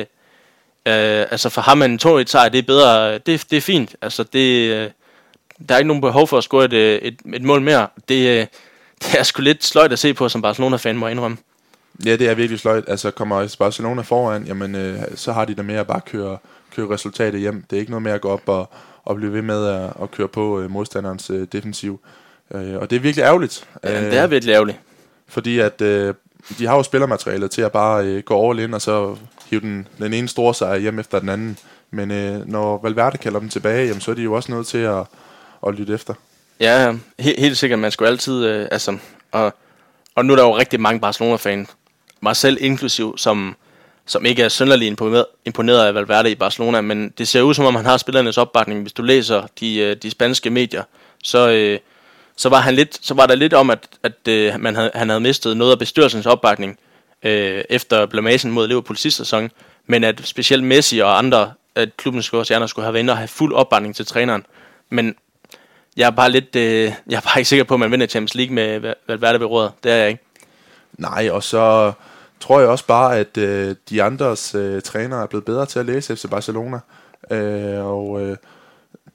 øh, 0.87 1.27
altså 1.31 1.49
for 1.49 1.61
ham 1.61 1.83
en 1.83 1.99
2 1.99 2.19
1 2.19 2.31
sejr, 2.31 2.49
det 2.49 2.59
er 2.59 2.63
bedre, 2.63 3.19
det, 3.19 3.45
det 3.51 3.57
er 3.57 3.61
fint. 3.61 3.97
Altså 4.03 4.23
det, 4.23 4.71
øh, 4.71 4.91
der 5.69 5.75
er 5.75 5.79
ikke 5.79 5.89
nogen 5.89 6.01
behov 6.01 6.27
for 6.27 6.39
at 6.39 6.45
score 6.45 6.65
et, 6.65 7.07
et, 7.07 7.17
et 7.35 7.43
mål 7.43 7.63
mere. 7.63 7.89
Det, 8.09 8.29
øh, 8.29 8.47
det 9.03 9.19
er 9.19 9.23
sgu 9.23 9.43
lidt 9.43 9.65
sløjt 9.65 9.93
at 9.93 9.99
se 9.99 10.15
på, 10.15 10.29
som 10.29 10.43
Barcelona-fan 10.43 10.97
må 10.97 11.09
indrømme. 11.09 11.37
Ja, 12.05 12.17
det 12.17 12.29
er 12.29 12.35
virkelig 12.35 12.61
sløjt. 12.61 12.85
Altså 12.89 13.11
kommer 13.11 13.55
Barcelona 13.59 14.03
foran, 14.03 14.45
jamen 14.45 14.75
øh, 14.75 14.99
så 15.15 15.33
har 15.33 15.45
de 15.45 15.55
da 15.55 15.63
med 15.63 15.75
at 15.75 15.87
bare 15.87 16.01
køre, 16.01 16.39
køre 16.77 16.91
resultatet 16.91 17.41
hjem. 17.41 17.65
Det 17.71 17.77
er 17.77 17.81
ikke 17.81 17.91
noget 17.91 18.03
med 18.03 18.13
at 18.13 18.21
gå 18.21 18.29
op 18.29 18.49
og, 18.49 18.71
at 19.11 19.17
blive 19.17 19.33
ved 19.33 19.43
med 19.43 19.67
at, 19.67 19.93
at 20.03 20.11
køre 20.11 20.29
på 20.29 20.61
øh, 20.61 20.71
modstanderens 20.71 21.31
øh, 21.31 21.47
defensiv. 21.53 22.01
Øh, 22.55 22.77
og 22.77 22.91
det 22.91 22.97
er 22.97 23.01
virkelig 23.01 23.23
ærgerligt. 23.23 23.69
Ja, 23.85 24.05
øh, 24.05 24.11
det 24.11 24.19
er 24.19 24.27
virkelig 24.27 24.53
ærgerligt. 24.53 24.79
Fordi 25.29 25.59
at 25.59 25.81
øh, 25.81 26.15
de 26.59 26.67
har 26.67 26.77
jo 26.77 26.83
spillermaterialet 26.83 27.51
til 27.51 27.63
at 27.63 27.73
bare 27.73 28.07
øh, 28.07 28.23
gå 28.23 28.51
all 28.51 28.59
in, 28.59 28.75
og 28.75 28.83
så 28.83 29.17
hive 29.51 29.61
den, 29.61 29.89
den 29.99 30.13
ene 30.13 30.29
store 30.29 30.55
sejr 30.55 30.79
hjem 30.79 30.99
efter 30.99 31.19
den 31.19 31.29
anden. 31.29 31.59
Men 31.91 32.11
øh, 32.11 32.49
når 32.49 32.81
Valverde 32.83 33.19
kalder 33.19 33.39
dem 33.39 33.49
tilbage, 33.49 33.87
jamen, 33.87 34.01
så 34.01 34.11
er 34.11 34.15
de 34.15 34.23
jo 34.23 34.33
også 34.33 34.53
nødt 34.53 34.67
til 34.67 34.79
at, 34.79 35.05
at 35.67 35.75
lytte 35.75 35.95
efter. 35.95 36.15
Ja, 36.61 36.93
he- 37.23 37.41
helt 37.41 37.59
sikkert. 37.59 37.79
Man 37.79 37.91
skulle 37.91 38.09
altid... 38.09 38.45
Øh, 38.45 38.69
altså, 38.71 38.99
og, 39.33 39.55
og 40.15 40.25
nu 40.25 40.33
er 40.33 40.37
der 40.37 40.45
jo 40.45 40.57
rigtig 40.57 40.81
mange 40.81 41.01
Barcelona-fans, 41.01 41.69
mig 42.21 42.37
selv 42.37 42.59
inklusiv, 42.61 43.19
som, 43.19 43.57
som 44.07 44.25
ikke 44.25 44.43
er 44.43 44.49
synderligt 44.49 44.89
imponeret, 44.89 45.27
imponeret 45.45 45.87
af 45.87 45.95
Valverde 45.95 46.31
i 46.31 46.35
Barcelona, 46.35 46.81
men 46.81 47.13
det 47.19 47.29
ser 47.29 47.43
ud 47.43 47.55
som 47.55 47.65
om, 47.65 47.75
han 47.75 47.85
har 47.85 47.97
spillernes 47.97 48.39
opbakning. 48.39 48.83
Hvis 48.83 48.93
du 48.93 49.03
læser 49.03 49.47
de, 49.61 49.79
øh, 49.79 49.97
de 49.97 50.11
spanske 50.11 50.51
medier, 50.51 50.83
så, 51.23 51.51
øh, 51.51 51.79
så, 52.37 52.49
var 52.49 52.61
han 52.61 52.75
lidt, 52.75 52.99
så 53.07 53.15
var 53.15 53.27
der 53.27 53.35
lidt 53.35 53.55
om, 53.55 53.71
at, 53.71 53.89
at 54.03 54.29
øh, 54.29 54.61
man 54.61 54.77
havde, 54.77 54.91
han 54.95 55.09
havde 55.09 55.21
mistet 55.21 55.57
noget 55.57 55.73
af 55.73 55.79
bestyrelsens 55.79 56.27
opbakning 56.27 56.79
øh, 57.23 57.65
efter 57.71 58.07
blamagen 58.07 58.51
mod 58.51 58.69
Liverpool 58.69 58.97
sidste 58.97 59.25
sæson, 59.25 59.51
men 59.87 60.05
at 60.05 60.21
specielt 60.25 60.65
Messi 60.65 60.99
og 60.99 61.19
andre 61.19 61.53
at 61.75 61.97
klubbens 61.97 62.27
store 62.27 62.45
stjerner 62.45 62.67
skulle 62.67 62.85
have 62.85 62.93
været 62.93 63.03
inde 63.03 63.13
og 63.13 63.17
have 63.17 63.29
fuld 63.29 63.55
opbakning 63.55 63.97
til 63.97 64.07
træneren. 64.07 64.47
Men 64.91 65.15
jeg 65.97 66.07
er 66.07 66.11
bare 66.11 66.31
lidt, 66.31 66.57
øh, 66.57 66.93
jeg 67.09 67.17
er 67.17 67.21
bare 67.21 67.39
ikke 67.39 67.49
sikker 67.49 67.65
på, 67.65 67.75
at 67.75 67.81
man 67.81 67.91
vinder 67.91 68.07
Champions 68.07 68.35
League 68.35 68.55
med 68.55 68.95
Valverde 69.07 69.41
ved 69.41 69.47
rådet. 69.47 69.73
Det 69.85 69.93
er 69.93 69.97
jeg 69.97 70.09
ikke. 70.09 70.23
Nej, 70.99 71.31
og 71.31 71.43
så 71.43 71.93
tror 72.41 72.61
jeg 72.61 72.69
også 72.69 72.87
bare, 72.87 73.19
at 73.19 73.37
øh, 73.37 73.77
de 73.91 74.03
andres 74.03 74.55
øh, 74.55 74.83
trænere 74.83 75.23
er 75.23 75.27
blevet 75.27 75.45
bedre 75.45 75.67
til 75.67 75.79
at 75.79 75.87
læse 75.87 76.17
FC 76.17 76.31
Barcelona. 76.31 76.81
Øh, 77.31 77.87
og 77.87 78.23
øh, 78.23 78.37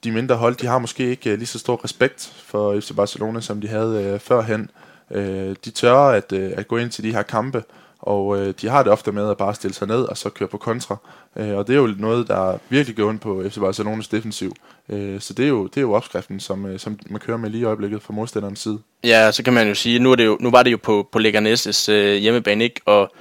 de 0.03 0.11
mindre 0.11 0.35
hold, 0.35 0.55
de 0.55 0.67
har 0.67 0.79
måske 0.79 1.09
ikke 1.09 1.31
øh, 1.31 1.37
lige 1.37 1.47
så 1.47 1.59
stor 1.59 1.83
respekt 1.83 2.33
for 2.45 2.79
FC 2.79 2.95
Barcelona, 2.95 3.41
som 3.41 3.61
de 3.61 3.67
havde 3.67 4.03
øh, 4.03 4.19
førhen. 4.19 4.69
Øh, 5.11 5.55
de 5.65 5.71
tør 5.71 5.97
at, 5.97 6.31
øh, 6.31 6.51
at 6.57 6.67
gå 6.67 6.77
ind 6.77 6.89
til 6.89 7.03
de 7.03 7.11
her 7.11 7.21
kampe, 7.21 7.63
og 8.01 8.37
øh, 8.37 8.53
de 8.61 8.67
har 8.67 8.83
det 8.83 8.91
ofte 8.91 9.11
med 9.11 9.29
at 9.29 9.37
bare 9.37 9.55
stille 9.55 9.73
sig 9.73 9.87
ned 9.87 10.01
og 10.01 10.17
så 10.17 10.29
køre 10.29 10.47
på 10.47 10.57
kontra. 10.57 10.97
Øh, 11.35 11.57
og 11.57 11.67
det 11.67 11.73
er 11.73 11.77
jo 11.77 11.93
noget, 11.97 12.27
der 12.27 12.57
virkelig 12.69 12.97
går 12.97 13.11
ind 13.11 13.19
på 13.19 13.43
FC 13.49 13.59
Barcelonas 13.59 14.07
defensiv. 14.07 14.55
Øh, 14.89 15.21
så 15.21 15.33
det 15.33 15.45
er, 15.45 15.49
jo, 15.49 15.67
det 15.67 15.77
er 15.77 15.81
jo 15.81 15.93
opskriften, 15.93 16.39
som, 16.39 16.65
øh, 16.65 16.79
som 16.79 16.99
man 17.09 17.19
kører 17.19 17.37
med 17.37 17.49
lige 17.49 17.61
i 17.61 17.63
øjeblikket 17.63 18.01
fra 18.01 18.13
modstanderens 18.13 18.59
side. 18.59 18.79
Ja, 19.03 19.31
så 19.31 19.43
kan 19.43 19.53
man 19.53 19.67
jo 19.67 19.75
sige, 19.75 19.99
nu, 19.99 20.11
er 20.11 20.15
det 20.15 20.25
jo, 20.25 20.37
nu 20.39 20.51
var 20.51 20.63
det 20.63 20.71
jo 20.71 20.77
på, 20.83 21.09
på 21.11 21.19
Leganes' 21.19 21.91
øh, 21.91 22.15
hjemmebane, 22.15 22.63
ikke? 22.63 22.81
Og 22.85 23.11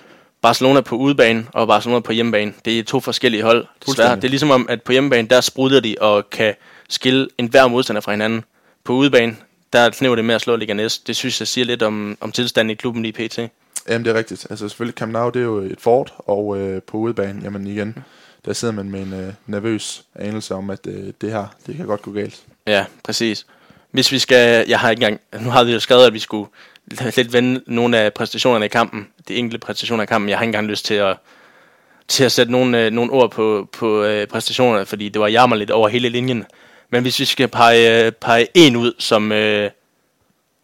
Barcelona 0.43 0.81
på 0.81 0.97
udebane 0.97 1.47
og 1.53 1.69
Barcelona 1.69 2.01
på 2.01 2.13
hjemmebane. 2.13 2.53
Det 2.65 2.79
er 2.79 2.83
to 2.85 3.01
forskellige 3.01 3.43
hold. 3.43 3.67
Desværre. 3.87 4.17
Det 4.17 4.25
er 4.25 4.29
ligesom 4.29 4.51
om, 4.51 4.67
at 4.69 4.83
på 4.83 4.93
hjemmebane, 4.93 5.29
der 5.29 5.41
spruder 5.41 5.81
de 5.81 5.97
og 6.01 6.31
kan 6.31 6.55
skille 6.89 7.29
enhver 7.39 7.69
modstander 7.69 8.01
fra 8.01 8.13
hinanden. 8.13 8.45
På 8.85 8.93
udebane, 8.93 9.37
der 9.73 9.91
knæver 9.91 10.17
det 10.17 10.25
med 10.25 10.35
at 10.35 10.41
slå 10.41 10.57
Leganes. 10.57 10.99
Det 10.99 11.17
synes 11.17 11.41
jeg 11.41 11.49
siger 11.49 11.65
lidt 11.65 11.83
om, 11.83 12.19
om 12.21 12.33
tilstanden 12.33 12.71
i 12.71 12.75
klubben 12.75 13.05
i 13.05 13.13
PT. 13.13 13.39
Jamen, 13.89 14.05
det 14.05 14.11
er 14.11 14.19
rigtigt. 14.19 14.47
Altså 14.51 14.69
selvfølgelig, 14.69 14.99
Camp 14.99 15.13
Nou, 15.13 15.31
det 15.31 15.41
er 15.41 15.45
jo 15.45 15.59
et 15.59 15.81
fort, 15.81 16.15
og 16.19 16.59
øh, 16.59 16.83
på 16.83 16.97
udebane, 16.97 17.41
jamen 17.45 17.67
igen, 17.67 18.05
der 18.45 18.53
sidder 18.53 18.75
man 18.75 18.91
med 18.91 19.01
en 19.01 19.13
øh, 19.13 19.33
nervøs 19.47 20.05
anelse 20.15 20.55
om, 20.55 20.71
at 20.71 20.87
øh, 20.87 21.13
det 21.21 21.33
her, 21.33 21.47
det 21.67 21.77
kan 21.77 21.87
godt 21.87 22.03
gå 22.03 22.13
galt. 22.13 22.43
Ja, 22.67 22.85
præcis. 23.05 23.47
Hvis 23.91 24.13
vi 24.13 24.19
skal, 24.19 24.69
jeg 24.69 24.81
har 24.81 24.91
ikke 24.91 25.07
engang, 25.07 25.45
nu 25.45 25.51
har 25.51 25.65
vi 25.65 25.73
jo 25.73 25.81
skrevet, 25.81 26.07
at 26.07 26.13
vi 26.13 26.19
skulle 26.19 26.51
lidt 27.17 27.33
vende 27.33 27.63
nogle 27.67 27.99
af 27.99 28.15
præstationerne 28.15 28.65
i 28.65 28.69
kampen, 28.69 29.09
de 29.29 29.35
enkelte 29.35 29.59
præstationer 29.59 30.03
i 30.03 30.07
kampen. 30.07 30.29
Jeg 30.29 30.39
har 30.39 30.43
ikke 30.43 30.49
engang 30.49 30.67
lyst 30.67 30.85
til 30.85 30.95
at, 30.95 31.17
til 32.09 32.25
at 32.25 32.33
sætte 32.33 32.53
nogle, 32.53 32.85
øh, 32.85 32.93
nogle 32.93 33.13
ord 33.13 33.31
på, 33.31 33.69
på 33.73 34.03
øh, 34.03 34.27
præstationerne, 34.27 34.87
fordi 34.87 35.09
det 35.09 35.21
var 35.21 35.29
jammerligt 35.29 35.71
over 35.71 35.89
hele 35.89 36.09
linjen. 36.09 36.45
Men 36.91 37.03
hvis 37.03 37.19
vi 37.19 37.25
skal 37.25 37.49
pege, 37.49 38.07
øh, 38.07 38.13
pege 38.13 38.47
en 38.55 38.77
ud, 38.77 38.93
som, 38.99 39.33
øh, 39.33 39.71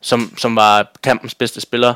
som, 0.01 0.35
som 0.39 0.57
var 0.57 0.93
kampens 1.03 1.35
bedste 1.35 1.61
spiller, 1.61 1.95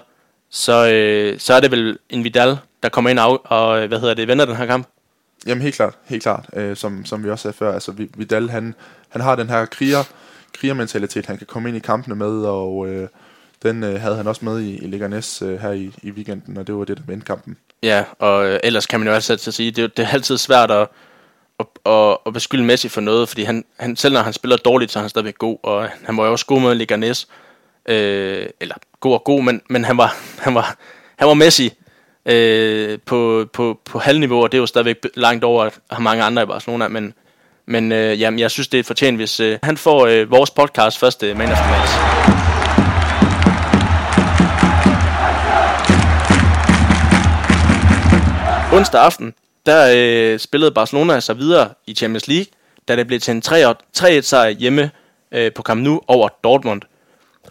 så, 0.50 0.90
øh, 0.92 1.38
så 1.38 1.54
er 1.54 1.60
det 1.60 1.70
vel 1.70 1.98
en 2.10 2.24
Vidal, 2.24 2.58
der 2.82 2.88
kommer 2.88 3.10
ind 3.10 3.18
og, 3.18 3.42
og 3.44 3.86
hvad 3.86 4.00
hedder 4.00 4.14
det, 4.14 4.28
vender 4.28 4.44
den 4.44 4.56
her 4.56 4.66
kamp. 4.66 4.88
Jamen 5.46 5.62
helt 5.62 5.74
klart, 5.74 5.94
helt 6.04 6.22
klart, 6.22 6.46
øh, 6.52 6.76
som, 6.76 7.04
som 7.04 7.24
vi 7.24 7.30
også 7.30 7.42
sagde 7.42 7.56
før. 7.56 7.74
Altså 7.74 7.92
Vidal, 8.16 8.50
han, 8.50 8.74
han 9.08 9.20
har 9.20 9.36
den 9.36 9.48
her 9.48 9.64
kriger, 9.64 10.04
krigermentalitet, 10.52 11.26
han 11.26 11.38
kan 11.38 11.46
komme 11.46 11.68
ind 11.68 11.76
i 11.76 11.80
kampene 11.80 12.14
med, 12.14 12.44
og 12.44 12.88
øh, 12.88 13.08
den 13.62 13.84
øh, 13.84 14.00
havde 14.00 14.16
han 14.16 14.26
også 14.26 14.44
med 14.44 14.60
i, 14.60 14.76
i 14.76 14.86
Leganes 14.86 15.42
øh, 15.42 15.60
her 15.60 15.70
i, 15.70 15.94
i 16.02 16.10
weekenden, 16.10 16.56
og 16.56 16.66
det 16.66 16.74
var 16.74 16.84
det, 16.84 16.96
der 16.96 17.02
vendte 17.06 17.26
kampen. 17.26 17.56
Ja, 17.82 18.04
og 18.18 18.46
øh, 18.46 18.60
ellers 18.62 18.86
kan 18.86 19.00
man 19.00 19.08
jo 19.08 19.14
at 19.14 19.40
sige, 19.40 19.70
det, 19.70 19.96
det 19.96 20.04
er 20.04 20.08
altid 20.08 20.38
svært 20.38 20.70
at, 20.70 20.88
at, 21.60 21.66
at, 21.86 22.16
at 22.26 22.32
beskylde 22.32 22.64
Messi 22.64 22.88
for 22.88 23.00
noget, 23.00 23.28
fordi 23.28 23.42
han, 23.42 23.64
han, 23.76 23.96
selv 23.96 24.14
når 24.14 24.20
han 24.20 24.32
spiller 24.32 24.56
dårligt, 24.56 24.92
så 24.92 24.98
er 24.98 25.00
han 25.00 25.10
stadigvæk 25.10 25.38
god, 25.38 25.58
og 25.62 25.88
han 26.04 26.16
var 26.16 26.24
jo 26.24 26.32
også 26.32 26.46
god 26.46 26.60
med 26.60 26.74
Leganes, 26.74 27.28
øh, 27.88 28.46
eller 28.60 28.74
god 29.00 29.14
og 29.14 29.24
god, 29.24 29.42
men, 29.42 29.62
men 29.68 29.84
han, 29.84 29.96
var, 29.96 30.16
han, 30.38 30.54
var, 30.54 30.76
han 31.16 31.28
var 31.28 31.34
Messi 31.34 31.72
øh, 32.26 32.98
på, 33.06 33.46
på, 33.52 33.80
på 33.84 33.98
halvniveau, 33.98 34.42
og 34.42 34.52
det 34.52 34.58
er 34.58 34.60
jo 34.60 34.66
stadigvæk 34.66 34.96
langt 35.14 35.44
over 35.44 35.64
at 35.64 35.98
mange 36.00 36.24
andre 36.24 36.42
i 36.42 36.46
Barcelona, 36.46 36.88
men, 36.88 37.14
men 37.66 37.92
øh, 37.92 38.20
jamen, 38.20 38.38
jeg 38.38 38.50
synes, 38.50 38.68
det 38.68 38.80
er 38.80 38.84
fortjent, 38.84 39.16
hvis 39.16 39.40
øh, 39.40 39.58
han 39.62 39.76
får 39.76 40.06
øh, 40.06 40.30
vores 40.30 40.50
podcast 40.50 40.98
første 40.98 41.34
Man 41.34 41.52
of 41.52 41.58
the 41.58 41.70
Match. 41.70 42.20
Onsdag 48.72 49.00
aften, 49.00 49.34
der 49.66 49.92
øh, 49.96 50.38
spillede 50.38 50.70
Barcelona 50.70 51.20
sig 51.20 51.38
videre 51.38 51.68
i 51.86 51.94
Champions 51.94 52.28
League, 52.28 52.46
da 52.88 52.96
det 52.96 53.06
blev 53.06 53.20
til 53.20 53.32
en 53.32 53.42
3-1 53.46 54.20
sejr 54.20 54.48
hjemme 54.48 54.90
øh, 55.32 55.52
på 55.52 55.62
Camp 55.62 55.80
Nou 55.80 56.00
over 56.08 56.28
Dortmund. 56.44 56.82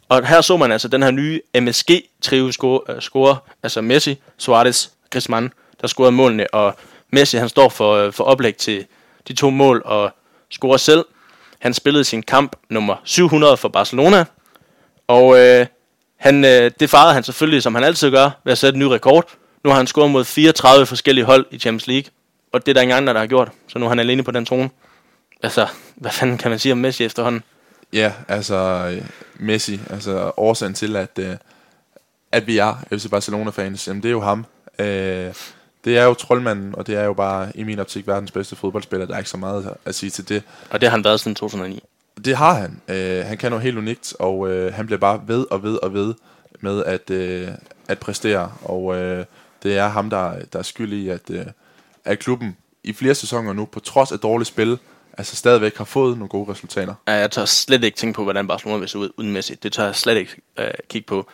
Og 0.10 0.28
her 0.28 0.42
så 0.42 0.58
man 0.58 0.72
altså 0.72 0.88
den 0.88 1.04
her 1.04 1.12
nye 1.12 1.42
MSG-trio 1.62 2.52
score, 2.52 2.82
øh, 2.90 3.02
score, 3.02 3.38
altså 3.64 3.82
Messi, 3.82 4.18
Suarez, 4.38 4.88
Griezmann, 5.10 5.54
der 5.82 5.88
scorede 5.88 6.12
målene, 6.12 6.54
og 6.54 6.76
Messi 7.12 7.38
han 7.38 7.50
står 7.50 7.70
for, 7.70 7.94
øh, 7.94 8.14
for 8.14 8.24
oplæg 8.24 8.56
til 8.58 8.86
de 9.28 9.34
to 9.34 9.50
mål 9.50 9.82
og 9.86 10.12
scorer 10.50 10.78
selv. 10.78 11.06
Han 11.60 11.74
spillede 11.74 12.04
sin 12.04 12.24
kamp 12.24 12.56
nummer 12.70 12.96
700 13.04 13.58
for 13.58 13.70
Barcelona, 13.70 14.26
og 15.08 15.40
øh, 15.40 15.66
han, 16.18 16.46
øh, 16.46 16.72
det 16.80 16.90
farede 16.90 17.14
han 17.14 17.24
selvfølgelig, 17.24 17.64
som 17.64 17.76
han 17.76 17.84
altid 17.84 18.12
gør, 18.12 18.30
ved 18.44 18.52
at 18.52 18.58
sætte 18.58 18.78
en 18.78 18.80
ny 18.80 18.86
rekord. 18.86 19.30
Nu 19.64 19.70
har 19.70 19.78
han 19.78 19.88
scoret 19.88 20.12
mod 20.12 20.26
34 20.26 20.86
forskellige 20.86 21.26
hold 21.26 21.46
i 21.52 21.60
Champions 21.60 21.88
League, 21.88 22.12
og 22.54 22.66
det 22.66 22.72
er 22.72 22.74
der 22.74 22.82
ingen 22.82 22.98
andre, 22.98 23.14
der 23.14 23.20
har 23.20 23.28
gjort, 23.28 23.52
så 23.68 23.80
nu 23.80 23.86
er 23.86 23.90
han 23.90 24.00
alene 24.00 24.24
på 24.24 24.32
den 24.32 24.46
trone. 24.46 24.70
Altså, 25.44 25.68
hvad 25.96 26.12
fanden 26.12 26.38
kan 26.38 26.52
man 26.52 26.60
sige 26.60 26.72
om 26.72 26.78
Messi 26.78 27.04
efterhånden? 27.04 27.44
Ja, 27.94 28.14
altså 28.28 29.00
Messi, 29.36 29.82
altså 29.90 30.32
årsagen 30.38 30.74
til, 30.74 30.96
at, 30.96 31.20
øh, 31.20 31.36
at 32.32 32.48
vi 32.48 32.58
er 32.58 32.76
FC 32.92 33.10
Barcelona-fans, 33.10 33.88
jamen 33.88 34.04
det 34.04 34.10
er 34.10 34.14
jo 34.14 34.22
ham. 34.22 34.46
Øh, 34.80 35.34
det 35.86 35.98
er 35.98 36.04
jo 36.04 36.14
troldmanden, 36.14 36.76
og 36.76 36.88
det 36.88 36.96
er 36.96 37.04
jo 37.04 37.14
bare 37.14 37.52
i 37.56 37.64
min 37.64 37.80
optik 37.80 38.08
verdens 38.08 38.32
bedste 38.32 38.56
fodboldspiller. 38.56 39.06
Der 39.06 39.14
er 39.14 39.18
ikke 39.18 39.30
så 39.30 39.38
meget 39.38 39.74
at 39.86 39.96
sige 39.96 40.10
til 40.10 40.30
det. 40.30 40.44
Og 40.70 40.82
det 40.82 40.90
har 40.90 40.98
han 40.98 41.04
været 41.04 41.20
siden 41.20 41.36
2009. 41.36 41.84
Det 42.26 42.38
har 42.38 42.54
han. 42.54 42.82
Øh, 42.88 43.26
han 43.26 43.38
kan 43.38 43.52
noget 43.52 43.64
helt 43.64 43.78
unikt, 43.78 44.14
og 44.20 44.50
øh, 44.50 44.74
han 44.74 44.86
bliver 44.86 45.00
bare 45.00 45.22
ved 45.28 45.46
og 45.52 45.64
ved 45.64 45.76
og 45.84 45.94
ved 45.94 46.14
med 46.62 46.84
at, 46.84 47.10
øh, 47.10 47.48
at 47.88 48.00
præstere. 48.00 48.52
Og 48.62 48.96
øh, 48.96 49.26
det 49.64 49.78
er 49.78 49.88
ham, 49.88 50.10
der, 50.10 50.34
der 50.54 50.60
er 50.60 50.64
skyld 50.64 50.94
i, 50.94 51.10
at, 51.10 51.30
øh, 51.30 51.46
at 52.06 52.20
klubben 52.20 52.58
i 52.84 52.94
flere 52.94 53.16
sæsoner 53.16 53.54
nu, 53.54 53.66
på 53.66 53.80
trods 53.80 54.12
af 54.12 54.20
dårligt 54.20 54.48
spil, 54.48 54.78
altså 55.18 55.36
stadigvæk 55.36 55.78
har 55.78 55.86
fået 55.86 56.18
nogle 56.18 56.30
gode 56.30 56.52
resultater. 56.52 56.96
Ja, 57.08 57.14
jeg 57.14 57.32
tør 57.32 57.46
slet 57.46 57.84
ikke 57.84 57.98
tænke 57.98 58.16
på, 58.16 58.24
hvordan 58.24 58.48
Barcelona 58.48 58.80
vil 58.80 58.90
se 58.90 58.98
ud 58.98 59.10
uden 59.18 59.32
Messi. 59.32 59.56
Det 59.56 59.74
tør 59.74 59.86
jeg 59.86 59.96
slet 59.96 60.18
ikke 60.18 60.36
øh, 60.60 60.68
kigge 60.90 61.06
på. 61.06 61.30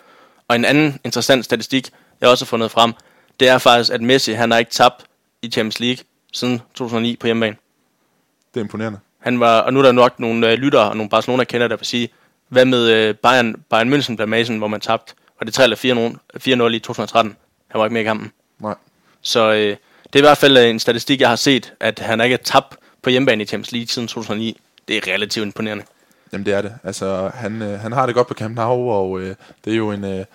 Og 0.47 0.55
en 0.55 0.65
anden 0.65 0.99
interessant 1.03 1.45
statistik, 1.45 1.89
jeg 2.21 2.29
også 2.29 2.45
har 2.45 2.47
fundet 2.47 2.71
frem, 2.71 2.93
det 3.39 3.47
er 3.47 3.57
faktisk, 3.57 3.91
at 3.91 4.01
Messi 4.01 4.31
han 4.33 4.51
har 4.51 4.57
ikke 4.57 4.71
tabt 4.71 5.05
i 5.41 5.49
Champions 5.49 5.79
League 5.79 6.03
siden 6.33 6.61
2009 6.73 7.15
på 7.15 7.27
hjemmebane. 7.27 7.55
Det 8.53 8.59
er 8.59 8.63
imponerende. 8.63 8.99
Han 9.19 9.39
var, 9.39 9.61
og 9.61 9.73
nu 9.73 9.79
er 9.79 9.83
der 9.83 9.91
nok 9.91 10.19
nogle 10.19 10.51
øh, 10.51 10.57
lyttere 10.57 10.89
og 10.89 10.97
nogle 10.97 11.09
Barcelona-kender, 11.09 11.67
der 11.67 11.75
vil 11.75 11.85
sige, 11.85 12.09
hvad 12.49 12.65
med 12.65 12.89
øh, 12.89 13.15
Bayern, 13.15 13.55
Bayern 13.69 13.93
München 13.93 14.15
blamagen, 14.15 14.57
hvor 14.57 14.67
man 14.67 14.81
tabte? 14.81 15.13
Og 15.39 15.45
det 15.45 15.53
3 15.53 15.63
eller 15.63 16.17
4-0 16.67 16.75
i 16.75 16.79
2013. 16.79 17.35
Han 17.67 17.79
var 17.79 17.85
ikke 17.85 17.93
med 17.93 18.01
i 18.01 18.03
kampen. 18.03 18.31
Nej. 18.59 18.75
Så 19.21 19.51
øh, 19.51 19.77
det 20.03 20.15
er 20.15 20.19
i 20.19 20.21
hvert 20.21 20.37
fald 20.37 20.57
øh, 20.57 20.69
en 20.69 20.79
statistik, 20.79 21.21
jeg 21.21 21.29
har 21.29 21.35
set, 21.35 21.73
at 21.79 21.99
han 21.99 22.21
ikke 22.21 22.33
er 22.33 22.37
tabt 22.37 22.75
på 23.05 23.09
hjemmebane 23.09 23.43
i 23.43 23.45
Champions 23.45 23.71
League 23.71 23.87
siden 23.87 24.07
2009. 24.07 24.61
Det 24.87 24.97
er 24.97 25.13
relativt 25.13 25.45
imponerende. 25.45 25.83
Jamen 26.33 26.45
det 26.45 26.53
er 26.53 26.61
det. 26.61 26.73
Altså, 26.83 27.31
han, 27.33 27.61
øh, 27.61 27.79
han 27.79 27.91
har 27.91 28.05
det 28.05 28.15
godt 28.15 28.27
på 28.27 28.33
Camp 28.33 28.55
Nou, 28.55 28.91
og 28.91 29.19
øh, 29.19 29.35
det 29.65 29.73
er 29.73 29.77
jo 29.77 29.91
en, 29.91 30.03
øh, 30.03 30.25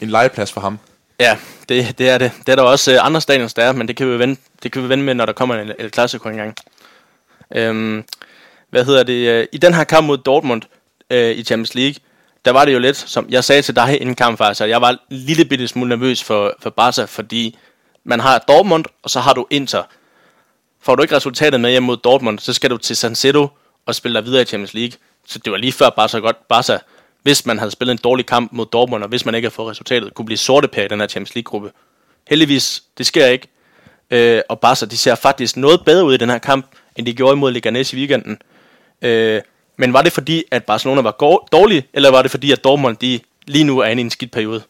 en 0.00 0.08
legeplads 0.08 0.52
for 0.52 0.60
ham. 0.60 0.78
Ja, 1.20 1.38
det, 1.68 1.98
det 1.98 2.08
er 2.08 2.18
det. 2.18 2.32
Det 2.46 2.52
er 2.52 2.56
der 2.56 2.62
også 2.62 2.92
øh, 2.92 3.06
andre 3.06 3.20
stadions, 3.20 3.54
der 3.54 3.64
er, 3.64 3.72
men 3.72 3.88
det 3.88 3.96
kan 3.96 4.12
vi 4.12 4.18
vende, 4.18 4.36
det 4.62 4.72
kan 4.72 4.82
vi 4.82 4.88
vende 4.88 5.04
med, 5.04 5.14
når 5.14 5.26
der 5.26 5.32
kommer 5.32 5.54
en 5.54 5.72
El 5.78 5.92
Clasico 5.92 6.28
engang. 6.28 6.54
Øhm, 7.54 8.04
hvad 8.70 8.84
hedder 8.84 9.02
det? 9.02 9.28
Øh, 9.28 9.46
I 9.52 9.58
den 9.58 9.74
her 9.74 9.84
kamp 9.84 10.06
mod 10.06 10.18
Dortmund 10.18 10.62
øh, 11.10 11.36
i 11.36 11.44
Champions 11.44 11.74
League, 11.74 11.94
der 12.44 12.50
var 12.50 12.64
det 12.64 12.74
jo 12.74 12.78
lidt, 12.78 12.96
som 12.96 13.26
jeg 13.28 13.44
sagde 13.44 13.62
til 13.62 13.76
dig 13.76 14.00
inden 14.00 14.14
kamp 14.14 14.38
faktisk, 14.38 14.60
at 14.60 14.68
jeg 14.68 14.80
var 14.80 14.90
en 14.90 14.98
lille 15.10 15.44
bitte 15.44 15.68
smule 15.68 15.88
nervøs 15.88 16.24
for, 16.24 16.56
for 16.60 16.70
Barca, 16.70 17.04
fordi 17.04 17.58
man 18.04 18.20
har 18.20 18.38
Dortmund, 18.38 18.84
og 19.02 19.10
så 19.10 19.20
har 19.20 19.32
du 19.32 19.46
Inter. 19.50 19.82
Får 20.86 20.94
du 20.94 21.02
ikke 21.02 21.16
resultatet 21.16 21.60
med 21.60 21.70
hjem 21.70 21.82
mod 21.82 21.96
Dortmund, 21.96 22.38
så 22.38 22.52
skal 22.52 22.70
du 22.70 22.76
til 22.76 22.96
San 22.96 23.14
Siro 23.14 23.48
og 23.86 23.94
spille 23.94 24.18
dig 24.18 24.26
videre 24.26 24.42
i 24.42 24.44
Champions 24.44 24.74
League. 24.74 24.92
Så 25.26 25.38
det 25.38 25.50
var 25.52 25.58
lige 25.58 25.72
før 25.72 25.90
Barca 25.90 26.18
godt, 26.18 26.48
Barca, 26.48 26.78
hvis 27.22 27.46
man 27.46 27.58
havde 27.58 27.70
spillet 27.70 27.92
en 27.92 27.98
dårlig 28.04 28.26
kamp 28.26 28.52
mod 28.52 28.66
Dortmund, 28.66 29.02
og 29.02 29.08
hvis 29.08 29.24
man 29.24 29.34
ikke 29.34 29.46
havde 29.46 29.54
fået 29.54 29.70
resultatet, 29.70 30.14
kunne 30.14 30.26
blive 30.26 30.38
sorte 30.38 30.84
i 30.84 30.88
den 30.88 31.00
her 31.00 31.06
Champions 31.06 31.34
League-gruppe. 31.34 31.70
Heldigvis, 32.28 32.82
det 32.98 33.06
sker 33.06 33.26
ikke. 33.26 33.48
Øh, 34.10 34.42
og 34.48 34.60
Barca, 34.60 34.86
de 34.86 34.96
ser 34.96 35.14
faktisk 35.14 35.56
noget 35.56 35.84
bedre 35.84 36.04
ud 36.04 36.14
i 36.14 36.16
den 36.16 36.30
her 36.30 36.38
kamp, 36.38 36.66
end 36.96 37.06
de 37.06 37.14
gjorde 37.14 37.32
imod 37.32 37.52
Leganes 37.52 37.92
i 37.92 37.96
weekenden. 37.96 38.38
Øh, 39.02 39.40
men 39.76 39.92
var 39.92 40.02
det 40.02 40.12
fordi, 40.12 40.44
at 40.50 40.64
Barcelona 40.64 41.00
var 41.00 41.46
dårlig, 41.52 41.88
eller 41.92 42.10
var 42.10 42.22
det 42.22 42.30
fordi, 42.30 42.52
at 42.52 42.64
Dortmund 42.64 42.96
de 42.96 43.20
lige 43.46 43.64
nu 43.64 43.78
er 43.78 43.86
inde 43.86 44.00
i 44.00 44.04
en 44.04 44.10
skidt 44.10 44.32
periode? 44.32 44.62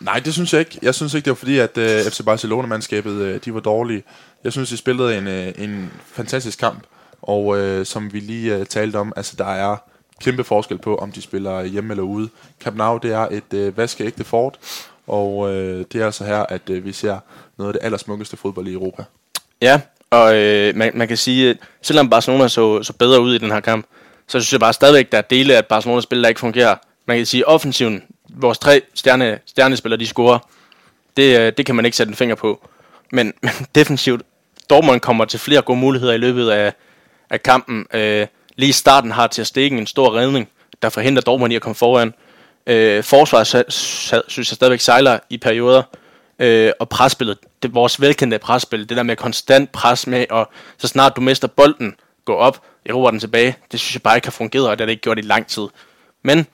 Nej, 0.00 0.18
det 0.18 0.34
synes 0.34 0.52
jeg 0.52 0.60
ikke. 0.60 0.78
Jeg 0.82 0.94
synes 0.94 1.14
ikke, 1.14 1.24
det 1.24 1.30
var 1.30 1.34
fordi, 1.34 1.58
at 1.58 1.76
uh, 1.76 1.82
øh, 1.82 2.04
FC 2.04 2.24
Barcelona-mandskabet 2.24 3.12
uh, 3.12 3.40
de 3.44 3.54
var 3.54 3.60
dårlige. 3.60 4.02
Jeg 4.44 4.52
synes, 4.52 4.68
de 4.68 4.76
spillede 4.76 5.18
en, 5.18 5.26
uh, 5.26 5.64
en 5.64 5.90
fantastisk 6.12 6.58
kamp. 6.58 6.82
Og 7.22 7.46
uh, 7.46 7.84
som 7.84 8.12
vi 8.12 8.20
lige 8.20 8.60
uh, 8.60 8.66
talte 8.66 8.96
om, 8.96 9.12
altså 9.16 9.34
der 9.38 9.46
er 9.46 9.76
kæmpe 10.20 10.44
forskel 10.44 10.78
på, 10.78 10.96
om 10.96 11.12
de 11.12 11.22
spiller 11.22 11.62
hjemme 11.62 11.92
eller 11.92 12.04
ude. 12.04 12.28
Camp 12.60 12.76
Nou, 12.76 12.98
det 13.02 13.12
er 13.12 13.28
et 13.30 13.68
uh, 13.68 13.78
vaskeægte 13.78 14.24
fort. 14.24 14.58
Og 15.06 15.36
uh, 15.36 15.50
det 15.50 15.94
er 15.94 16.04
altså 16.06 16.24
her, 16.24 16.38
at 16.48 16.70
uh, 16.70 16.84
vi 16.84 16.92
ser 16.92 17.18
noget 17.58 17.74
af 17.74 17.80
det 17.80 17.86
allersmukkeste 17.86 18.36
fodbold 18.36 18.68
i 18.68 18.72
Europa. 18.72 19.04
Ja, 19.60 19.80
og 20.10 20.36
øh, 20.36 20.76
man, 20.76 20.90
man 20.94 21.08
kan 21.08 21.16
sige, 21.16 21.50
at 21.50 21.56
selvom 21.82 22.10
Barcelona 22.10 22.48
så, 22.48 22.82
så 22.82 22.92
bedre 22.92 23.20
ud 23.20 23.34
i 23.34 23.38
den 23.38 23.50
her 23.50 23.60
kamp, 23.60 23.86
så 24.26 24.40
synes 24.40 24.52
jeg 24.52 24.60
bare 24.60 24.72
stadigvæk, 24.72 25.12
der 25.12 25.18
er 25.18 25.22
dele 25.22 25.56
af 25.56 25.66
Barcelonas 25.66 26.04
spil, 26.04 26.22
der 26.22 26.28
ikke 26.28 26.40
fungerer. 26.40 26.74
Man 27.06 27.16
kan 27.16 27.26
sige, 27.26 27.48
offensiven, 27.48 28.02
vores 28.40 28.58
tre 28.58 28.82
stjerne, 28.94 29.38
stjernespillere, 29.46 30.00
de 30.00 30.06
scorer, 30.06 30.38
det, 31.16 31.38
øh, 31.40 31.52
det 31.56 31.66
kan 31.66 31.74
man 31.74 31.84
ikke 31.84 31.96
sætte 31.96 32.10
en 32.10 32.16
finger 32.16 32.34
på. 32.34 32.68
Men, 33.12 33.32
men 33.42 33.52
defensivt, 33.74 34.22
Dortmund 34.70 35.00
kommer 35.00 35.24
til 35.24 35.40
flere 35.40 35.62
gode 35.62 35.78
muligheder 35.78 36.12
i 36.12 36.18
løbet 36.18 36.50
af, 36.50 36.72
af 37.30 37.42
kampen. 37.42 37.86
Øh, 37.94 38.26
lige 38.56 38.68
i 38.68 38.72
starten 38.72 39.10
har 39.10 39.26
til 39.26 39.40
at 39.40 39.46
stikke 39.46 39.78
en 39.78 39.86
stor 39.86 40.16
redning, 40.16 40.48
der 40.82 40.88
forhindrer 40.88 41.22
Dortmund 41.22 41.52
i 41.52 41.56
at 41.56 41.62
komme 41.62 41.74
foran. 41.74 42.14
Øh, 42.66 43.04
forsvaret 43.04 43.46
synes 44.28 44.50
jeg 44.50 44.56
stadigvæk 44.56 44.80
sejler 44.80 45.18
i 45.30 45.38
perioder. 45.38 45.82
Øh, 46.38 46.72
og 46.80 46.88
presspillet, 46.88 47.38
det 47.62 47.74
vores 47.74 48.00
velkendte 48.00 48.38
presspil, 48.38 48.88
det 48.88 48.96
der 48.96 49.02
med 49.02 49.16
konstant 49.16 49.72
pres 49.72 50.06
med, 50.06 50.26
og 50.30 50.50
så 50.78 50.88
snart 50.88 51.16
du 51.16 51.20
mister 51.20 51.48
bolden, 51.48 51.94
gå 52.24 52.34
op, 52.34 52.62
erobre 52.86 53.10
den 53.10 53.20
tilbage, 53.20 53.56
det 53.72 53.80
synes 53.80 53.94
jeg 53.94 54.02
bare 54.02 54.16
ikke 54.16 54.26
har 54.26 54.32
fungeret, 54.32 54.68
og 54.68 54.78
det 54.78 54.80
har 54.80 54.86
det 54.86 54.90
ikke 54.92 55.02
gjort 55.02 55.18
i 55.18 55.22
lang 55.22 55.46
tid. 55.46 55.66
Men 56.22 56.46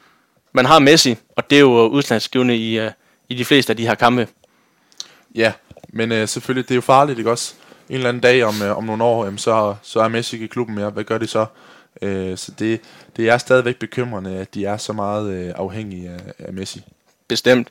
man 0.55 0.67
har 0.67 0.79
Messi, 0.79 1.17
og 1.37 1.51
det 1.51 1.57
er 1.57 1.61
jo 1.61 1.87
udslagsgivende 1.87 2.57
i, 2.57 2.81
uh, 2.81 2.91
i 3.29 3.35
de 3.35 3.45
fleste 3.45 3.71
af 3.71 3.77
de 3.77 3.87
her 3.87 3.95
kampe. 3.95 4.29
Ja, 5.35 5.53
men 5.89 6.13
uh, 6.13 6.29
selvfølgelig, 6.29 6.69
det 6.69 6.71
er 6.71 6.77
jo 6.77 6.81
farligt, 6.81 7.19
ikke 7.19 7.31
også? 7.31 7.55
En 7.89 7.95
eller 7.95 8.09
anden 8.09 8.21
dag 8.21 8.45
om, 8.45 8.55
uh, 8.63 8.79
om 8.79 8.85
nogle 8.85 9.05
år, 9.05 9.27
um, 9.27 9.39
så, 9.39 9.75
så 9.83 10.01
er 10.01 10.09
Messi 10.09 10.45
i 10.45 10.47
klubben 10.47 10.75
mere. 10.75 10.91
Hvad 10.91 11.05
gør 11.05 11.19
de 11.19 11.27
så? 11.27 11.47
Uh, 12.03 12.37
så 12.37 12.53
det, 12.59 12.81
det 13.17 13.29
er 13.29 13.39
stadigvæk 13.39 13.77
bekymrende, 13.77 14.37
at 14.37 14.55
de 14.55 14.65
er 14.65 14.77
så 14.77 14.93
meget 14.93 15.47
uh, 15.49 15.53
afhængige 15.57 16.11
af, 16.11 16.47
af 16.47 16.53
Messi. 16.53 16.83
Bestemt. 17.29 17.69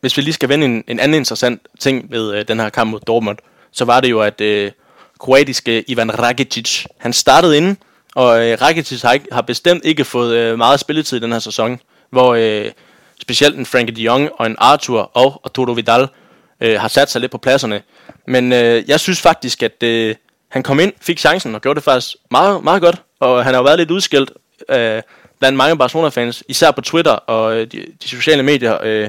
Hvis 0.00 0.16
vi 0.16 0.22
lige 0.22 0.34
skal 0.34 0.48
vende 0.48 0.66
en, 0.66 0.84
en 0.88 1.00
anden 1.00 1.14
interessant 1.14 1.62
ting 1.80 2.10
ved 2.10 2.38
uh, 2.38 2.44
den 2.48 2.60
her 2.60 2.68
kamp 2.68 2.90
mod 2.90 3.00
Dortmund, 3.00 3.38
så 3.72 3.84
var 3.84 4.00
det 4.00 4.10
jo, 4.10 4.20
at 4.20 4.40
uh, 4.40 4.72
kroatiske 5.18 5.90
Ivan 5.90 6.18
Rakitic, 6.18 6.84
han 6.98 7.12
startede 7.12 7.56
inden, 7.56 7.78
og 8.14 8.26
uh, 8.26 8.62
Rakitic 8.62 9.02
har, 9.02 9.12
ikke, 9.12 9.26
har 9.32 9.42
bestemt 9.42 9.84
ikke 9.84 10.04
fået 10.04 10.52
uh, 10.52 10.58
meget 10.58 10.80
spilletid 10.80 11.18
i 11.18 11.20
den 11.20 11.32
her 11.32 11.38
sæson 11.38 11.80
hvor 12.14 12.34
øh, 12.34 12.70
specielt 13.20 13.58
en 13.58 13.66
Frankie 13.66 13.96
de 13.96 14.02
Jong 14.02 14.30
og 14.38 14.46
en 14.46 14.56
Arthur 14.58 15.10
og 15.14 15.40
Arturo 15.44 15.72
Vidal 15.72 16.08
øh, 16.60 16.80
har 16.80 16.88
sat 16.88 17.10
sig 17.10 17.20
lidt 17.20 17.32
på 17.32 17.38
pladserne. 17.38 17.82
Men 18.26 18.52
øh, 18.52 18.88
jeg 18.88 19.00
synes 19.00 19.20
faktisk, 19.20 19.62
at 19.62 19.82
øh, 19.82 20.14
han 20.48 20.62
kom 20.62 20.80
ind, 20.80 20.92
fik 21.00 21.18
chancen 21.18 21.54
og 21.54 21.60
gjorde 21.60 21.76
det 21.76 21.84
faktisk 21.84 22.16
meget, 22.30 22.64
meget 22.64 22.82
godt. 22.82 23.02
Og 23.20 23.44
han 23.44 23.54
har 23.54 23.60
jo 23.60 23.64
været 23.64 23.78
lidt 23.78 23.90
udskilt 23.90 24.30
øh, 24.68 25.02
blandt 25.38 25.56
mange 25.56 25.78
Barcelona-fans, 25.78 26.42
især 26.48 26.70
på 26.70 26.80
Twitter 26.80 27.12
og 27.12 27.56
øh, 27.56 27.66
de, 27.72 27.86
de 28.02 28.08
sociale 28.08 28.42
medier. 28.42 28.78
Øh, 28.82 29.08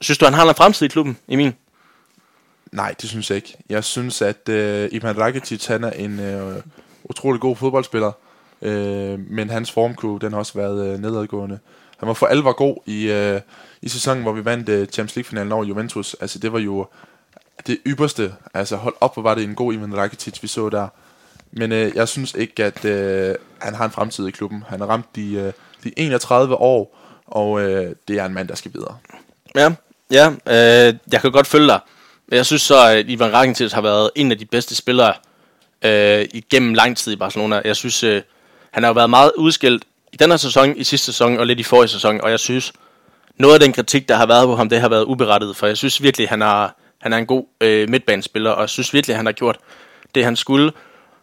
synes 0.00 0.18
du, 0.18 0.24
han 0.24 0.34
har 0.34 0.48
en 0.48 0.54
fremtid 0.54 0.86
i 0.86 0.88
klubben, 0.88 1.18
i 1.28 1.36
min? 1.36 1.52
Nej, 2.72 2.94
det 3.00 3.08
synes 3.08 3.30
jeg 3.30 3.36
ikke. 3.36 3.56
Jeg 3.68 3.84
synes, 3.84 4.22
at 4.22 4.48
øh, 4.48 4.88
Ivan 4.92 5.18
Rakitic 5.18 5.66
han 5.66 5.84
er 5.84 5.90
en 5.90 6.20
øh, 6.20 6.62
utrolig 7.04 7.40
god 7.40 7.56
fodboldspiller. 7.56 8.12
Øh, 8.62 9.18
men 9.18 9.50
hans 9.50 9.70
formkurve, 9.70 10.18
den 10.18 10.32
har 10.32 10.38
også 10.38 10.52
været 10.54 10.86
øh, 10.86 10.98
nedadgående. 10.98 11.58
Han 12.00 12.06
var 12.06 12.14
for 12.14 12.26
alvor 12.26 12.52
god 12.52 12.76
i, 12.86 13.10
øh, 13.10 13.40
i 13.82 13.88
sæsonen, 13.88 14.22
hvor 14.22 14.32
vi 14.32 14.44
vandt 14.44 14.68
øh, 14.68 14.86
Champions 14.86 15.16
League-finalen 15.16 15.52
over 15.52 15.64
Juventus. 15.64 16.16
Altså, 16.20 16.38
det 16.38 16.52
var 16.52 16.58
jo 16.58 16.86
det 17.66 17.78
ypperste. 17.86 18.34
Altså, 18.54 18.76
hold 18.76 18.94
op, 19.00 19.14
hvor 19.14 19.22
var 19.22 19.34
det 19.34 19.44
en 19.44 19.54
god 19.54 19.74
Ivan 19.74 19.96
Rakitic, 19.96 20.42
vi 20.42 20.48
så 20.48 20.68
der. 20.68 20.88
Men 21.52 21.72
øh, 21.72 21.92
jeg 21.94 22.08
synes 22.08 22.34
ikke, 22.34 22.64
at 22.64 22.84
øh, 22.84 23.34
han 23.58 23.74
har 23.74 23.84
en 23.84 23.90
fremtid 23.90 24.26
i 24.26 24.30
klubben. 24.30 24.64
Han 24.68 24.80
har 24.80 24.86
ramt 24.86 25.16
de, 25.16 25.32
øh, 25.34 25.52
de 25.84 25.92
31 25.96 26.56
år, 26.56 26.98
og 27.26 27.60
øh, 27.60 27.94
det 28.08 28.18
er 28.18 28.24
en 28.24 28.34
mand, 28.34 28.48
der 28.48 28.54
skal 28.54 28.72
videre. 28.74 28.96
Ja, 29.54 29.72
ja 30.10 30.30
øh, 30.30 30.94
jeg 31.12 31.20
kan 31.20 31.32
godt 31.32 31.46
følge 31.46 31.66
dig. 31.66 31.80
Jeg 32.30 32.46
synes 32.46 32.62
så, 32.62 32.86
at 32.86 33.04
Ivan 33.08 33.32
Rakitic 33.32 33.72
har 33.72 33.80
været 33.80 34.10
en 34.16 34.32
af 34.32 34.38
de 34.38 34.46
bedste 34.46 34.74
spillere 34.74 35.14
øh, 35.84 36.28
igennem 36.34 36.74
lang 36.74 36.96
tid 36.96 37.12
i 37.12 37.16
Barcelona. 37.16 37.62
Jeg 37.64 37.76
synes, 37.76 38.04
øh, 38.04 38.22
han 38.70 38.82
har 38.82 38.90
jo 38.90 38.94
været 38.94 39.10
meget 39.10 39.32
udskilt 39.36 39.84
i 40.12 40.16
den 40.16 40.30
her 40.30 40.36
sæson, 40.36 40.76
i 40.76 40.84
sidste 40.84 41.06
sæson 41.06 41.38
og 41.38 41.46
lidt 41.46 41.60
i 41.60 41.62
forrige 41.62 41.88
sæson, 41.88 42.20
og 42.20 42.30
jeg 42.30 42.40
synes, 42.40 42.72
noget 43.38 43.54
af 43.54 43.60
den 43.60 43.72
kritik, 43.72 44.08
der 44.08 44.16
har 44.16 44.26
været 44.26 44.46
på 44.46 44.56
ham, 44.56 44.68
det 44.68 44.80
har 44.80 44.88
været 44.88 45.04
uberettiget, 45.04 45.56
for 45.56 45.66
jeg 45.66 45.76
synes 45.76 46.02
virkelig, 46.02 46.28
han 46.28 46.42
er, 46.42 46.68
han 47.00 47.12
er 47.12 47.16
en 47.16 47.26
god 47.26 47.44
øh, 47.60 47.90
midtbanespiller, 47.90 48.50
og 48.50 48.60
jeg 48.60 48.68
synes 48.68 48.94
virkelig, 48.94 49.16
han 49.16 49.26
har 49.26 49.32
gjort 49.32 49.58
det, 50.14 50.24
han 50.24 50.36
skulle. 50.36 50.72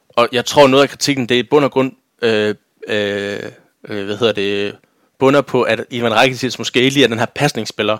Og 0.10 0.30
jeg 0.32 0.46
tror, 0.46 0.68
noget 0.68 0.84
af 0.84 0.90
kritikken, 0.90 1.30
det 1.30 1.36
er 1.36 1.40
i 1.40 1.44
bund 1.44 1.66
og 1.66 1.72
grund, 1.72 1.92
øh, 2.22 2.56
øh, 2.88 3.40
øh, 3.88 4.06
hvad 4.06 4.18
hedder 4.18 4.34
det, 4.34 4.76
bunder 5.20 5.42
på, 5.42 5.62
at 5.62 5.86
Ivan 5.90 6.14
Rakitic 6.14 6.58
måske 6.60 6.82
ikke 6.82 6.94
lige 6.94 7.04
er 7.04 7.08
den 7.08 7.20
her 7.20 7.26
pasningsspiller, 7.26 7.98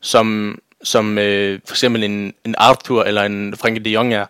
som, 0.00 0.58
som 0.82 1.18
øh, 1.18 1.60
for 1.66 1.74
eksempel 1.74 2.04
en, 2.04 2.34
en 2.44 2.54
Arthur 2.58 3.02
eller 3.02 3.22
en 3.22 3.56
Frankie 3.56 3.84
de 3.84 3.90
Jong 3.90 4.14
er. 4.14 4.26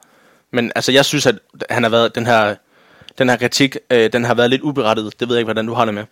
Men 0.51 0.73
altså, 0.75 0.93
jeg 0.93 1.05
synes, 1.05 1.27
at 1.27 1.39
han 1.71 1.83
har 1.83 1.91
været 1.91 2.15
den 2.15 2.27
her 2.27 2.55
den 3.19 3.29
her 3.29 3.37
kritik, 3.37 3.77
øh, 3.91 4.13
den 4.13 4.25
har 4.25 4.35
været 4.35 4.51
lidt 4.51 4.63
uberettiget. 4.63 5.21
Det 5.21 5.29
ved 5.29 5.37
jeg 5.37 5.41
ikke, 5.41 5.47
hvordan 5.47 5.67
du 5.67 5.75
har 5.75 5.85
det 5.85 5.95
med. 5.95 6.05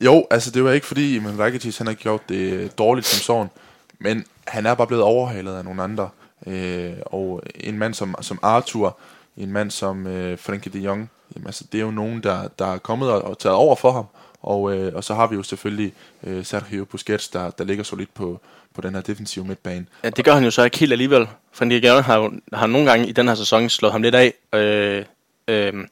Jo, 0.00 0.26
altså 0.30 0.50
det 0.50 0.64
var 0.64 0.72
ikke 0.72 0.86
fordi, 0.86 1.18
men 1.18 1.38
Rakitic 1.38 1.78
han 1.78 1.86
har 1.86 1.94
gjort 1.94 2.28
det 2.28 2.78
dårligt 2.78 3.06
som 3.06 3.20
sådan, 3.20 3.50
men 3.98 4.24
han 4.46 4.66
er 4.66 4.74
bare 4.74 4.86
blevet 4.86 5.04
overhalet 5.04 5.56
af 5.56 5.64
nogle 5.64 5.82
andre. 5.82 6.08
Øh, 6.46 6.92
og 7.02 7.42
en 7.54 7.78
mand 7.78 7.94
som, 7.94 8.14
som 8.20 8.38
Arthur, 8.42 8.98
en 9.36 9.52
mand 9.52 9.70
som 9.70 10.06
øh, 10.06 10.38
Frenkie 10.38 10.72
de 10.72 10.78
Jong, 10.78 11.10
jamen, 11.36 11.46
altså, 11.46 11.64
det 11.72 11.78
er 11.78 11.84
jo 11.84 11.90
nogen, 11.90 12.22
der, 12.22 12.48
der 12.58 12.66
er 12.66 12.78
kommet 12.78 13.10
og, 13.10 13.22
og 13.22 13.38
taget 13.38 13.56
over 13.56 13.76
for 13.76 13.92
ham. 13.92 14.04
Og, 14.42 14.76
øh, 14.76 14.94
og 14.94 15.04
så 15.04 15.14
har 15.14 15.26
vi 15.26 15.36
jo 15.36 15.42
selvfølgelig 15.42 15.92
øh, 16.24 16.44
Sergio 16.44 16.84
Busquets, 16.84 17.28
der, 17.28 17.50
der 17.50 17.64
ligger 17.64 17.84
solidt 17.84 18.14
på, 18.14 18.40
på 18.74 18.80
den 18.80 18.94
her 18.94 19.00
defensive 19.00 19.44
midtbane. 19.44 19.86
Ja, 20.04 20.10
det 20.10 20.24
gør 20.24 20.34
han 20.34 20.44
jo 20.44 20.50
så 20.50 20.64
ikke 20.64 20.78
helt 20.78 20.92
alligevel. 20.92 21.28
De 21.60 21.88
Jong 21.88 22.04
har 22.04 22.32
har 22.52 22.66
nogle 22.66 22.90
gange 22.90 23.08
i 23.08 23.12
den 23.12 23.28
her 23.28 23.34
sæson 23.34 23.68
slået 23.68 23.92
ham 23.92 24.02
lidt 24.02 24.14
af. 24.14 24.34
Øh, 24.52 25.04
Øhm, 25.48 25.88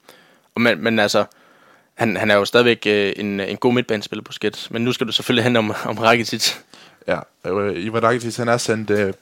men, 0.57 0.85
men 0.85 0.99
altså, 0.99 1.25
han, 1.95 2.17
han 2.17 2.31
er 2.31 2.35
jo 2.35 2.45
stadigvæk 2.45 2.83
øh, 2.87 3.13
en, 3.17 3.41
en 3.41 3.57
god 3.57 3.73
midtbanespiller 3.73 4.23
på 4.23 4.33
skæt. 4.33 4.69
Men 4.71 4.85
nu 4.85 4.93
skal 4.93 5.07
du 5.07 5.13
selvfølgelig 5.13 5.45
handle 5.45 5.59
om, 5.59 5.75
om 5.85 5.99
Rakitic. 5.99 6.55
Ja, 7.09 7.19
øh, 7.47 7.85
Ivan 7.85 8.03
Rakitic, 8.03 8.37
han 8.37 8.49
er 8.49 8.57
sendt 8.57 8.91
øh, 8.91 9.13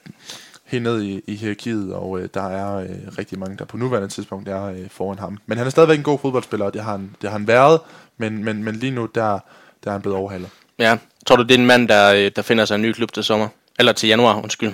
helt 0.65 0.83
ned 0.83 1.01
i, 1.01 1.21
i 1.27 1.35
hierarkiet, 1.35 1.93
og 1.93 2.19
øh, 2.19 2.29
der 2.33 2.49
er 2.49 2.75
øh, 2.75 3.17
rigtig 3.17 3.39
mange, 3.39 3.57
der 3.57 3.65
på 3.65 3.77
nuværende 3.77 4.09
tidspunkt 4.09 4.49
er 4.49 4.63
øh, 4.65 4.89
foran 4.89 5.19
ham. 5.19 5.37
Men 5.45 5.57
han 5.57 5.67
er 5.67 5.71
stadigvæk 5.71 5.97
en 5.97 6.03
god 6.03 6.19
fodboldspiller, 6.19 6.65
og 6.65 6.73
det 6.73 6.83
har 6.83 6.91
han, 6.91 7.15
det 7.21 7.29
har 7.29 7.37
han 7.37 7.47
været, 7.47 7.79
men, 8.17 8.43
men, 8.43 8.63
men 8.63 8.75
lige 8.75 8.91
nu, 8.91 9.09
der, 9.15 9.39
der 9.83 9.89
er 9.89 9.91
han 9.91 10.01
blevet 10.01 10.17
overhalet. 10.17 10.49
Ja, 10.79 10.97
tror 11.25 11.35
du, 11.35 11.43
det 11.43 11.51
er 11.51 11.59
en 11.59 11.65
mand, 11.65 11.87
der, 11.87 12.13
øh, 12.13 12.31
der 12.35 12.41
finder 12.41 12.65
sig 12.65 12.75
en 12.75 12.81
ny 12.81 12.91
klub 12.91 13.11
til 13.11 13.23
sommer? 13.23 13.47
Eller 13.79 13.91
til 13.91 14.09
januar, 14.09 14.41
undskyld. 14.41 14.73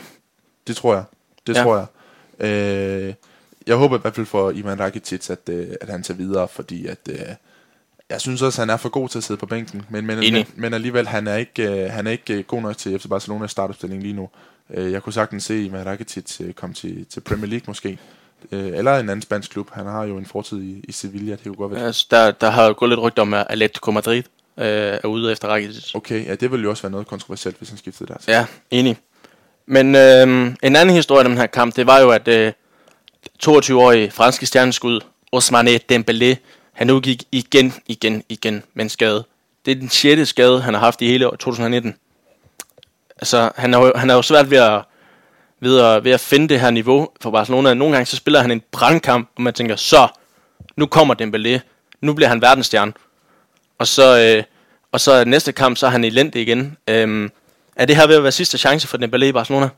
Det 0.68 0.76
tror 0.76 0.94
jeg. 0.94 1.04
Det 1.48 1.56
ja. 1.56 1.64
tror 1.64 1.88
jeg. 2.40 2.48
Øh, 2.48 3.14
jeg 3.70 3.78
håber 3.78 3.98
i 3.98 4.02
hvert 4.02 4.16
fald 4.16 4.26
for 4.26 4.52
Ivan 4.52 4.80
Rakitic, 4.80 5.30
at, 5.30 5.50
øh, 5.50 5.68
at 5.82 5.90
han 5.90 6.04
tager 6.04 6.18
videre, 6.18 6.48
fordi 6.48 6.88
at, 6.88 7.00
øh, 7.10 7.20
jeg 8.10 8.22
synes 8.22 8.42
også, 8.42 8.62
at 8.62 8.68
han 8.68 8.74
er 8.74 8.78
for 8.78 8.90
god 8.90 9.10
til 9.10 9.18
at 9.18 9.24
sidde 9.24 9.40
på 9.40 9.46
bænken, 9.46 9.86
men, 9.90 10.06
men, 10.06 10.20
men, 10.20 10.46
men 10.56 10.74
alligevel, 10.74 11.08
han 11.08 11.28
er 11.28 11.36
ikke, 11.36 11.84
øh, 11.84 11.92
han 11.92 12.08
er 12.08 12.12
ikke 12.12 12.44
god 12.44 12.62
nok 12.62 12.78
til 12.78 13.00
FC 13.00 13.06
Barcelona's 13.06 13.48
startopstilling 13.48 14.04
lige 14.04 14.14
nu. 14.14 14.30
Øh, 14.74 14.92
jeg 14.92 15.04
kunne 15.04 15.14
sagtens 15.14 15.44
se 15.44 15.64
Ivan 15.64 15.86
Rakitic 15.86 16.42
øh, 16.42 16.54
komme 16.54 16.74
til, 16.74 17.06
til 17.06 17.20
Premier 17.22 17.48
League 17.48 17.64
måske, 17.68 17.98
øh, 18.52 18.68
eller 18.68 18.92
en 18.92 19.10
anden 19.10 19.22
spansk 19.22 19.52
klub. 19.52 19.70
Han 19.72 19.86
har 19.86 20.04
jo 20.04 20.18
en 20.18 20.26
fortid 20.26 20.62
i, 20.62 20.86
i 20.88 20.92
Sevilla, 20.92 21.32
det 21.32 21.44
kunne 21.44 21.56
godt 21.56 21.72
være. 21.72 21.86
Altså, 21.86 22.08
der, 22.12 22.32
der 22.32 22.50
har 22.50 22.66
jo 22.66 22.74
gået 22.78 22.90
lidt 22.90 23.00
rygter 23.00 23.22
om, 23.22 23.34
at 23.34 23.48
Atletico 23.50 23.92
Madrid 23.92 24.24
øh, 24.58 24.66
er 25.04 25.08
ude 25.08 25.32
efter 25.32 25.48
Rakitic. 25.48 25.96
Okay, 25.96 26.26
ja, 26.26 26.36
det 26.36 26.52
ville 26.52 26.64
jo 26.64 26.70
også 26.70 26.84
være 26.84 26.92
noget 26.92 27.08
kontroversielt, 27.08 27.58
hvis 27.58 27.70
han 27.70 27.78
skiftede 27.78 28.14
der. 28.14 28.18
Ja, 28.28 28.46
enig. 28.72 28.98
Men 29.66 29.96
øh, 29.96 30.22
en 30.64 30.76
anden 30.76 30.96
historie 30.96 31.26
om 31.26 31.32
den 31.32 31.38
her 31.38 31.48
kamp, 31.48 31.76
det 31.76 31.88
var 31.88 32.00
jo, 32.00 32.10
at 32.10 32.28
øh, 32.28 32.54
22-årige 33.46 34.12
franske 34.12 34.46
stjerneskud 34.46 35.02
Ousmane 35.32 35.80
Dembélé, 35.92 36.36
han 36.74 36.90
udgik 36.90 37.24
igen, 37.32 37.74
igen, 37.88 38.24
igen 38.30 38.64
med 38.74 38.84
en 38.84 38.90
skade. 38.90 39.26
Det 39.66 39.72
er 39.72 39.76
den 39.76 39.90
sjette 39.90 40.26
skade, 40.26 40.62
han 40.62 40.74
har 40.74 40.82
haft 40.82 41.02
i 41.02 41.08
hele 41.08 41.26
2019. 41.26 41.96
Altså, 43.18 43.52
han 43.56 43.74
har, 43.74 43.82
jo, 43.82 43.94
han 43.96 44.10
er 44.10 44.14
jo 44.14 44.22
svært 44.22 44.52
ved 44.52 44.58
at, 44.58 44.82
ved, 45.60 45.80
at, 45.80 46.04
ved 46.04 46.12
at 46.12 46.20
finde 46.20 46.48
det 46.48 46.60
her 46.60 46.72
niveau 46.72 47.10
for 47.22 47.32
Barcelona. 47.32 47.74
Nogle 47.74 47.94
gange 47.94 48.06
så 48.06 48.16
spiller 48.16 48.42
han 48.42 48.52
en 48.52 48.62
brandkamp, 48.72 49.30
og 49.36 49.42
man 49.42 49.54
tænker, 49.54 49.76
så, 49.76 50.08
nu 50.76 50.86
kommer 50.86 51.16
Dembélé. 51.16 51.60
nu 52.02 52.14
bliver 52.14 52.30
han 52.30 52.42
verdensstjerne. 52.42 52.94
Og 53.78 53.88
så, 53.88 54.20
øh, 54.20 54.44
og 54.92 55.00
så 55.00 55.26
næste 55.26 55.52
kamp, 55.52 55.78
så 55.78 55.86
er 55.86 55.90
han 55.90 56.04
elendig 56.04 56.42
igen. 56.42 56.78
Øhm, 56.88 57.32
er 57.76 57.86
det 57.86 57.96
her 57.96 58.08
ved 58.08 58.16
at 58.16 58.24
være 58.24 58.32
sidste 58.32 58.58
chance 58.58 58.88
for 58.88 58.98
Dembélé 58.98 59.24
i 59.24 59.32
Barcelona? 59.32 59.70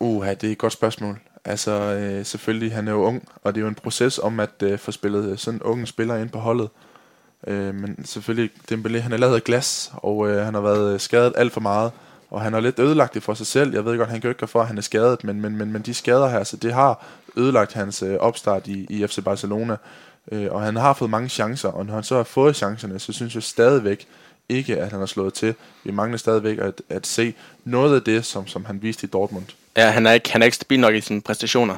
Uha, 0.00 0.34
det 0.34 0.48
er 0.48 0.52
et 0.52 0.58
godt 0.58 0.72
spørgsmål. 0.72 1.20
Altså, 1.44 1.72
øh, 1.72 2.24
selvfølgelig, 2.24 2.74
han 2.74 2.88
er 2.88 2.92
jo 2.92 3.02
ung, 3.02 3.28
og 3.42 3.54
det 3.54 3.60
er 3.60 3.62
jo 3.62 3.68
en 3.68 3.74
proces 3.74 4.18
om 4.18 4.40
at 4.40 4.62
øh, 4.62 4.78
få 4.78 4.92
spillet 4.92 5.18
øh, 5.18 5.24
sådan 5.24 5.38
sådan 5.38 5.62
unge 5.62 5.86
spillere 5.86 6.20
ind 6.20 6.30
på 6.30 6.38
holdet. 6.38 6.68
Øh, 7.46 7.74
men 7.74 8.04
selvfølgelig, 8.04 8.50
Dembélé, 8.72 8.98
han 8.98 9.12
er 9.12 9.16
lavet 9.16 9.34
af 9.34 9.44
glas, 9.44 9.92
og 9.94 10.28
øh, 10.28 10.44
han 10.44 10.54
har 10.54 10.60
været 10.60 10.94
øh, 10.94 11.00
skadet 11.00 11.32
alt 11.36 11.52
for 11.52 11.60
meget. 11.60 11.92
Og 12.30 12.40
han 12.40 12.52
har 12.52 12.60
lidt 12.60 12.78
ødelagt 12.78 13.14
det 13.14 13.22
for 13.22 13.34
sig 13.34 13.46
selv. 13.46 13.74
Jeg 13.74 13.84
ved 13.84 13.98
godt, 13.98 14.08
han 14.08 14.20
kan 14.20 14.30
ikke 14.30 14.38
gøre 14.38 14.48
for, 14.48 14.60
at 14.60 14.66
han 14.66 14.78
er 14.78 14.82
skadet, 14.82 15.24
men, 15.24 15.40
men, 15.40 15.56
men, 15.56 15.72
men 15.72 15.82
de 15.82 15.94
skader 15.94 16.28
her, 16.28 16.44
så 16.44 16.56
det 16.56 16.72
har 16.72 17.04
ødelagt 17.36 17.72
hans 17.72 18.02
øh, 18.02 18.16
opstart 18.16 18.66
i, 18.66 18.86
i 18.90 19.06
FC 19.06 19.24
Barcelona. 19.24 19.76
Øh, 20.32 20.46
og 20.50 20.62
han 20.62 20.76
har 20.76 20.92
fået 20.92 21.10
mange 21.10 21.28
chancer, 21.28 21.68
og 21.68 21.86
når 21.86 21.94
han 21.94 22.02
så 22.02 22.16
har 22.16 22.22
fået 22.22 22.56
chancerne, 22.56 22.98
så 22.98 23.12
synes 23.12 23.34
jeg 23.34 23.42
stadigvæk 23.42 24.06
ikke, 24.48 24.76
at 24.76 24.90
han 24.90 24.98
har 24.98 25.06
slået 25.06 25.34
til. 25.34 25.54
Vi 25.84 25.90
mangler 25.90 26.18
stadigvæk 26.18 26.58
at, 26.58 26.82
at 26.88 27.06
se 27.06 27.34
noget 27.64 27.94
af 27.94 28.02
det, 28.02 28.24
som, 28.24 28.46
som 28.46 28.64
han 28.64 28.82
viste 28.82 29.06
i 29.06 29.10
Dortmund. 29.10 29.44
Ja, 29.78 29.90
han 29.90 30.06
er 30.06 30.12
ikke, 30.12 30.32
han 30.32 30.42
er 30.42 30.44
ikke 30.44 30.54
stabil 30.54 30.80
nok 30.80 30.94
i 30.94 31.00
sine 31.00 31.22
præstationer. 31.22 31.76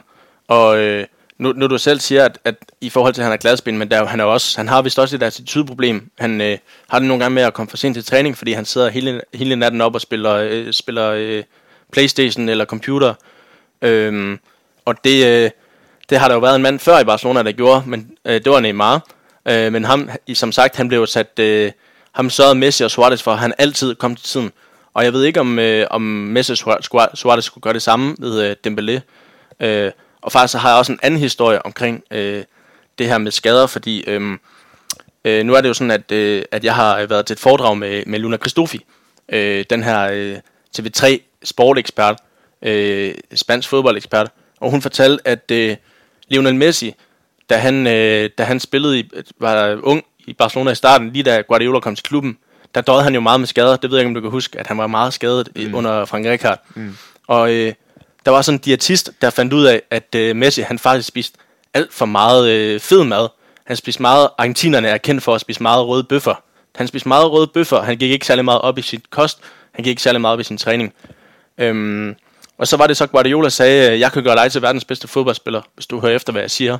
Og 0.48 0.78
øh, 0.78 1.06
nu, 1.38 1.52
nu 1.52 1.66
du 1.66 1.78
selv 1.78 2.00
siger, 2.00 2.24
at, 2.24 2.38
at 2.44 2.54
i 2.80 2.90
forhold 2.90 3.14
til, 3.14 3.20
at 3.20 3.24
han 3.24 3.32
er 3.32 3.36
gladspil, 3.36 3.74
men 3.74 3.90
der, 3.90 4.06
han, 4.06 4.20
er 4.20 4.24
også, 4.24 4.58
han 4.58 4.68
har 4.68 4.82
vist 4.82 4.98
også 4.98 5.16
et 5.16 5.22
attitude-problem. 5.22 6.10
Han 6.18 6.40
øh, 6.40 6.58
har 6.88 6.98
det 6.98 7.08
nogle 7.08 7.24
gange 7.24 7.34
med 7.34 7.42
at 7.42 7.54
komme 7.54 7.70
for 7.70 7.76
sent 7.76 7.94
til 7.94 8.04
træning, 8.04 8.38
fordi 8.38 8.52
han 8.52 8.64
sidder 8.64 8.88
hele, 8.88 9.20
hele 9.34 9.56
natten 9.56 9.80
op 9.80 9.94
og 9.94 10.00
spiller, 10.00 10.34
øh, 10.34 10.72
spiller 10.72 11.10
øh, 11.10 11.42
Playstation 11.92 12.48
eller 12.48 12.64
computer. 12.64 13.14
Øhm, 13.82 14.38
og 14.84 15.04
det, 15.04 15.26
øh, 15.26 15.50
det 16.10 16.18
har 16.18 16.28
der 16.28 16.34
jo 16.34 16.40
været 16.40 16.56
en 16.56 16.62
mand 16.62 16.78
før 16.78 16.98
i 16.98 17.04
Barcelona, 17.04 17.42
der 17.42 17.52
gjorde, 17.52 17.82
men 17.86 18.10
øh, 18.24 18.34
det 18.34 18.52
var 18.52 18.60
Neymar. 18.60 19.06
Øh, 19.48 19.72
men 19.72 19.84
ham, 19.84 20.10
som 20.34 20.52
sagt, 20.52 20.76
han 20.76 20.88
blev 20.88 21.06
sat... 21.06 21.38
Øh, 21.38 21.72
ham 22.12 22.30
sørgede 22.30 22.54
Messi 22.54 22.84
og 22.84 22.90
Suarez 22.90 23.22
for, 23.22 23.32
at 23.32 23.38
han 23.38 23.54
altid 23.58 23.94
kom 23.94 24.16
til 24.16 24.24
tiden. 24.24 24.52
Og 24.94 25.04
jeg 25.04 25.12
ved 25.12 25.24
ikke, 25.24 25.40
om, 25.40 25.58
øh, 25.58 25.86
om 25.90 26.02
Messi 26.02 26.56
Suarez 26.56 27.44
skulle 27.44 27.62
gøre 27.62 27.74
det 27.74 27.82
samme 27.82 28.16
ved 28.18 28.42
øh, 28.42 28.56
Dembélé. 28.66 29.00
Øh, 29.66 29.92
og 30.22 30.32
faktisk 30.32 30.52
så 30.52 30.58
har 30.58 30.68
jeg 30.68 30.78
også 30.78 30.92
en 30.92 30.98
anden 31.02 31.20
historie 31.20 31.66
omkring 31.66 32.04
øh, 32.10 32.44
det 32.98 33.08
her 33.08 33.18
med 33.18 33.32
skader, 33.32 33.66
fordi 33.66 34.04
øh, 34.06 34.38
øh, 35.24 35.44
nu 35.44 35.54
er 35.54 35.60
det 35.60 35.68
jo 35.68 35.74
sådan, 35.74 35.90
at, 35.90 36.12
øh, 36.12 36.42
at 36.50 36.64
jeg 36.64 36.74
har 36.74 37.06
været 37.06 37.26
til 37.26 37.34
et 37.34 37.40
foredrag 37.40 37.76
med, 37.78 38.02
med 38.06 38.18
Luna 38.18 38.36
Christofi, 38.36 38.84
øh, 39.28 39.64
den 39.70 39.82
her 39.82 40.10
øh, 40.12 40.36
TV3 40.78 41.18
sportekspert, 41.44 42.18
øh, 42.62 43.14
spansk 43.34 43.68
fodboldekspert, 43.68 44.30
og 44.60 44.70
hun 44.70 44.82
fortalte, 44.82 45.28
at 45.28 45.50
øh, 45.50 45.76
Lionel 46.28 46.54
Messi, 46.54 46.94
da 47.50 47.56
han, 47.56 47.86
øh, 47.86 48.30
da 48.38 48.44
han 48.44 48.60
spillede 48.60 49.00
i, 49.00 49.10
var 49.38 49.80
ung 49.82 50.04
i 50.18 50.32
Barcelona 50.32 50.70
i 50.70 50.74
starten, 50.74 51.12
lige 51.12 51.22
da 51.22 51.40
Guardiola 51.40 51.80
kom 51.80 51.96
til 51.96 52.04
klubben, 52.04 52.38
der 52.74 52.80
døde 52.80 53.02
han 53.02 53.14
jo 53.14 53.20
meget 53.20 53.40
med 53.40 53.46
skader. 53.46 53.76
Det 53.76 53.90
ved 53.90 53.98
jeg 53.98 54.02
ikke, 54.02 54.08
om 54.08 54.14
du 54.14 54.20
kan 54.20 54.30
huske, 54.30 54.58
at 54.58 54.66
han 54.66 54.78
var 54.78 54.86
meget 54.86 55.14
skadet 55.14 55.48
mm. 55.56 55.74
under 55.74 56.04
Frank 56.04 56.26
Rijkaard. 56.26 56.58
Mm. 56.74 56.96
Og 57.26 57.52
øh, 57.52 57.72
der 58.24 58.30
var 58.30 58.42
sådan 58.42 58.56
en 58.56 58.62
diætist, 58.62 59.10
der 59.22 59.30
fandt 59.30 59.52
ud 59.52 59.64
af, 59.64 59.82
at 59.90 60.14
øh, 60.14 60.36
Messi 60.36 60.60
han 60.60 60.78
faktisk 60.78 61.08
spiste 61.08 61.38
alt 61.74 61.92
for 61.92 62.06
meget 62.06 62.50
øh, 62.50 62.80
fed 62.80 63.04
mad. 63.04 63.28
Han 63.64 63.76
spiste 63.76 64.02
meget, 64.02 64.28
argentinerne 64.38 64.88
er 64.88 64.98
kendt 64.98 65.22
for 65.22 65.34
at 65.34 65.40
spise 65.40 65.62
meget 65.62 65.86
røde 65.86 66.04
bøffer. 66.04 66.42
Han 66.74 66.86
spiste 66.86 67.08
meget 67.08 67.32
røde 67.32 67.46
bøffer, 67.46 67.82
han 67.82 67.96
gik 67.96 68.10
ikke 68.10 68.26
særlig 68.26 68.44
meget 68.44 68.60
op 68.60 68.78
i 68.78 68.82
sit 68.82 69.10
kost, 69.10 69.38
han 69.72 69.84
gik 69.84 69.90
ikke 69.90 70.02
særlig 70.02 70.20
meget 70.20 70.32
op 70.32 70.40
i 70.40 70.44
sin 70.44 70.58
træning. 70.58 70.94
Øhm, 71.58 72.16
og 72.58 72.68
så 72.68 72.76
var 72.76 72.86
det 72.86 72.96
så, 72.96 73.06
Guardiola 73.06 73.48
sagde, 73.48 73.98
jeg 73.98 74.12
kan 74.12 74.24
gøre 74.24 74.36
dig 74.36 74.52
til 74.52 74.62
verdens 74.62 74.84
bedste 74.84 75.08
fodboldspiller, 75.08 75.62
hvis 75.74 75.86
du 75.86 76.00
hører 76.00 76.14
efter, 76.14 76.32
hvad 76.32 76.42
jeg 76.42 76.50
siger. 76.50 76.78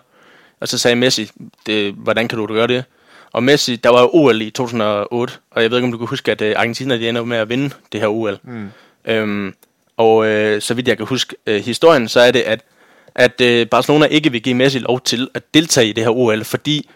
Og 0.60 0.68
så 0.68 0.78
sagde 0.78 0.96
Messi, 0.96 1.30
det, 1.66 1.94
hvordan 1.94 2.28
kan 2.28 2.38
du 2.38 2.46
gøre 2.46 2.66
det? 2.66 2.84
Og 3.32 3.42
Messi, 3.42 3.76
der 3.76 3.90
var 3.90 4.00
jo 4.00 4.10
OL 4.12 4.42
i 4.42 4.50
2008, 4.50 5.34
og 5.50 5.62
jeg 5.62 5.70
ved 5.70 5.78
ikke, 5.78 5.86
om 5.86 5.92
du 5.92 5.98
kan 5.98 6.06
huske, 6.06 6.32
at 6.32 6.42
øh, 6.42 6.54
Argentina 6.56 6.96
de 6.96 7.08
ender 7.08 7.24
med 7.24 7.36
at 7.36 7.48
vinde 7.48 7.70
det 7.92 8.00
her 8.00 8.08
OL. 8.08 8.38
Mm. 8.42 8.70
Øhm, 9.04 9.54
og 9.96 10.26
øh, 10.26 10.62
så 10.62 10.74
vidt 10.74 10.88
jeg 10.88 10.96
kan 10.96 11.06
huske 11.06 11.36
øh, 11.46 11.64
historien, 11.64 12.08
så 12.08 12.20
er 12.20 12.30
det, 12.30 12.40
at, 12.40 12.60
at 13.14 13.40
øh, 13.40 13.66
Barcelona 13.66 14.06
ikke 14.06 14.32
vil 14.32 14.42
give 14.42 14.54
Messi 14.54 14.78
lov 14.78 15.00
til 15.00 15.28
at 15.34 15.42
deltage 15.54 15.88
i 15.88 15.92
det 15.92 16.04
her 16.04 16.10
OL, 16.10 16.44
fordi 16.44 16.90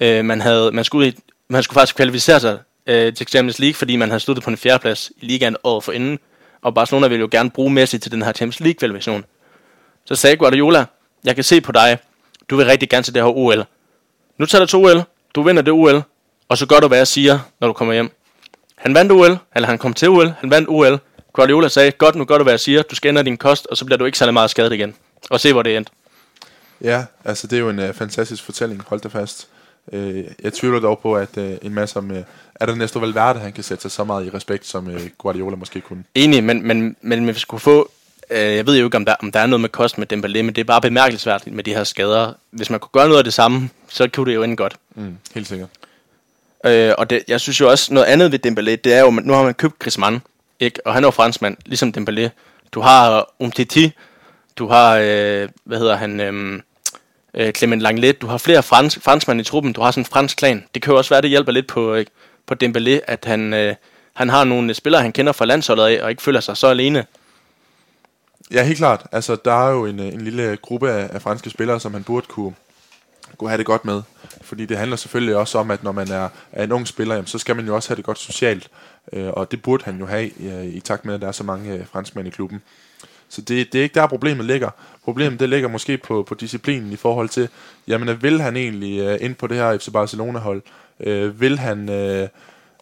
øh, 0.00 0.24
man, 0.24 0.40
havde, 0.40 0.72
man, 0.72 0.84
skulle, 0.84 1.12
man 1.48 1.62
skulle 1.62 1.74
faktisk 1.74 1.96
kvalificere 1.96 2.40
sig 2.40 2.58
øh, 2.86 3.14
til 3.14 3.26
Champions 3.26 3.58
League, 3.58 3.74
fordi 3.74 3.96
man 3.96 4.08
havde 4.08 4.20
sluttet 4.20 4.44
på 4.44 4.50
en 4.50 4.56
fjerdeplads 4.56 5.12
i 5.20 5.26
ligaen 5.26 5.56
året 5.64 5.84
for 5.84 5.92
inden. 5.92 6.18
Og 6.62 6.74
Barcelona 6.74 7.08
ville 7.08 7.20
jo 7.20 7.28
gerne 7.30 7.50
bruge 7.50 7.70
Messi 7.70 7.98
til 7.98 8.12
den 8.12 8.22
her 8.22 8.32
Champions 8.32 8.60
League-kvalifikation. 8.60 9.24
Så 10.04 10.14
sagde 10.14 10.36
Guardiola, 10.36 10.84
jeg 11.24 11.34
kan 11.34 11.44
se 11.44 11.60
på 11.60 11.72
dig, 11.72 11.98
du 12.50 12.56
vil 12.56 12.66
rigtig 12.66 12.88
gerne 12.88 13.02
til 13.02 13.14
det 13.14 13.22
her 13.22 13.36
OL. 13.36 13.64
Nu 14.38 14.46
tager 14.46 14.62
det 14.62 14.68
to 14.68 14.84
OL, 14.84 15.02
du 15.34 15.42
vinder 15.42 15.62
det 15.62 15.72
OL, 15.72 16.02
og 16.48 16.58
så 16.58 16.66
gør 16.66 16.80
du, 16.80 16.88
hvad 16.88 16.98
jeg 16.98 17.06
siger, 17.06 17.38
når 17.60 17.68
du 17.68 17.72
kommer 17.72 17.94
hjem. 17.94 18.10
Han 18.76 18.94
vandt 18.94 19.12
OL, 19.12 19.38
eller 19.56 19.68
han 19.68 19.78
kom 19.78 19.94
til 19.94 20.08
OL, 20.08 20.32
han 20.40 20.50
vandt 20.50 20.68
OL. 20.68 21.00
Guardiola 21.32 21.68
sagde, 21.68 21.90
godt, 21.90 22.14
nu 22.14 22.24
gør 22.24 22.38
du, 22.38 22.42
hvad 22.42 22.52
jeg 22.52 22.60
siger, 22.60 22.82
du 22.82 22.94
skal 22.94 23.08
ændre 23.08 23.22
din 23.22 23.36
kost, 23.36 23.66
og 23.66 23.76
så 23.76 23.84
bliver 23.84 23.98
du 23.98 24.04
ikke 24.04 24.18
særlig 24.18 24.32
meget 24.32 24.50
skadet 24.50 24.72
igen. 24.72 24.94
Og 25.30 25.40
se, 25.40 25.52
hvor 25.52 25.62
det 25.62 25.76
endte. 25.76 25.92
Ja, 26.80 27.04
altså 27.24 27.46
det 27.46 27.56
er 27.56 27.60
jo 27.60 27.70
en 27.70 27.78
uh, 27.78 27.94
fantastisk 27.94 28.44
fortælling, 28.44 28.82
hold 28.86 29.00
det 29.00 29.12
fast. 29.12 29.48
Uh, 29.86 30.24
jeg 30.42 30.52
tvivler 30.52 30.80
dog 30.80 30.98
på, 30.98 31.14
at 31.14 31.36
uh, 31.36 31.44
en 31.62 31.74
masse 31.74 31.98
om, 31.98 32.10
uh, 32.10 32.16
er 32.54 32.66
der 32.66 32.74
næste 32.74 33.00
Valverde, 33.00 33.40
han 33.40 33.52
kan 33.52 33.64
sætte 33.64 33.82
sig 33.82 33.90
så 33.90 34.04
meget 34.04 34.26
i 34.26 34.30
respekt, 34.30 34.66
som 34.66 34.86
uh, 34.86 35.00
Guardiola 35.18 35.56
måske 35.56 35.80
kunne. 35.80 36.04
Enig, 36.14 36.44
men, 36.44 36.66
men, 36.66 36.96
men 37.02 37.26
vi 37.26 37.34
skulle 37.34 37.60
få 37.60 37.80
Øh, 37.80 37.97
jeg 38.30 38.66
ved 38.66 38.78
jo 38.78 38.84
ikke, 38.84 38.96
om 38.96 39.04
der, 39.04 39.14
om 39.22 39.32
der 39.32 39.40
er 39.40 39.46
noget 39.46 39.60
med 39.60 39.68
kost 39.68 39.98
med 39.98 40.12
Dembélé, 40.12 40.42
men 40.42 40.48
det 40.48 40.58
er 40.58 40.64
bare 40.64 40.80
bemærkelsesværdigt 40.80 41.56
med 41.56 41.64
de 41.64 41.74
her 41.74 41.84
skader. 41.84 42.32
Hvis 42.50 42.70
man 42.70 42.80
kunne 42.80 42.90
gøre 42.92 43.06
noget 43.06 43.18
af 43.18 43.24
det 43.24 43.34
samme, 43.34 43.70
så 43.88 44.08
kunne 44.14 44.30
det 44.30 44.34
jo 44.34 44.42
ende 44.42 44.56
godt. 44.56 44.76
Mm, 44.94 45.18
helt 45.34 45.48
sikkert. 45.48 45.68
Øh, 46.64 46.94
og 46.98 47.10
det, 47.10 47.24
jeg 47.28 47.40
synes 47.40 47.60
jo 47.60 47.70
også, 47.70 47.94
noget 47.94 48.06
andet 48.06 48.32
ved 48.32 48.46
Dembélé, 48.46 48.76
det 48.84 48.86
er 48.86 49.00
jo, 49.00 49.10
nu 49.10 49.32
har 49.32 49.42
man 49.42 49.54
købt 49.54 49.78
Griezmann, 49.78 50.20
ikke? 50.60 50.86
og 50.86 50.94
han 50.94 51.04
er 51.04 51.06
jo 51.06 51.10
franskmand, 51.10 51.56
ligesom 51.66 51.94
Dembélé. 51.98 52.28
Du 52.72 52.80
har 52.80 53.34
Umtiti, 53.38 53.92
du 54.56 54.68
har, 54.68 54.96
øh, 55.02 55.48
hvad 55.64 55.78
hedder 55.78 55.96
han, 55.96 56.20
øh, 56.20 56.60
øh, 57.34 57.52
Clement 57.52 57.82
Langlet, 57.82 58.22
du 58.22 58.26
har 58.26 58.38
flere 58.38 58.62
fransk, 58.62 59.02
franskmænd 59.02 59.40
i 59.40 59.44
truppen, 59.44 59.72
du 59.72 59.80
har 59.80 59.90
sådan 59.90 60.00
en 60.00 60.04
fransk 60.04 60.36
klan. 60.36 60.64
Det 60.74 60.82
kan 60.82 60.92
jo 60.92 60.98
også 60.98 61.10
være, 61.10 61.22
det 61.22 61.30
hjælper 61.30 61.52
lidt 61.52 61.66
på, 61.66 61.94
øh, 61.94 62.06
på 62.46 62.54
Dembélé, 62.64 63.00
at 63.06 63.24
han, 63.24 63.54
øh, 63.54 63.74
han 64.14 64.28
har 64.28 64.44
nogle 64.44 64.74
spillere, 64.74 65.02
han 65.02 65.12
kender 65.12 65.32
fra 65.32 65.44
landsholdet 65.44 65.84
af, 65.84 66.02
og 66.02 66.10
ikke 66.10 66.22
føler 66.22 66.40
sig 66.40 66.56
så 66.56 66.66
alene. 66.66 67.06
Ja, 68.50 68.64
helt 68.64 68.78
klart. 68.78 69.06
Altså, 69.12 69.36
der 69.44 69.52
er 69.52 69.70
jo 69.70 69.86
en, 69.86 70.00
øh, 70.00 70.06
en 70.06 70.20
lille 70.20 70.56
gruppe 70.56 70.90
af, 70.90 71.10
af 71.12 71.22
franske 71.22 71.50
spillere, 71.50 71.80
som 71.80 71.94
han 71.94 72.04
burde 72.04 72.26
kunne, 72.26 72.54
kunne 73.36 73.50
have 73.50 73.58
det 73.58 73.66
godt 73.66 73.84
med. 73.84 74.02
Fordi 74.40 74.66
det 74.66 74.78
handler 74.78 74.96
selvfølgelig 74.96 75.36
også 75.36 75.58
om, 75.58 75.70
at 75.70 75.82
når 75.82 75.92
man 75.92 76.10
er, 76.10 76.28
er 76.52 76.64
en 76.64 76.72
ung 76.72 76.88
spiller, 76.88 77.14
jamen, 77.14 77.26
så 77.26 77.38
skal 77.38 77.56
man 77.56 77.66
jo 77.66 77.74
også 77.74 77.88
have 77.88 77.96
det 77.96 78.04
godt 78.04 78.18
socialt. 78.18 78.70
Øh, 79.12 79.28
og 79.28 79.50
det 79.50 79.62
burde 79.62 79.84
han 79.84 79.98
jo 79.98 80.06
have 80.06 80.28
i, 80.28 80.68
i 80.68 80.80
takt 80.80 81.04
med, 81.04 81.14
at 81.14 81.20
der 81.20 81.28
er 81.28 81.32
så 81.32 81.44
mange 81.44 81.74
øh, 81.74 81.86
franskmænd 81.86 82.28
i 82.28 82.30
klubben. 82.30 82.62
Så 83.28 83.40
det, 83.40 83.72
det 83.72 83.78
er 83.78 83.82
ikke 83.82 83.94
der, 83.94 84.06
problemet 84.06 84.46
ligger. 84.46 84.70
Problemet 85.04 85.40
det 85.40 85.48
ligger 85.48 85.68
måske 85.68 85.98
på, 85.98 86.22
på 86.22 86.34
disciplinen 86.34 86.92
i 86.92 86.96
forhold 86.96 87.28
til, 87.28 87.48
jamen 87.88 88.22
vil 88.22 88.40
han 88.40 88.56
egentlig 88.56 89.00
øh, 89.00 89.18
ind 89.20 89.34
på 89.34 89.46
det 89.46 89.56
her 89.56 89.78
FC 89.78 89.92
Barcelona-hold? 89.92 90.62
Øh, 91.00 91.40
vil 91.40 91.58
han 91.58 91.88
øh, 91.88 92.28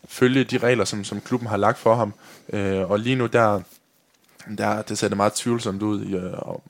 følge 0.09 0.45
de 0.45 0.59
regler, 0.59 0.85
som, 0.85 1.05
som 1.05 1.21
klubben 1.21 1.49
har 1.49 1.57
lagt 1.57 1.79
for 1.79 1.95
ham? 1.95 2.15
Øh, 2.53 2.91
og 2.91 2.99
lige 2.99 3.17
nu 3.17 3.27
der 3.27 3.61
der, 4.59 4.83
det 4.83 4.99
ser 4.99 5.09
det 5.09 5.17
meget 5.17 5.33
tvivlsomt 5.33 5.83
ud. 5.83 6.05
I, 6.05 6.15
øh, 6.15 6.33
og, 6.33 6.63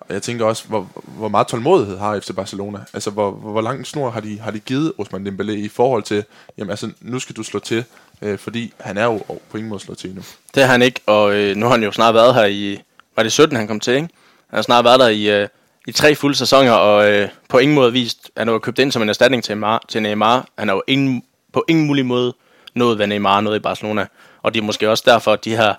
og 0.00 0.14
jeg 0.14 0.22
tænker 0.22 0.44
også, 0.44 0.68
hvor, 0.68 0.88
hvor 1.04 1.28
meget 1.28 1.46
tålmodighed 1.46 1.98
har 1.98 2.20
FC 2.20 2.34
Barcelona? 2.36 2.78
Altså, 2.92 3.10
hvor, 3.10 3.30
hvor 3.30 3.60
lang 3.60 3.86
snor 3.86 4.10
har 4.10 4.20
de, 4.20 4.40
har 4.40 4.50
de 4.50 4.58
givet 4.58 4.92
Osman 4.98 5.26
Dembélé 5.26 5.50
i 5.50 5.68
forhold 5.68 6.02
til, 6.02 6.24
jamen 6.58 6.70
altså, 6.70 6.90
nu 7.00 7.18
skal 7.18 7.36
du 7.36 7.42
slå 7.42 7.60
til, 7.60 7.84
øh, 8.22 8.38
fordi 8.38 8.72
han 8.80 8.98
er 8.98 9.04
jo 9.04 9.18
på 9.50 9.56
ingen 9.56 9.68
måde 9.68 9.80
slået 9.80 9.98
til 9.98 10.14
nu. 10.14 10.22
Det 10.54 10.62
har 10.62 10.70
han 10.70 10.82
ikke, 10.82 11.00
og 11.06 11.34
øh, 11.34 11.56
nu 11.56 11.66
har 11.66 11.72
han 11.72 11.82
jo 11.82 11.92
snart 11.92 12.14
været 12.14 12.34
her 12.34 12.44
i, 12.44 12.80
var 13.16 13.22
det 13.22 13.32
17, 13.32 13.56
han 13.56 13.66
kom 13.66 13.80
til, 13.80 13.94
ikke? 13.94 14.08
Han 14.50 14.56
har 14.56 14.62
snart 14.62 14.84
været 14.84 15.00
der 15.00 15.08
i, 15.08 15.42
øh, 15.42 15.48
i 15.86 15.92
tre 15.92 16.14
fulde 16.14 16.36
sæsoner, 16.36 16.72
og 16.72 17.10
øh, 17.10 17.28
på 17.48 17.58
ingen 17.58 17.74
måde 17.74 17.92
vist, 17.92 18.30
han 18.36 18.48
har 18.48 18.58
købt 18.58 18.78
ind 18.78 18.92
som 18.92 19.02
en 19.02 19.08
erstatning 19.08 19.44
til, 19.44 19.54
Neymar, 19.54 19.82
til 19.88 20.02
Neymar. 20.02 20.46
Han 20.58 20.68
har 20.68 20.74
jo 20.74 20.82
ingen, 20.86 21.22
på 21.52 21.64
ingen 21.68 21.86
mulig 21.86 22.06
måde 22.06 22.34
nået, 22.74 22.96
hvad 22.96 23.06
Neymar 23.06 23.40
nåede 23.40 23.56
i 23.56 23.60
Barcelona. 23.60 24.06
Og 24.42 24.54
det 24.54 24.60
er 24.60 24.64
måske 24.64 24.90
også 24.90 25.04
derfor, 25.06 25.32
at 25.32 25.44
de 25.44 25.56
her 25.56 25.74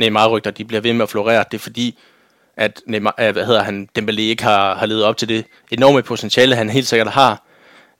Neymar-rygter, 0.00 0.50
de 0.50 0.64
bliver 0.64 0.80
ved 0.80 0.92
med 0.92 1.02
at 1.02 1.10
florere. 1.10 1.44
Det 1.50 1.58
er 1.58 1.62
fordi, 1.62 1.98
at 2.56 2.80
Neymar, 2.86 3.14
øh, 3.20 3.32
hvad 3.32 3.46
hedder 3.46 3.62
han, 3.62 3.88
Dembélé 3.98 4.20
ikke 4.20 4.42
har, 4.42 4.74
har 4.74 4.86
levet 4.86 5.04
op 5.04 5.16
til 5.16 5.28
det 5.28 5.44
enorme 5.70 6.02
potentiale, 6.02 6.56
han 6.56 6.70
helt 6.70 6.86
sikkert 6.86 7.08
har. 7.08 7.42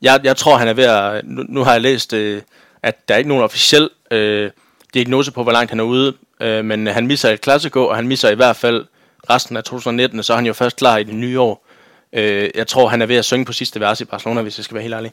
Jeg, 0.03 0.20
jeg 0.24 0.36
tror, 0.36 0.57
han 0.57 0.68
er 0.68 0.72
ved 0.72 0.84
at... 0.84 1.24
Nu, 1.24 1.44
nu 1.48 1.64
har 1.64 1.72
jeg 1.72 1.80
læst, 1.80 2.12
øh, 2.12 2.42
at 2.82 3.09
der 3.09 3.14
er 3.14 3.18
ikke 3.18 3.28
nogen 3.28 3.44
officiel 3.44 3.90
øh, 4.11 4.51
diagnose 4.94 5.32
på, 5.32 5.42
hvor 5.42 5.53
langt 5.53 5.70
han 5.70 5.80
er 5.80 5.84
ude, 5.84 6.16
øh, 6.40 6.64
men 6.64 6.86
han 6.86 7.07
misser 7.07 7.30
et 7.30 7.40
klassiko, 7.40 7.86
og 7.86 7.96
han 7.96 8.09
misser 8.09 8.30
i 8.30 8.34
hvert 8.34 8.57
fald 8.57 8.86
resten 9.30 9.57
af 9.57 9.64
2019, 9.64 10.22
så 10.22 10.32
er 10.32 10.36
han 10.36 10.46
jo 10.46 10.53
først 10.53 10.76
klar 10.76 10.96
i 10.96 11.05
det 11.05 11.14
nye 11.14 11.40
år. 11.40 11.66
Øh, 12.12 12.51
jeg 12.55 12.66
tror, 12.66 12.88
han 12.88 13.03
er 13.03 13.07
ved 13.07 13.16
at 13.16 13.24
synge 13.24 13.44
på 13.44 13.53
sidste 13.53 13.80
vers 13.80 14.01
i 14.01 14.05
Barcelona, 14.05 14.42
hvis 14.42 14.59
jeg 14.59 14.64
skal 14.64 14.74
være 14.74 14.82
helt 14.82 14.94
ærlig. 14.94 15.12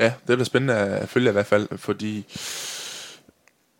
Ja, 0.00 0.04
det 0.04 0.14
bliver 0.26 0.44
spændende 0.44 0.74
at 0.74 1.08
følge 1.08 1.28
i 1.28 1.32
hvert 1.32 1.46
fald, 1.46 1.68
fordi 1.76 2.24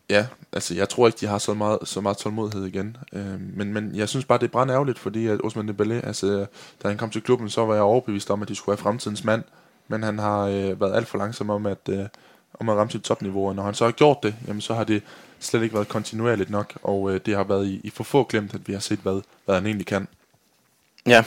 Ja, 0.09 0.27
altså 0.53 0.75
jeg 0.75 0.89
tror 0.89 1.07
ikke, 1.07 1.17
de 1.21 1.25
har 1.27 1.37
så 1.37 1.53
meget, 1.53 1.79
så 1.83 2.01
meget 2.01 2.17
tålmodighed 2.17 2.65
igen. 2.65 2.97
Øh, 3.13 3.41
men, 3.55 3.73
men 3.73 3.95
jeg 3.95 4.09
synes 4.09 4.25
bare, 4.25 4.37
det 4.37 4.45
er 4.45 4.51
brændt 4.51 4.71
ærgerligt, 4.71 4.99
fordi 4.99 5.27
at 5.27 5.39
Osman 5.43 5.69
Dembélé, 5.69 6.07
altså 6.07 6.45
da 6.83 6.87
han 6.87 6.97
kom 6.97 7.09
til 7.09 7.21
klubben, 7.21 7.49
så 7.49 7.65
var 7.65 7.73
jeg 7.73 7.83
overbevist 7.83 8.29
om, 8.29 8.41
at 8.41 8.47
de 8.47 8.55
skulle 8.55 8.77
have 8.77 8.83
fremtidens 8.83 9.23
mand. 9.23 9.43
men 9.87 10.03
han 10.03 10.19
har 10.19 10.39
øh, 10.39 10.81
været 10.81 10.95
alt 10.95 11.07
for 11.07 11.17
langsom 11.17 11.49
om 11.49 11.65
at, 11.65 11.89
øh, 11.89 12.05
om 12.59 12.69
at 12.69 12.75
ramme 12.75 12.91
sit 12.91 13.01
topniveau, 13.01 13.47
og 13.47 13.55
når 13.55 13.63
han 13.63 13.73
så 13.73 13.85
har 13.85 13.91
gjort 13.91 14.17
det, 14.23 14.35
jamen 14.47 14.61
så 14.61 14.73
har 14.73 14.83
det 14.83 15.03
slet 15.39 15.63
ikke 15.63 15.75
været 15.75 15.87
kontinuerligt 15.87 16.49
nok, 16.49 16.73
og 16.83 17.11
øh, 17.13 17.19
det 17.25 17.35
har 17.35 17.43
været 17.43 17.67
i, 17.67 17.81
i 17.83 17.89
for 17.89 18.03
få 18.03 18.23
glemt, 18.23 18.53
at 18.53 18.67
vi 18.67 18.73
har 18.73 18.79
set, 18.79 18.99
hvad, 18.99 19.21
hvad 19.45 19.55
han 19.55 19.65
egentlig 19.65 19.87
kan. 19.87 20.07
Ja, 21.07 21.23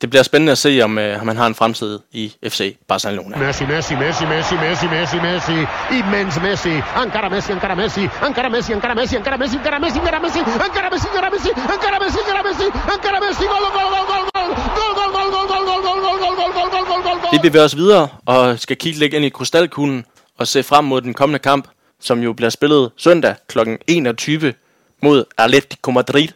det 0.00 0.10
bliver 0.10 0.22
spændende 0.22 0.52
at 0.52 0.58
se, 0.58 0.80
om, 0.82 0.98
øh, 0.98 1.20
om 1.22 1.28
han 1.28 1.36
har 1.36 1.46
en 1.46 1.54
fremtid 1.54 1.98
i 2.12 2.32
FC 2.48 2.76
Barcelona. 2.88 3.36
Messi, 3.36 3.64
Messi, 3.66 3.94
Messi, 3.94 4.24
Messi, 4.24 4.54
Messi, 4.64 4.86
Messi, 4.86 5.16
Messi, 5.26 5.56
immens 5.98 6.40
Messi, 6.42 6.74
encara 7.02 7.28
Messi, 7.28 7.52
encara 7.52 7.74
Messi, 7.74 8.02
encara 8.28 8.48
Messi, 8.48 8.72
encara 8.72 8.94
Messi, 8.94 9.16
encara 9.16 9.36
Messi, 9.38 9.56
encara 9.56 9.78
Messi, 9.78 9.98
encara 9.98 10.18
Messi, 10.24 10.38
encara 10.40 10.90
Messi, 10.92 11.08
encara 11.08 11.30
Messi, 11.34 11.48
encara 11.50 12.00
Messi, 12.04 12.18
encara 12.22 12.42
Messi, 12.48 12.66
encara 12.94 13.18
Messi, 13.24 13.44
gol, 13.52 13.66
gol, 13.76 13.88
gol, 13.94 14.04
gol, 14.10 14.24
gol, 14.78 14.92
gol, 14.98 15.10
gol, 15.16 15.28
gol, 15.34 15.52
gol, 15.68 15.82
gol, 15.84 16.02
gol, 16.02 16.20
gol, 16.20 16.32
gol, 16.38 16.52
gol, 16.56 16.70
gol, 16.70 16.84
gol, 16.88 17.02
gol, 17.04 17.18
gol. 17.20 17.30
Vi 17.32 17.38
bevæger 17.42 17.64
os 17.64 17.76
videre 17.76 18.08
og 18.26 18.58
skal 18.58 18.76
kigge 18.76 18.98
lidt 18.98 19.14
ind 19.14 19.24
i 19.24 19.28
krystalkuglen 19.28 20.04
og 20.38 20.46
se 20.48 20.62
frem 20.62 20.84
mod 20.84 21.00
den 21.00 21.14
kommende 21.14 21.38
kamp, 21.38 21.68
som 22.00 22.22
jo 22.22 22.32
bliver 22.32 22.50
spillet 22.50 22.90
søndag 22.96 23.34
kl. 23.48 23.58
21 23.86 24.54
mod 25.02 25.24
Atletico 25.38 25.90
Madrid. 25.90 26.28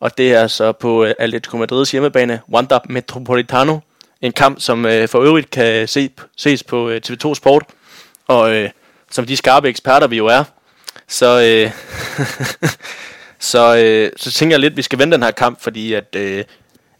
Og 0.00 0.18
det 0.18 0.32
er 0.32 0.46
så 0.46 0.72
på 0.72 1.04
øh, 1.04 1.14
Atletico 1.18 1.56
Madrids 1.56 1.90
hjemmebane, 1.90 2.40
Wanda 2.52 2.78
Metropolitano. 2.88 3.78
En 4.20 4.32
kamp, 4.32 4.60
som 4.60 4.86
øh, 4.86 5.08
for 5.08 5.20
øvrigt 5.20 5.50
kan 5.50 5.88
se, 5.88 6.10
ses 6.36 6.62
på 6.62 6.88
øh, 6.88 7.00
TV2 7.06 7.34
Sport. 7.34 7.64
Og 8.26 8.54
øh, 8.54 8.70
som 9.10 9.26
de 9.26 9.36
skarpe 9.36 9.68
eksperter 9.68 10.06
vi 10.06 10.16
jo 10.16 10.26
er, 10.26 10.44
så, 11.08 11.42
øh, 11.42 11.70
så, 13.52 13.76
øh, 13.76 14.12
så 14.16 14.32
tænker 14.32 14.54
jeg 14.54 14.60
lidt, 14.60 14.72
at 14.72 14.76
vi 14.76 14.82
skal 14.82 14.98
vende 14.98 15.12
den 15.12 15.22
her 15.22 15.30
kamp, 15.30 15.62
fordi 15.62 15.92
at 15.92 16.16
øh, 16.16 16.44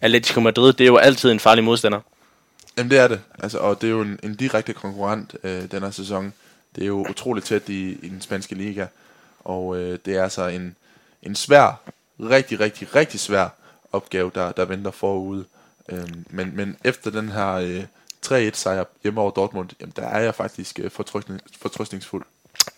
Atletico 0.01 0.41
Madrid, 0.41 0.73
det 0.73 0.85
er 0.85 0.89
jo 0.89 0.97
altid 0.97 1.31
en 1.31 1.41
farlig 1.41 1.65
modstander. 1.65 2.01
Jamen 2.79 2.91
det 2.91 2.99
er 2.99 3.09
det, 3.09 3.21
altså, 3.39 3.59
og 3.59 3.81
det 3.81 3.87
er 3.87 3.91
jo 3.91 4.01
en, 4.01 4.21
en 4.23 4.35
direkte 4.35 4.73
konkurrent 4.73 5.37
øh, 5.45 5.71
den 5.71 5.83
her 5.83 5.91
sæson. 5.91 6.33
Det 6.75 6.83
er 6.83 6.87
jo 6.87 7.07
utroligt 7.11 7.47
tæt 7.47 7.69
i, 7.69 7.99
i 8.03 8.09
den 8.09 8.21
spanske 8.21 8.55
liga, 8.55 8.87
og 9.45 9.77
øh, 9.77 9.99
det 10.05 10.17
er 10.17 10.23
altså 10.23 10.47
en, 10.47 10.77
en 11.23 11.35
svær, 11.35 11.81
rigtig, 12.21 12.61
rigtig, 12.61 12.95
rigtig 12.95 13.21
svær 13.21 13.49
opgave, 13.93 14.31
der, 14.35 14.53
der 14.53 14.65
venter 14.65 14.91
forude. 14.91 15.45
Øhm, 15.89 16.27
men, 16.31 16.53
men 16.55 16.77
efter 16.85 17.11
den 17.11 17.29
her 17.29 17.53
øh, 17.53 17.83
3-1 18.27 18.51
sejr 18.53 18.85
hjemme 19.03 19.21
over 19.21 19.31
Dortmund, 19.31 19.69
jamen, 19.81 19.93
der 19.97 20.03
er 20.03 20.21
jeg 20.21 20.35
faktisk 20.35 20.81
øh, 20.83 20.91
fortrystning, 20.91 21.41
fortrystningsfuld. 21.63 22.25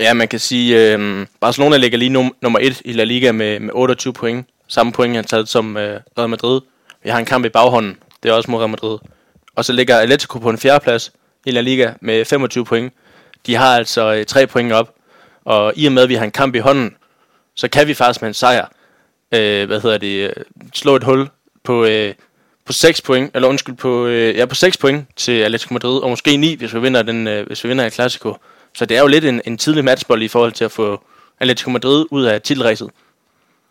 Ja, 0.01 0.15
man 0.15 0.29
kan 0.29 0.41
sige, 0.41 0.95
øh, 0.95 1.27
Barcelona 1.41 1.77
ligger 1.77 1.99
lige 1.99 2.19
num- 2.19 2.39
nummer 2.43 2.59
1 2.59 2.83
i 2.85 2.93
La 2.93 3.05
Liga 3.05 3.33
med, 3.33 3.61
med 3.61 3.71
28 3.75 4.13
point. 4.13 4.47
Samme 4.67 4.93
point, 4.93 5.17
han 5.17 5.25
taget 5.25 5.49
som 5.49 5.77
øh, 5.77 6.01
Real 6.19 6.29
Madrid. 6.29 6.61
Vi 7.03 7.11
har 7.11 7.19
en 7.19 7.25
kamp 7.25 7.45
i 7.45 7.49
baghånden. 7.49 7.97
Det 8.23 8.29
er 8.29 8.33
også 8.33 8.51
mod 8.51 8.59
Real 8.59 8.71
Madrid. 8.71 8.99
Og 9.55 9.65
så 9.65 9.73
ligger 9.73 9.99
Atletico 9.99 10.39
på 10.39 10.51
en 10.51 10.59
fjerde 10.59 10.81
plads 10.85 11.13
i 11.47 11.51
La 11.51 11.61
Liga 11.61 11.93
med 12.01 12.25
25 12.25 12.65
point. 12.65 12.93
De 13.47 13.55
har 13.55 13.77
altså 13.77 14.15
øh, 14.15 14.27
3 14.27 14.47
point 14.47 14.73
op. 14.73 14.95
Og 15.45 15.73
i 15.77 15.87
og 15.87 15.93
med, 15.93 16.03
at 16.03 16.09
vi 16.09 16.15
har 16.15 16.25
en 16.25 16.31
kamp 16.31 16.55
i 16.55 16.59
hånden, 16.59 16.97
så 17.55 17.69
kan 17.69 17.87
vi 17.87 17.95
faktisk 17.95 18.23
med 18.23 18.29
en 18.29 18.35
sejr, 18.35 18.67
øh, 19.33 19.67
hvad 19.67 19.81
hedder 19.81 19.99
det, 19.99 20.35
slå 20.75 20.97
et 20.97 21.05
hul 21.05 21.29
på, 21.65 21.85
øh, 21.85 22.15
på 22.65 22.73
6 22.73 23.01
point, 23.01 23.31
eller 23.35 23.49
undskyld, 23.49 23.75
på, 23.75 24.07
øh, 24.07 24.37
ja, 24.37 24.47
på 24.47 24.55
6 24.55 24.77
point 24.77 25.07
til 25.17 25.33
Atletico 25.33 25.75
Madrid, 25.75 26.03
og 26.03 26.11
måske 26.11 26.37
9, 26.37 26.55
hvis 26.55 26.75
vi 26.75 26.81
vinder, 26.81 27.03
den, 27.03 27.27
øh, 27.27 27.47
hvis 27.47 27.65
vi 27.65 27.69
vinder 27.69 27.87
i 27.87 27.91
Clasico. 27.91 28.37
Så 28.75 28.87
det 28.87 28.97
er 28.97 29.01
jo 29.01 29.07
lidt 29.07 29.25
en, 29.25 29.41
en 29.45 29.59
tidlig 29.59 29.85
matchbold 29.85 30.23
i 30.23 30.29
forhold 30.29 30.53
til 30.53 30.65
at 30.65 30.73
få 30.73 31.05
Atletico 31.41 31.71
Madrid 31.71 32.07
ud 32.11 32.25
af 32.25 32.43
titelræset. 32.43 32.91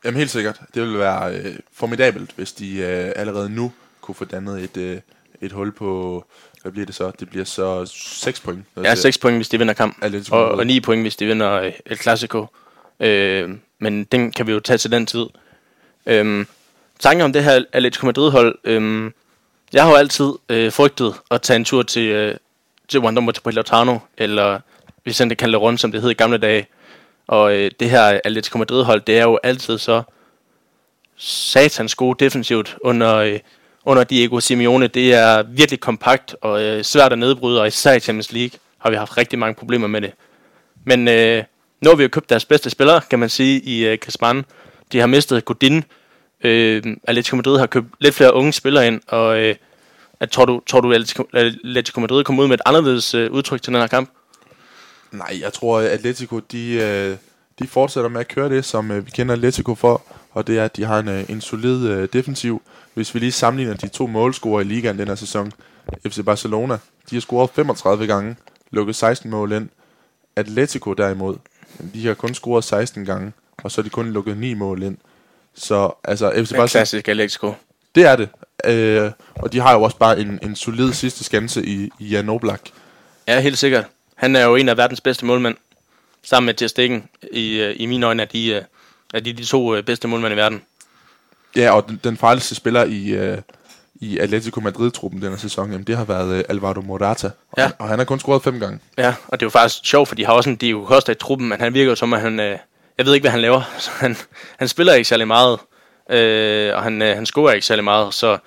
Jamen 0.06 0.18
helt 0.18 0.32
sikkert. 0.32 0.60
Det 0.74 0.82
vil 0.82 1.00
være 1.00 1.36
øh, 1.36 1.56
formidabelt, 1.74 2.32
hvis 2.36 2.54
de 2.54 2.78
øh, 2.78 3.12
allerede 3.16 3.50
nu 3.50 3.72
kunne 4.02 4.16
få 4.16 4.26
dannet 4.26 4.64
et, 4.64 4.78
øh, 4.78 4.98
et 5.42 5.52
hul 5.52 5.72
på, 5.72 6.26
hvad 6.62 6.72
bliver 6.72 6.86
det 6.86 6.96
så? 6.96 7.12
Det 7.20 7.30
bliver 7.30 7.46
så 7.46 7.86
6 7.86 8.40
point. 8.40 8.66
Ja, 8.84 8.96
6 8.96 9.18
point, 9.18 9.38
hvis 9.38 9.50
de 9.50 9.58
vinder 9.58 9.74
kamp, 9.74 9.98
Atletico 10.02 10.36
og, 10.36 10.52
og 10.52 10.68
9 10.68 10.80
point, 10.80 11.02
hvis 11.04 11.16
de 11.16 11.26
vinder 11.26 11.52
øh, 11.52 11.72
El 11.86 11.98
Clasico. 11.98 12.46
Øh, 13.00 13.50
men 13.80 14.04
den 14.04 14.32
kan 14.32 14.48
vi 14.48 14.52
jo 14.52 14.60
tage 14.60 14.78
til 14.78 14.92
den 14.92 15.06
tid. 15.06 15.26
Øhm, 16.08 16.48
tanken 17.00 17.26
om 17.26 17.34
det 17.34 17.44
her 17.44 17.64
Atletico 17.74 18.06
Madrid-hold, 18.06 18.60
øhm, 18.64 19.14
jeg 19.74 19.84
har 19.84 19.90
jo 19.90 19.96
altid 19.96 20.34
øh, 20.50 20.72
frygtet 20.72 21.16
at 21.32 21.42
tage 21.42 21.58
en 21.58 21.66
tur 21.66 21.84
til, 21.84 22.10
øh, 22.10 22.36
til 22.88 23.00
Wanda 23.00 23.22
Metropolitano, 23.22 24.00
eller 24.18 24.60
Vicente 25.06 25.36
Calderon, 25.36 25.78
som 25.78 25.92
det 25.92 26.02
hed 26.02 26.10
i 26.10 26.14
gamle 26.14 26.38
dage. 26.38 26.68
Og 27.28 27.56
øh, 27.56 27.72
det 27.80 27.90
her 27.90 28.20
Atletico 28.24 28.58
Madrid-hold, 28.58 29.02
det 29.02 29.18
er 29.18 29.24
jo 29.24 29.40
altid 29.44 29.78
så 29.78 30.04
satans 31.18 31.96
gode 31.96 32.26
defensivt 32.26 32.78
under, 32.82 33.16
øh, 33.16 33.40
under 33.86 34.04
Diego 34.04 34.40
Simeone. 34.40 34.88
Det 34.88 35.14
er 35.14 35.44
virkelig 35.44 35.80
kompakt 35.80 36.36
og 36.42 36.64
øh, 36.64 36.84
svært 36.84 37.12
at 37.12 37.20
nedbryde, 37.20 37.62
og 37.62 37.68
især 37.68 37.94
i 37.94 38.00
Champions 38.00 38.32
League 38.32 38.60
har 38.78 38.90
vi 38.90 38.96
haft 38.96 39.18
rigtig 39.18 39.40
mange 39.40 39.56
problemer 39.56 39.88
med 39.88 40.02
det. 40.02 40.12
Men 40.86 41.08
øh, 41.08 41.44
nu 41.82 41.90
har 41.90 41.96
vi 41.96 42.04
jo 42.04 42.10
købt 42.10 42.30
deres 42.30 42.46
bedste 42.46 42.70
spillere, 42.70 43.02
kan 43.10 43.20
man 43.20 43.30
sige, 43.30 43.60
i 43.60 43.86
øh, 43.86 43.98
Griezmann. 44.02 44.46
De 44.92 45.00
har 45.00 45.08
mistet 45.08 45.46
Godin. 45.46 45.84
Øh, 46.44 46.84
Atletico 47.04 47.36
Madrid 47.36 47.60
har 47.60 47.68
købt 47.68 47.88
lidt 48.00 48.16
flere 48.16 48.34
unge 48.34 48.54
spillere 48.54 48.88
ind, 48.88 49.02
og 49.08 49.40
øh, 49.40 49.56
at, 50.20 50.32
tror 50.32 50.46
du, 50.46 50.62
tror 50.68 50.82
du 50.82 50.92
Atletico, 50.94 51.28
Atletico 51.34 52.00
Madrid 52.00 52.24
kommer 52.24 52.44
ud 52.44 52.48
med 52.48 52.56
et 52.56 52.62
anderledes 52.66 53.14
øh, 53.14 53.32
udtryk 53.32 53.62
til 53.62 53.74
den 53.74 53.82
her 53.82 53.88
kamp? 53.88 54.10
Nej, 55.12 55.38
jeg 55.42 55.54
tror, 55.54 55.80
at 55.80 55.86
Atletico, 55.86 56.40
de, 56.40 56.74
øh, 56.74 57.18
de 57.60 57.68
fortsætter 57.68 58.10
med 58.10 58.20
at 58.20 58.28
køre 58.28 58.50
det, 58.50 58.66
som 58.66 58.92
øh, 58.92 59.06
vi 59.06 59.12
kender 59.12 59.34
Atletico 59.34 59.76
for, 59.76 60.02
og 60.32 60.48
det 60.48 60.58
er, 60.58 60.66
at 60.66 60.78
de 60.78 60.84
har 60.84 61.00
en, 61.00 61.08
øh, 61.08 61.30
en 61.30 61.42
solid 61.42 61.88
øh, 61.88 62.10
defensiv. 62.14 62.62
Hvis 62.94 63.14
vi 63.14 63.20
lige 63.20 63.32
sammenligner 63.32 63.74
de 63.74 63.88
to 63.88 64.08
målscorer 64.08 64.62
i 64.62 64.64
ligaen 64.64 65.00
den 65.00 65.08
her 65.08 65.16
sæson, 65.16 65.52
FC 66.08 66.26
Barcelona, 66.26 66.78
de 67.10 67.16
har 67.16 67.22
scoret 67.22 67.50
35 67.50 68.08
gange, 68.08 68.36
lukket 68.72 68.96
16 68.96 69.32
mål 69.32 69.52
ind. 69.52 69.70
Atletico 70.36 70.94
derimod, 70.94 71.36
de 71.94 72.08
har 72.08 72.14
kun 72.14 72.34
scoret 72.34 72.64
16 72.64 73.06
gange, 73.06 73.32
og 73.64 73.72
så 73.72 73.82
har 73.82 73.84
de 73.84 73.90
kun 73.90 74.10
lukket 74.10 74.38
9 74.38 74.54
mål 74.54 74.84
ind. 74.84 74.98
Så 75.58 75.92
altså, 76.04 76.30
FC 76.32 76.36
Barcelona, 76.38 76.68
klassisk 76.68 77.08
Atletico. 77.08 77.54
det 77.96 78.06
er 78.06 78.16
det. 78.16 78.30
Øh, 78.66 79.12
og 79.36 79.54
de 79.54 79.60
har 79.60 79.74
jo 79.74 79.82
også 79.82 79.98
bare 79.98 80.20
en, 80.20 80.40
en 80.44 80.56
solid 80.56 80.94
sidste 80.94 81.24
skanse 81.24 81.66
i, 81.66 81.90
i 82.00 82.08
Jan 82.08 82.30
Oblak. 82.30 82.62
Ja, 83.28 83.40
helt 83.40 83.58
sikkert. 83.58 83.86
Han 84.16 84.36
er 84.36 84.44
jo 84.46 84.56
en 84.56 84.70
af 84.70 84.78
verdens 84.78 85.02
bedste 85.02 85.26
målmænd. 85.26 85.56
Sammen 86.24 86.46
med 86.46 86.54
Ter 86.54 86.68
Stegen. 86.68 87.04
I, 87.32 87.60
øh, 87.60 87.76
i 87.80 87.86
mine 87.86 88.06
øjne 88.06 88.22
er 88.22 88.26
de, 88.28 88.48
øh, 88.50 88.62
er 89.14 89.20
de 89.20 89.34
de 89.34 89.46
to 89.46 89.76
øh, 89.76 89.84
bedste 89.84 90.08
målmænd 90.08 90.34
i 90.34 90.38
verden. 90.38 90.62
Ja, 91.56 91.72
og 91.72 91.88
den, 91.88 92.00
den 92.04 92.18
farligste 92.18 92.56
spiller 92.56 92.84
i, 92.86 93.08
øh, 93.10 93.38
i 93.96 94.18
Atletico 94.18 94.60
Madrid-truppen 94.62 95.22
den 95.22 95.30
her 95.30 95.38
sæson, 95.38 95.72
jamen, 95.72 95.88
det 95.88 95.98
har 95.98 96.06
været 96.06 96.38
øh, 96.38 96.44
Alvaro 96.50 96.82
Morata. 96.82 97.28
Og, 97.28 97.58
Ja. 97.58 97.64
han, 97.64 97.72
og 97.80 97.88
han 97.88 98.00
har 98.00 98.06
kun 98.06 98.20
scoret 98.20 98.44
fem 98.44 98.60
gange. 98.60 98.80
Ja, 98.98 99.14
og 99.28 99.40
det 99.40 99.46
er 99.46 99.46
jo 99.46 99.50
faktisk 99.50 99.86
sjovt, 99.86 100.08
for 100.08 100.16
de 100.16 100.26
har 100.26 100.34
også 100.34 100.50
en 100.50 100.56
Diego 100.56 100.86
Costa 100.86 101.12
i 101.12 101.16
truppen, 101.16 101.48
men 101.50 101.60
han 101.60 101.74
virker 101.74 101.90
jo 101.90 101.96
som, 101.96 102.14
at 102.14 102.22
han... 102.22 102.40
Øh, 102.40 102.58
jeg 102.98 103.06
ved 103.06 103.14
ikke, 103.14 103.24
hvad 103.24 103.32
han 103.32 103.42
laver. 103.42 103.62
Så 103.80 103.92
han, 103.92 104.16
han 104.58 104.68
spiller 104.68 104.94
ikke 104.94 105.08
særlig 105.08 105.28
meget, 105.28 105.60
øh, 106.10 106.76
og 106.76 106.84
han, 106.84 107.02
øh, 107.02 107.16
han 107.16 107.26
scorer 107.26 107.54
ikke 107.54 107.66
særlig 107.66 107.84
meget. 107.84 108.14
Så, 108.14 108.38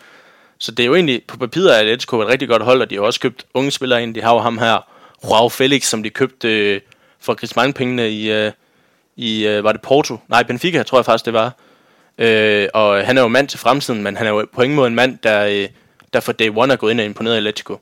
så 0.59 0.73
det 0.73 0.83
er 0.83 0.87
jo 0.87 0.95
egentlig 0.95 1.23
på 1.29 1.37
papiret, 1.37 1.71
at 1.71 1.81
Atletico 1.81 2.19
er 2.19 2.23
et 2.25 2.29
rigtig 2.29 2.49
godt 2.49 2.63
hold, 2.63 2.83
og 2.83 2.91
de 2.91 2.95
har 2.95 3.03
også 3.03 3.21
købt 3.21 3.47
unge 3.55 3.71
spillere 3.71 4.03
ind. 4.03 4.15
De 4.15 4.23
har 4.23 4.35
jo 4.35 4.39
ham 4.39 4.59
her, 4.59 4.87
Joao 5.25 5.49
Felix, 5.49 5.85
som 5.85 6.03
de 6.03 6.11
købte 6.11 6.75
øh, 6.75 6.81
for 7.21 7.35
Griezmann-pengene 7.35 8.11
i, 8.11 8.31
øh, 8.31 8.53
i 9.17 9.47
øh, 9.47 9.65
var 9.65 9.73
det 9.73 9.81
Porto? 9.81 10.19
Nej, 10.29 10.43
Benfica, 10.43 10.83
tror 10.83 10.99
jeg 10.99 11.05
faktisk, 11.05 11.25
det 11.25 11.33
var. 11.33 11.53
Øh, 12.19 12.69
og 12.75 13.07
han 13.07 13.19
er 13.19 13.23
jo 13.23 13.29
mand 13.29 13.49
til 13.49 13.59
fremtiden, 13.59 14.03
men 14.03 14.17
han 14.17 14.27
er 14.27 14.31
jo 14.31 14.47
på 14.53 14.63
ingen 14.63 14.77
måde 14.77 14.87
en 14.87 14.95
mand, 14.95 15.19
der, 15.23 15.47
øh, 15.47 15.69
der 16.13 16.21
for 16.21 16.33
day 16.33 16.51
one 16.57 16.73
er 16.73 16.77
gået 16.77 16.91
ind 16.91 17.01
og 17.01 17.07
imponeret 17.07 17.35
i 17.35 17.37
Atletico. 17.37 17.81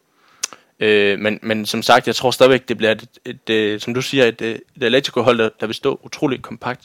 Øh, 0.80 1.18
men, 1.18 1.38
men 1.42 1.66
som 1.66 1.82
sagt, 1.82 2.06
jeg 2.06 2.16
tror 2.16 2.30
stadigvæk, 2.30 2.68
det 2.68 2.76
bliver 2.76 2.92
et, 2.92 3.06
et, 3.24 3.50
et 3.50 3.82
som 3.82 3.94
du 3.94 4.02
siger, 4.02 4.24
et, 4.24 4.42
et 4.42 4.82
Atletico-hold, 4.82 5.38
der, 5.38 5.48
der 5.60 5.66
vil 5.66 5.74
stå 5.74 6.00
utroligt 6.04 6.42
kompakt. 6.42 6.80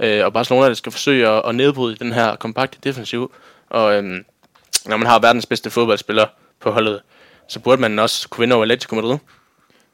Øh, 0.00 0.24
og 0.24 0.32
Barcelona, 0.32 0.68
der 0.68 0.74
skal 0.74 0.92
forsøge 0.92 1.28
at, 1.28 1.42
at 1.48 1.54
nedbryde 1.54 1.96
den 1.96 2.12
her 2.12 2.36
kompakte 2.36 2.78
defensiv. 2.84 3.32
Og 3.70 3.94
øh, 3.94 4.02
når 4.86 4.96
man 4.96 5.06
har 5.06 5.18
verdens 5.18 5.46
bedste 5.46 5.70
fodboldspiller 5.70 6.26
på 6.60 6.70
holdet, 6.70 7.00
så 7.48 7.60
burde 7.60 7.80
man 7.80 7.98
også 7.98 8.28
kunne 8.28 8.42
vinde 8.42 8.54
over 8.54 8.62
Atletico 8.64 8.94
Madrid. 8.94 9.18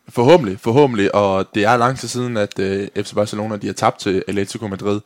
Forhåbentlig, 0.08 0.60
forhåbentlig. 0.60 1.14
Og 1.14 1.54
det 1.54 1.64
er 1.64 1.76
lang 1.76 1.98
tid 1.98 2.08
siden, 2.08 2.36
at 2.36 2.58
øh, 2.58 2.88
FC 2.96 3.14
Barcelona 3.14 3.56
de 3.56 3.66
har 3.66 3.74
tabt 3.74 3.98
til 3.98 4.24
Atletico 4.28 4.68
Madrid. 4.68 5.00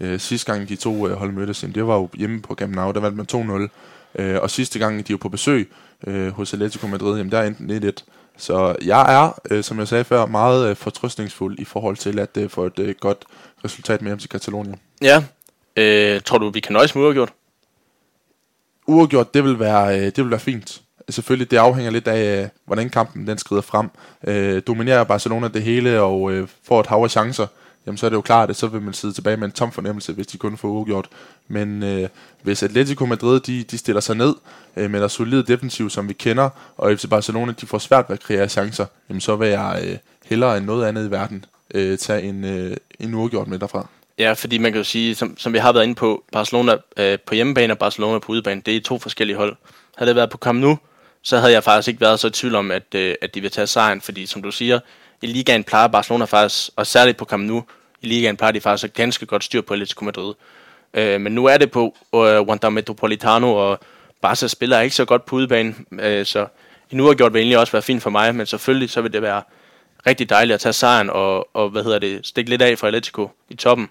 Øh, 0.00 0.20
sidste 0.20 0.52
gang 0.52 0.68
de 0.68 0.76
to 0.76 1.08
øh, 1.08 1.14
hold 1.16 1.32
mødtes, 1.32 1.64
det 1.74 1.86
var 1.86 1.94
jo 1.94 2.08
hjemme 2.14 2.42
på 2.42 2.54
Camp 2.54 2.74
Nou, 2.74 2.92
der 2.92 3.00
vandt 3.00 3.16
man 3.34 3.68
2-0. 4.16 4.22
Øh, 4.22 4.42
og 4.42 4.50
sidste 4.50 4.78
gang 4.78 5.08
de 5.08 5.12
var 5.12 5.18
på 5.18 5.28
besøg 5.28 5.72
øh, 6.06 6.32
hos 6.32 6.52
Atletico 6.52 6.86
Madrid, 6.86 7.16
jamen 7.16 7.32
der 7.32 7.38
er 7.38 7.46
enten 7.46 7.84
1-1. 7.84 7.90
Så 8.36 8.76
jeg 8.84 9.14
er, 9.14 9.40
øh, 9.50 9.64
som 9.64 9.78
jeg 9.78 9.88
sagde 9.88 10.04
før, 10.04 10.26
meget 10.26 10.70
øh, 10.70 10.76
fortrøstningsfuld 10.76 11.58
i 11.58 11.64
forhold 11.64 11.96
til 11.96 12.18
at 12.18 12.36
øh, 12.36 12.50
få 12.50 12.66
et 12.66 12.78
øh, 12.78 12.94
godt 13.00 13.24
resultat 13.64 14.02
med 14.02 14.10
hjem 14.10 14.18
til 14.18 14.28
Katalonien. 14.28 14.76
Ja. 15.02 15.24
Øh, 15.76 16.20
tror 16.20 16.38
du, 16.38 16.50
vi 16.50 16.60
kan 16.60 16.72
nøjes 16.72 16.94
med 16.94 17.02
uafgjort? 17.04 17.32
Uafgjort, 18.86 19.34
det 19.34 19.44
vil 19.44 19.58
være, 19.58 19.98
øh, 19.98 20.04
det 20.04 20.18
vil 20.18 20.30
være 20.30 20.40
fint. 20.40 20.80
Selvfølgelig, 21.08 21.50
det 21.50 21.56
afhænger 21.56 21.90
lidt 21.90 22.08
af, 22.08 22.42
øh, 22.42 22.48
hvordan 22.64 22.90
kampen 22.90 23.26
den 23.26 23.38
skrider 23.38 23.62
frem. 23.62 23.90
Øh, 24.26 24.62
dominerer 24.66 25.04
Barcelona 25.04 25.48
det 25.48 25.62
hele 25.62 26.00
og 26.00 26.32
øh, 26.32 26.48
får 26.64 26.80
et 26.80 26.86
hav 26.86 27.02
af 27.02 27.10
chancer, 27.10 27.46
jamen 27.86 27.98
så 27.98 28.06
er 28.06 28.10
det 28.10 28.16
jo 28.16 28.20
klart, 28.20 28.50
at 28.50 28.56
så 28.56 28.66
vil 28.66 28.82
man 28.82 28.94
sidde 28.94 29.14
tilbage 29.14 29.36
med 29.36 29.46
en 29.46 29.52
tom 29.52 29.72
fornemmelse, 29.72 30.12
hvis 30.12 30.26
de 30.26 30.38
kun 30.38 30.56
får 30.56 30.68
uafgjort. 30.68 31.08
Men 31.48 31.82
øh, 31.82 32.08
hvis 32.42 32.62
Atletico 32.62 33.06
Madrid 33.06 33.40
de, 33.40 33.62
de 33.62 33.78
stiller 33.78 34.00
sig 34.00 34.16
ned 34.16 34.34
øh, 34.76 34.90
med 34.90 35.00
der 35.00 35.08
solid 35.08 35.42
defensiv, 35.42 35.90
som 35.90 36.08
vi 36.08 36.12
kender, 36.12 36.50
og 36.76 36.98
FC 36.98 37.08
Barcelona 37.08 37.52
de 37.60 37.66
får 37.66 37.78
svært 37.78 38.04
ved 38.08 38.16
at 38.16 38.22
kreere 38.22 38.48
chancer, 38.48 38.86
jamen 39.08 39.20
så 39.20 39.36
vil 39.36 39.48
jeg 39.48 39.82
øh, 39.84 39.96
hellere 40.24 40.56
end 40.56 40.66
noget 40.66 40.86
andet 40.86 41.08
i 41.08 41.10
verden 41.10 41.44
øh, 41.74 41.98
tage 41.98 42.22
en, 42.22 42.44
øh, 42.44 42.76
en 43.00 43.14
uafgjort 43.14 43.48
med 43.48 43.58
derfra. 43.58 43.88
Ja, 44.18 44.32
fordi 44.32 44.58
man 44.58 44.72
kan 44.72 44.78
jo 44.78 44.84
sige, 44.84 45.14
som, 45.14 45.38
som 45.38 45.52
vi 45.52 45.58
har 45.58 45.72
været 45.72 45.84
inde 45.84 45.94
på, 45.94 46.24
Barcelona 46.32 46.76
øh, 46.96 47.18
på 47.26 47.34
hjemmebane 47.34 47.72
og 47.72 47.78
Barcelona 47.78 48.18
på 48.18 48.32
udebane, 48.32 48.62
det 48.66 48.76
er 48.76 48.80
to 48.80 48.98
forskellige 48.98 49.36
hold. 49.36 49.56
Havde 49.96 50.08
det 50.08 50.16
været 50.16 50.30
på 50.30 50.38
Camp 50.38 50.60
Nou, 50.60 50.76
så 51.22 51.38
havde 51.38 51.52
jeg 51.52 51.64
faktisk 51.64 51.88
ikke 51.88 52.00
været 52.00 52.20
så 52.20 52.26
i 52.26 52.30
tvivl 52.30 52.54
om, 52.54 52.70
at, 52.70 52.94
øh, 52.94 53.14
at 53.22 53.34
de 53.34 53.40
vil 53.40 53.50
tage 53.50 53.66
sejren, 53.66 54.00
fordi 54.00 54.26
som 54.26 54.42
du 54.42 54.50
siger, 54.50 54.80
i 55.24 55.26
ligaen 55.26 55.64
plejer 55.64 55.88
Barcelona 55.88 56.24
faktisk, 56.24 56.70
og 56.76 56.86
særligt 56.86 57.16
på 57.16 57.24
Camp 57.24 57.44
Nou, 57.44 57.64
i 58.02 58.06
ligaen 58.06 58.36
plejer 58.36 58.52
de 58.52 58.60
faktisk 58.60 58.84
at 58.84 58.94
ganske 58.94 59.26
godt 59.26 59.44
styr 59.44 59.60
på 59.60 59.74
Atletico 59.74 60.04
Madrid. 60.04 60.34
Øh, 60.94 61.20
men 61.20 61.34
nu 61.34 61.44
er 61.44 61.56
det 61.56 61.70
på 61.70 61.96
øh, 62.14 62.40
Wanda 62.40 62.68
Metropolitano, 62.68 63.54
og 63.54 63.80
Barca 64.20 64.46
spiller 64.46 64.80
ikke 64.80 64.96
så 64.96 65.04
godt 65.04 65.24
på 65.24 65.36
udebane, 65.36 65.74
øh, 65.92 66.26
så 66.26 66.46
en 66.90 67.00
uafgjort 67.00 67.32
vil 67.32 67.40
egentlig 67.40 67.58
også 67.58 67.72
være 67.72 67.82
fint 67.82 68.02
for 68.02 68.10
mig, 68.10 68.34
men 68.34 68.46
selvfølgelig 68.46 68.90
så 68.90 69.00
vil 69.00 69.12
det 69.12 69.22
være 69.22 69.42
rigtig 70.06 70.30
dejligt 70.30 70.54
at 70.54 70.60
tage 70.60 70.72
sejren 70.72 71.10
og, 71.10 71.56
og 71.56 71.68
hvad 71.70 71.84
hedder 71.84 71.98
det, 71.98 72.26
stikke 72.26 72.50
lidt 72.50 72.62
af 72.62 72.78
for 72.78 72.86
Atletico 72.86 73.30
i 73.48 73.54
toppen, 73.54 73.88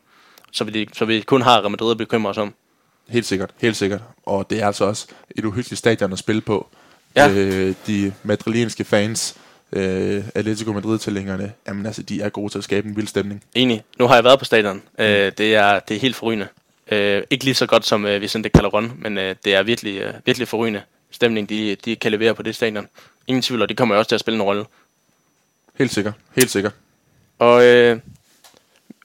så 0.51 0.63
vi, 0.63 0.89
så 0.93 1.05
vi 1.05 1.21
kun 1.21 1.41
har 1.41 1.59
Real 1.59 1.71
Madrid 1.71 1.91
at 1.91 1.97
bekymre 1.97 2.29
os 2.29 2.37
om. 2.37 2.53
Helt 3.09 3.25
sikkert, 3.25 3.49
helt 3.61 3.77
sikkert. 3.77 4.01
Og 4.25 4.49
det 4.49 4.61
er 4.61 4.67
altså 4.67 4.85
også 4.85 5.07
et 5.35 5.45
uhyggeligt 5.45 5.79
stadion 5.79 6.13
at 6.13 6.19
spille 6.19 6.41
på. 6.41 6.67
Ja. 7.15 7.29
Øh, 7.29 7.75
de 7.87 8.13
madrilenske 8.23 8.83
fans, 8.83 9.35
øh, 9.73 10.23
Atletico 10.35 10.73
Madrid-tilhængerne, 10.73 11.53
jamen 11.67 11.85
altså, 11.85 12.03
de 12.03 12.21
er 12.21 12.29
gode 12.29 12.51
til 12.53 12.57
at 12.57 12.63
skabe 12.63 12.87
en 12.87 12.95
vild 12.95 13.07
stemning. 13.07 13.43
Enig. 13.55 13.83
Nu 13.99 14.07
har 14.07 14.15
jeg 14.15 14.23
været 14.23 14.39
på 14.39 14.45
stadion. 14.45 14.81
Øh, 14.99 15.31
det, 15.37 15.55
er, 15.55 15.79
det 15.79 15.95
er 15.95 15.99
helt 15.99 16.15
forrygende. 16.15 16.47
Øh, 16.91 17.23
ikke 17.29 17.43
lige 17.43 17.55
så 17.55 17.65
godt 17.65 17.85
som 17.85 18.05
øh, 18.05 18.21
Vicente 18.21 18.49
Calderon, 18.49 18.93
men 18.97 19.17
øh, 19.17 19.35
det 19.45 19.55
er 19.55 19.63
virkelig, 19.63 19.97
øh, 19.97 20.13
virkelig 20.25 20.47
forrygende 20.47 20.81
stemning, 21.11 21.49
de, 21.49 21.75
de 21.85 21.95
kan 21.95 22.11
levere 22.11 22.35
på 22.35 22.43
det 22.43 22.55
stadion. 22.55 22.87
Ingen 23.27 23.41
tvivl, 23.41 23.61
og 23.61 23.69
det 23.69 23.77
kommer 23.77 23.95
også 23.95 24.09
til 24.09 24.15
at 24.15 24.19
spille 24.19 24.35
en 24.35 24.41
rolle. 24.41 24.65
Helt 25.77 25.91
sikkert, 25.91 26.13
helt 26.35 26.51
sikkert. 26.51 26.73
Og 27.39 27.65
øh, 27.65 27.99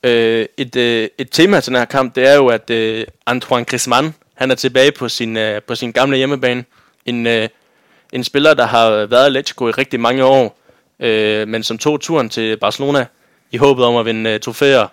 øh, 0.02 0.46
et, 0.56 0.76
øh, 0.76 1.08
et 1.18 1.28
tema 1.30 1.60
til 1.60 1.70
den 1.70 1.78
her 1.78 1.84
kamp, 1.84 2.14
det 2.14 2.28
er 2.28 2.34
jo, 2.34 2.46
at 2.46 2.70
øh, 2.70 3.06
Antoine 3.26 3.64
Griezmann, 3.64 4.14
han 4.34 4.50
er 4.50 4.54
tilbage 4.54 4.92
på 4.92 5.08
sin, 5.08 5.36
øh, 5.36 5.62
på 5.62 5.74
sin 5.74 5.92
gamle 5.92 6.16
hjemmebane. 6.16 6.64
En, 7.06 7.26
øh, 7.26 7.48
en 8.12 8.24
spiller, 8.24 8.54
der 8.54 8.66
har 8.66 8.90
været 9.06 9.26
Atletico 9.26 9.68
i 9.68 9.70
rigtig 9.70 10.00
mange 10.00 10.24
år, 10.24 10.57
øh, 11.00 11.48
men 11.48 11.62
som 11.62 11.78
tog 11.78 12.00
turen 12.00 12.28
til 12.28 12.56
Barcelona 12.56 13.06
i 13.50 13.56
håbet 13.56 13.84
om 13.84 13.96
at 13.96 14.06
vinde 14.06 14.30
øh, 14.30 14.40
trofæer, 14.40 14.86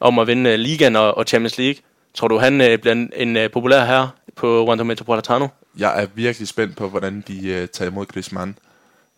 om 0.00 0.18
at 0.18 0.26
vinde 0.26 0.50
øh, 0.50 0.58
Ligaen 0.58 0.96
og, 0.96 1.16
og 1.16 1.24
Champions 1.24 1.58
League. 1.58 1.82
Tror 2.14 2.28
du, 2.28 2.38
han 2.38 2.60
øh, 2.60 2.78
bliver 2.78 2.92
en, 2.92 3.12
en 3.16 3.36
øh, 3.36 3.50
populær 3.50 3.84
herre 3.84 4.10
på 4.36 4.66
Wanda 4.66 4.84
Metropolitano? 4.84 5.48
Jeg 5.78 6.02
er 6.02 6.06
virkelig 6.14 6.48
spændt 6.48 6.76
på, 6.76 6.88
hvordan 6.88 7.24
de 7.28 7.48
øh, 7.48 7.68
tager 7.68 7.90
imod 7.90 8.06
Griezmann. 8.06 8.58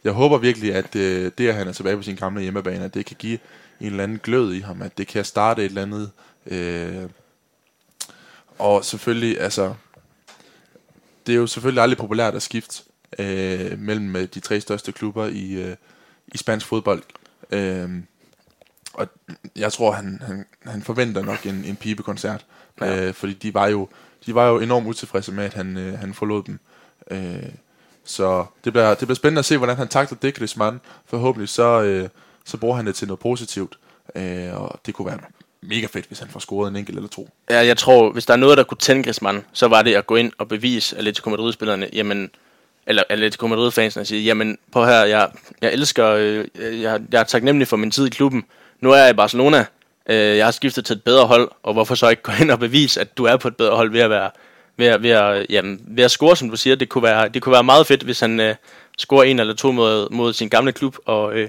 Jeg 0.04 0.12
håber 0.12 0.38
virkelig, 0.38 0.74
at 0.74 0.96
øh, 0.96 1.30
det, 1.38 1.48
at 1.48 1.54
han 1.54 1.68
er 1.68 1.72
tilbage 1.72 1.96
på 1.96 2.02
sin 2.02 2.16
gamle 2.16 2.42
hjemmebane, 2.42 2.84
at 2.84 2.94
det 2.94 3.06
kan 3.06 3.16
give 3.18 3.38
en 3.80 3.86
eller 3.86 4.02
anden 4.02 4.20
glød 4.22 4.54
i 4.54 4.60
ham, 4.60 4.82
at 4.82 4.98
det 4.98 5.06
kan 5.06 5.24
starte 5.24 5.64
et 5.64 5.68
eller 5.68 5.82
andet. 5.82 6.10
Øh, 6.46 7.08
og 8.58 8.84
selvfølgelig, 8.84 9.40
altså, 9.40 9.74
det 11.26 11.32
er 11.32 11.36
jo 11.36 11.46
selvfølgelig 11.46 11.82
aldrig 11.82 11.98
populært 11.98 12.34
at 12.34 12.42
skifte 12.42 12.82
øh, 13.18 13.78
mellem 13.78 14.16
øh, 14.16 14.28
de 14.34 14.40
tre 14.40 14.60
største 14.60 14.92
klubber 14.92 15.26
i, 15.26 15.52
øh, 15.52 15.76
i 16.34 16.38
spansk 16.38 16.66
fodbold. 16.66 17.02
Øh, 17.50 17.90
og 18.94 19.08
jeg 19.56 19.72
tror, 19.72 19.92
han, 19.92 20.22
han, 20.26 20.44
han 20.66 20.82
forventer 20.82 21.22
nok 21.22 21.46
en, 21.46 21.64
en 21.64 21.76
pibekoncert, 21.76 22.46
Ja. 22.80 23.06
øh, 23.06 23.14
fordi 23.14 23.32
de 23.32 23.54
var 23.54 23.66
jo 23.66 23.88
de 24.26 24.34
var 24.34 24.48
jo 24.48 24.60
enormt 24.60 24.86
utilfredse 24.86 25.32
med, 25.32 25.44
at 25.44 25.54
han, 25.54 25.76
øh, 25.76 25.98
han 25.98 26.14
forlod 26.14 26.42
dem. 26.42 26.58
Øh, 27.10 27.42
så 28.04 28.44
det 28.64 28.72
bliver, 28.72 28.88
det 28.88 28.98
bliver 28.98 29.14
spændende 29.14 29.38
at 29.38 29.44
se, 29.44 29.56
hvordan 29.58 29.76
han 29.76 29.88
takler 29.88 30.18
det, 30.18 30.34
Griezmann. 30.34 30.80
Forhåbentlig 31.06 31.48
så, 31.48 31.82
øh, 31.82 32.08
så 32.44 32.56
bruger 32.56 32.76
han 32.76 32.86
det 32.86 32.94
til 32.94 33.08
noget 33.08 33.20
positivt. 33.20 33.78
Øh, 34.16 34.54
og 34.62 34.80
det 34.86 34.94
kunne 34.94 35.06
være 35.06 35.18
mega 35.62 35.86
fedt, 35.86 36.06
hvis 36.06 36.18
han 36.18 36.28
får 36.28 36.40
scoret 36.40 36.70
en 36.70 36.76
enkelt 36.76 36.96
eller 36.96 37.08
to. 37.08 37.28
Ja, 37.50 37.66
jeg 37.66 37.76
tror, 37.78 38.12
hvis 38.12 38.26
der 38.26 38.32
er 38.32 38.38
noget, 38.38 38.58
der 38.58 38.64
kunne 38.64 38.78
tænde 38.78 39.02
Griezmann, 39.02 39.44
så 39.52 39.68
var 39.68 39.82
det 39.82 39.94
at 39.94 40.06
gå 40.06 40.16
ind 40.16 40.32
og 40.38 40.48
bevise 40.48 40.96
Atletico 40.98 41.30
Madrid-spillerne, 41.30 41.88
jamen, 41.92 42.30
eller 42.86 43.02
Atletico 43.08 43.46
Madrid-fansen 43.46 44.00
og 44.00 44.06
sige, 44.06 44.22
jamen, 44.22 44.58
på 44.72 44.84
her, 44.84 45.04
jeg, 45.04 45.30
jeg 45.60 45.72
elsker, 45.72 46.06
øh, 46.06 46.44
jeg, 46.82 47.00
jeg 47.12 47.20
er 47.20 47.24
taknemmelig 47.24 47.68
for 47.68 47.76
min 47.76 47.90
tid 47.90 48.06
i 48.06 48.10
klubben. 48.10 48.44
Nu 48.80 48.90
er 48.90 48.96
jeg 48.96 49.10
i 49.10 49.12
Barcelona, 49.12 49.64
øh, 50.08 50.36
jeg 50.36 50.46
har 50.46 50.50
skiftet 50.50 50.84
til 50.84 50.96
et 50.96 51.02
bedre 51.02 51.26
hold, 51.26 51.50
og 51.62 51.72
hvorfor 51.72 51.94
så 51.94 52.08
ikke 52.08 52.22
gå 52.22 52.32
ind 52.40 52.50
og 52.50 52.58
bevise, 52.58 53.00
at 53.00 53.18
du 53.18 53.24
er 53.24 53.36
på 53.36 53.48
et 53.48 53.56
bedre 53.56 53.76
hold 53.76 53.90
ved 53.90 54.00
at 54.00 54.10
være, 54.10 54.30
ved 54.76 54.86
at, 54.86 55.02
ved 55.02 55.10
at, 55.10 55.46
jamen, 55.50 55.80
ved 55.86 56.04
at 56.04 56.10
score, 56.10 56.36
som 56.36 56.50
du 56.50 56.56
siger. 56.56 56.76
Det 56.76 56.88
kunne 56.88 57.04
være, 57.04 57.28
det 57.28 57.42
kunne 57.42 57.52
være 57.52 57.64
meget 57.64 57.86
fedt, 57.86 58.02
hvis 58.02 58.20
han 58.20 58.40
øh, 58.40 58.54
scorer 58.98 59.22
en 59.22 59.38
eller 59.38 59.54
to 59.54 59.72
mod, 59.72 60.10
mod 60.10 60.32
sin 60.32 60.48
gamle 60.48 60.72
klub, 60.72 60.96
og, 61.06 61.34
øh, 61.34 61.48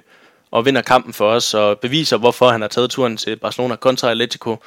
og 0.51 0.65
vinder 0.65 0.81
kampen 0.81 1.13
for 1.13 1.29
os, 1.29 1.53
og 1.53 1.79
beviser, 1.79 2.17
hvorfor 2.17 2.49
han 2.49 2.61
har 2.61 2.67
taget 2.67 2.89
turen 2.89 3.17
til 3.17 3.35
Barcelona 3.35 3.75
kontra 3.75 4.11
Atletico. 4.11 4.57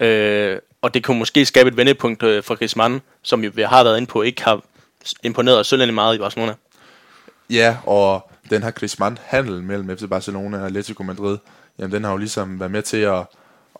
Øh, 0.00 0.58
og 0.82 0.94
det 0.94 1.04
kunne 1.04 1.18
måske 1.18 1.46
skabe 1.46 1.68
et 1.68 1.76
vendepunkt 1.76 2.22
øh, 2.22 2.42
for 2.42 2.54
Griezmann, 2.54 3.02
som 3.22 3.44
jo 3.44 3.50
vi 3.54 3.62
har 3.62 3.84
været 3.84 3.96
inde 3.96 4.06
på, 4.06 4.22
ikke 4.22 4.44
har 4.44 4.60
imponeret 5.22 5.58
os 5.58 5.72
meget 5.72 6.14
i 6.14 6.18
Barcelona. 6.18 6.54
Ja, 7.50 7.76
og 7.86 8.30
den 8.50 8.62
her 8.62 8.70
Griezmann-handel 8.70 9.62
mellem 9.62 9.98
FC 9.98 10.08
Barcelona 10.10 10.58
og 10.58 10.66
Atletico 10.66 11.02
Madrid, 11.02 11.38
jamen 11.78 11.92
den 11.92 12.04
har 12.04 12.10
jo 12.10 12.16
ligesom 12.16 12.60
været 12.60 12.72
med 12.72 12.82
til 12.82 12.96
at, 12.96 13.26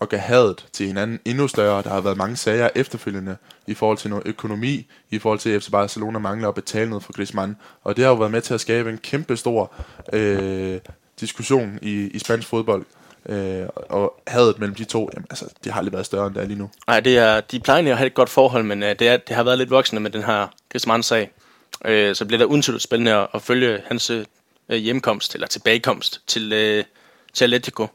at 0.00 0.08
gøre 0.08 0.20
hadet 0.20 0.66
til 0.72 0.86
hinanden 0.86 1.20
endnu 1.24 1.48
større. 1.48 1.82
Der 1.82 1.90
har 1.90 2.00
været 2.00 2.16
mange 2.16 2.36
sager 2.36 2.68
efterfølgende 2.74 3.36
i 3.66 3.74
forhold 3.74 3.98
til 3.98 4.10
noget 4.10 4.26
økonomi, 4.26 4.86
i 5.10 5.18
forhold 5.18 5.38
til 5.38 5.50
at 5.50 5.62
FC 5.62 5.70
Barcelona 5.70 6.18
mangler 6.18 6.48
at 6.48 6.54
betale 6.54 6.90
noget 6.90 7.04
for 7.04 7.12
Griezmann. 7.12 7.56
Og 7.84 7.96
det 7.96 8.04
har 8.04 8.10
jo 8.10 8.16
været 8.16 8.32
med 8.32 8.40
til 8.40 8.54
at 8.54 8.60
skabe 8.60 8.90
en 8.90 8.98
kæmpe 8.98 9.36
stor 9.36 9.72
øh, 10.12 10.80
diskussion 11.20 11.78
i, 11.82 11.92
i 11.92 12.18
spansk 12.18 12.48
fodbold. 12.48 12.84
Øh, 13.28 13.66
og 13.74 14.20
hadet 14.26 14.58
mellem 14.58 14.74
de 14.74 14.84
to, 14.84 15.10
jamen, 15.14 15.26
altså, 15.30 15.44
det 15.64 15.72
har 15.72 15.78
aldrig 15.78 15.92
været 15.92 16.06
større 16.06 16.26
end 16.26 16.34
det 16.34 16.42
er 16.42 16.46
lige 16.46 16.58
nu. 16.58 16.70
Nej, 16.86 17.00
det 17.00 17.18
er, 17.18 17.40
de 17.40 17.60
plejer 17.60 17.90
at 17.92 17.98
have 17.98 18.06
et 18.06 18.14
godt 18.14 18.28
forhold, 18.28 18.64
men 18.64 18.82
øh, 18.82 18.98
det, 18.98 19.08
er, 19.08 19.16
det 19.16 19.36
har 19.36 19.42
været 19.42 19.58
lidt 19.58 19.70
voksende 19.70 20.02
med 20.02 20.10
den 20.10 20.22
her 20.22 20.46
Griezmann-sag. 20.72 21.30
Øh, 21.84 22.14
så 22.14 22.24
bliver 22.24 22.38
det 22.38 22.44
undtalt 22.44 22.82
spændende 22.82 23.14
at, 23.14 23.28
at 23.34 23.42
følge 23.42 23.80
hans 23.86 24.10
øh, 24.10 24.24
hjemkomst, 24.68 25.34
eller 25.34 25.46
tilbagekomst 25.46 26.22
til, 26.26 26.52
øh, 26.52 26.84
til 27.32 27.44
Atletico. 27.44 27.86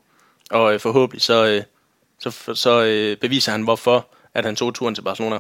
Og 0.52 0.74
øh, 0.74 0.80
forhåbentlig 0.80 1.22
så, 1.22 1.46
øh, 1.46 1.64
så, 2.20 2.54
så 2.56 2.84
øh, 2.84 3.18
beviser 3.18 3.52
han, 3.52 3.62
hvorfor 3.62 4.08
at 4.34 4.46
han 4.46 4.56
tog 4.56 4.74
turen 4.74 4.96
til 4.96 5.02
Barcelona. 5.02 5.40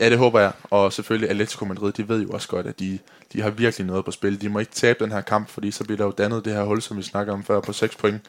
Ja, 0.00 0.10
det 0.10 0.18
håber 0.18 0.40
jeg. 0.40 0.52
Og 0.62 0.92
selvfølgelig 0.92 1.30
Atletico 1.30 1.64
Madrid, 1.64 1.92
de 1.92 2.08
ved 2.08 2.22
jo 2.22 2.28
også 2.28 2.48
godt, 2.48 2.66
at 2.66 2.80
de, 2.80 2.98
de 3.32 3.42
har 3.42 3.50
virkelig 3.50 3.86
noget 3.86 4.04
på 4.04 4.10
spil. 4.10 4.40
De 4.40 4.48
må 4.48 4.58
ikke 4.58 4.72
tabe 4.72 5.04
den 5.04 5.12
her 5.12 5.20
kamp, 5.20 5.48
fordi 5.48 5.70
så 5.70 5.84
bliver 5.84 5.96
der 5.96 6.04
jo 6.04 6.10
dannet 6.10 6.44
det 6.44 6.52
her 6.52 6.62
hul, 6.62 6.82
som 6.82 6.96
vi 6.96 7.02
snakker 7.02 7.32
om 7.32 7.44
før, 7.44 7.60
på 7.60 7.72
6 7.72 7.96
point. 7.96 8.20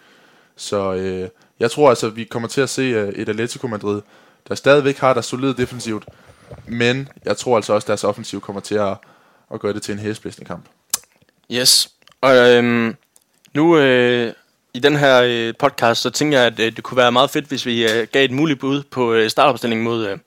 Så 0.57 0.93
øh, 0.93 1.29
jeg 1.59 1.71
tror 1.71 1.89
altså, 1.89 2.09
vi 2.09 2.23
kommer 2.23 2.47
til 2.47 2.61
at 2.61 2.69
se 2.69 2.81
øh, 2.81 3.09
et 3.09 3.29
Atletico 3.29 3.67
Madrid, 3.67 4.01
der 4.47 4.55
stadigvæk 4.55 4.97
har 4.97 5.13
der 5.13 5.21
solid 5.21 5.53
defensivt, 5.53 6.05
men 6.67 7.09
jeg 7.25 7.37
tror 7.37 7.55
altså 7.55 7.73
også, 7.73 7.85
at 7.85 7.87
deres 7.87 8.03
offensiv 8.03 8.41
kommer 8.41 8.61
til 8.61 8.75
at, 8.75 8.97
at 9.53 9.59
gøre 9.59 9.73
det 9.73 9.81
til 9.81 9.91
en 9.91 9.99
hæsblæsende 9.99 10.47
kamp. 10.47 10.65
Yes. 11.51 11.89
Og 12.21 12.35
øhm, 12.37 12.95
nu 13.53 13.77
øh, 13.77 14.33
i 14.73 14.79
den 14.79 14.95
her 14.95 15.21
øh, 15.21 15.53
podcast, 15.59 16.01
så 16.01 16.09
tænker 16.09 16.37
jeg, 16.37 16.47
at 16.47 16.59
øh, 16.59 16.75
det 16.75 16.83
kunne 16.83 16.97
være 16.97 17.11
meget 17.11 17.29
fedt, 17.29 17.45
hvis 17.45 17.65
vi 17.65 17.91
øh, 17.91 18.07
gav 18.11 18.25
et 18.25 18.31
muligt 18.31 18.59
bud 18.59 18.83
på 18.83 19.13
øh, 19.13 19.29
startopstillingen 19.29 19.83
mod 19.83 20.07
øh, 20.07 20.11
øh, 20.11 20.17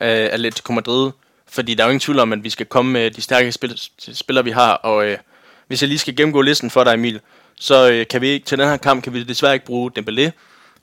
Atletico 0.00 0.72
Madrid. 0.72 1.10
Fordi 1.48 1.74
der 1.74 1.82
er 1.82 1.86
jo 1.86 1.90
ingen 1.90 2.00
tvivl 2.00 2.18
om, 2.18 2.32
at 2.32 2.44
vi 2.44 2.50
skal 2.50 2.66
komme 2.66 2.92
med 2.92 3.10
de 3.10 3.22
stærke 3.22 3.52
spil- 3.52 4.14
spillere, 4.14 4.44
vi 4.44 4.50
har. 4.50 4.72
Og 4.72 5.06
øh, 5.06 5.18
hvis 5.66 5.82
jeg 5.82 5.88
lige 5.88 5.98
skal 5.98 6.16
gennemgå 6.16 6.40
listen 6.40 6.70
for 6.70 6.84
dig, 6.84 6.94
Emil, 6.94 7.20
så 7.60 7.90
øh, 7.90 8.06
kan 8.06 8.20
vi 8.20 8.28
ikke 8.28 8.46
til 8.46 8.58
den 8.58 8.68
her 8.68 8.76
kamp 8.76 9.04
kan 9.04 9.12
vi 9.12 9.22
desværre 9.22 9.54
ikke 9.54 9.66
bruge 9.66 9.90
Dembélé. 9.98 10.30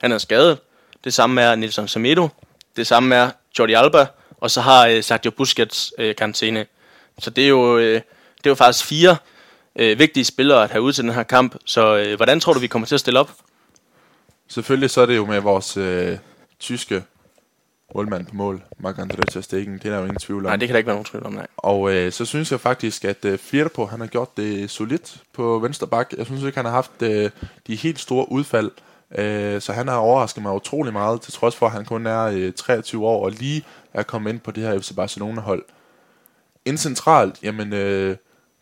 Han 0.00 0.12
er 0.12 0.18
skadet. 0.18 0.58
Det 1.04 1.14
samme 1.14 1.42
er 1.42 1.54
Nelson 1.54 1.88
Semedo. 1.88 2.28
Det 2.76 2.86
samme 2.86 3.14
er 3.14 3.30
Jordi 3.58 3.72
Alba. 3.72 4.06
Og 4.40 4.50
så 4.50 4.60
har 4.60 4.86
øh, 4.86 5.02
Sergio 5.02 5.30
Busquets 5.30 5.92
øh, 5.98 6.16
karantæne. 6.16 6.66
Så 7.18 7.30
det 7.30 7.44
er 7.44 7.48
jo, 7.48 7.78
øh, 7.78 7.94
det 8.38 8.46
er 8.46 8.50
jo 8.50 8.54
faktisk 8.54 8.84
fire 8.84 9.16
øh, 9.76 9.98
vigtige 9.98 10.24
spillere 10.24 10.62
at 10.62 10.70
have 10.70 10.82
ud 10.82 10.92
til 10.92 11.04
den 11.04 11.12
her 11.12 11.22
kamp. 11.22 11.56
Så 11.64 11.96
øh, 11.96 12.16
hvordan 12.16 12.40
tror 12.40 12.52
du, 12.52 12.58
vi 12.58 12.66
kommer 12.66 12.86
til 12.86 12.94
at 12.94 13.00
stille 13.00 13.20
op? 13.20 13.30
Selvfølgelig 14.48 14.90
så 14.90 15.00
er 15.00 15.06
det 15.06 15.16
jo 15.16 15.26
med 15.26 15.40
vores 15.40 15.76
øh, 15.76 16.18
tyske 16.60 17.02
målmand 17.94 18.26
på 18.26 18.34
mål, 18.36 18.62
Marc-André 18.84 19.22
Ter 19.30 19.40
Stegen. 19.40 19.72
Det 19.72 19.84
er 19.84 19.90
der 19.90 19.98
jo 19.98 20.04
ingen 20.04 20.18
tvivl 20.18 20.46
om. 20.46 20.48
Nej, 20.48 20.56
det 20.56 20.68
kan 20.68 20.72
der 20.74 20.78
ikke 20.78 20.86
være 20.86 20.96
nogen 20.96 21.04
tvivl 21.04 21.26
om, 21.26 21.32
nej. 21.32 21.46
Og 21.56 21.94
øh, 21.94 22.12
så 22.12 22.24
synes 22.24 22.52
jeg 22.52 22.60
faktisk, 22.60 23.04
at 23.04 23.24
øh, 23.24 23.38
Firpo, 23.38 23.86
han 23.86 24.00
har 24.00 24.06
gjort 24.06 24.36
det 24.36 24.70
solidt 24.70 25.22
på 25.32 25.58
venstre 25.58 25.86
bak. 25.86 26.12
Jeg 26.18 26.26
synes 26.26 26.42
ikke, 26.42 26.58
han 26.58 26.64
har 26.64 26.72
haft 26.72 27.02
øh, 27.02 27.30
de 27.66 27.76
helt 27.76 28.00
store 28.00 28.32
udfald. 28.32 28.70
Øh, 29.18 29.60
så 29.60 29.72
han 29.72 29.88
har 29.88 29.96
overrasket 29.96 30.42
mig 30.42 30.54
utrolig 30.54 30.92
meget, 30.92 31.20
til 31.20 31.32
trods 31.32 31.56
for, 31.56 31.66
at 31.66 31.72
han 31.72 31.84
kun 31.84 32.06
er 32.06 32.22
øh, 32.22 32.52
23 32.52 33.06
år 33.06 33.24
og 33.24 33.30
lige 33.30 33.64
er 33.94 34.02
kommet 34.02 34.30
ind 34.30 34.40
på 34.40 34.50
det 34.50 34.62
her 34.62 34.80
FC 34.80 34.94
Barcelona-hold. 34.96 35.64
Ind 36.64 36.78
centralt, 36.78 37.42
jamen, 37.42 37.72
øh, 37.72 38.16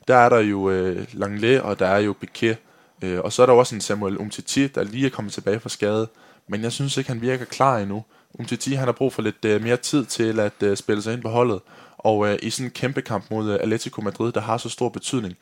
der 0.09 0.17
er 0.17 0.29
der 0.29 0.39
jo 0.39 0.71
øh, 0.71 1.07
Langlais, 1.13 1.61
og 1.61 1.79
der 1.79 1.87
er 1.87 1.99
jo 1.99 2.15
Piquet. 2.21 2.57
Øh, 3.03 3.21
og 3.21 3.33
så 3.33 3.43
er 3.43 3.47
der 3.47 3.53
også 3.53 3.75
en 3.75 3.81
Samuel 3.81 4.19
Umtiti, 4.19 4.67
der 4.67 4.83
lige 4.83 5.07
er 5.07 5.11
kommet 5.11 5.33
tilbage 5.33 5.61
fra 5.61 5.69
skade. 5.69 6.09
men 6.49 6.63
jeg 6.63 6.73
synes 6.73 6.97
ikke, 6.97 7.11
han 7.11 7.21
virker 7.21 7.45
klar 7.45 7.79
endnu. 7.79 8.05
Umtiti 8.35 8.73
han 8.73 8.89
har 8.89 8.93
brug 8.93 9.13
for 9.13 9.23
lidt 9.23 9.45
øh, 9.45 9.63
mere 9.63 9.77
tid 9.77 10.05
til 10.05 10.41
at 10.41 10.63
øh, 10.63 10.77
spille 10.77 11.03
sig 11.03 11.13
ind 11.13 11.23
på 11.23 11.29
holdet, 11.29 11.61
og 11.99 12.29
øh, 12.29 12.39
i 12.43 12.51
sådan 12.51 12.67
en 12.67 12.71
kæmpe 12.71 13.03
kamp 13.03 13.31
mod 13.31 13.51
øh, 13.51 13.59
Atletico 13.61 14.01
Madrid, 14.01 14.33
der 14.33 14.41
har 14.41 14.57
så 14.57 14.69
stor 14.69 14.89
betydning, 14.89 15.37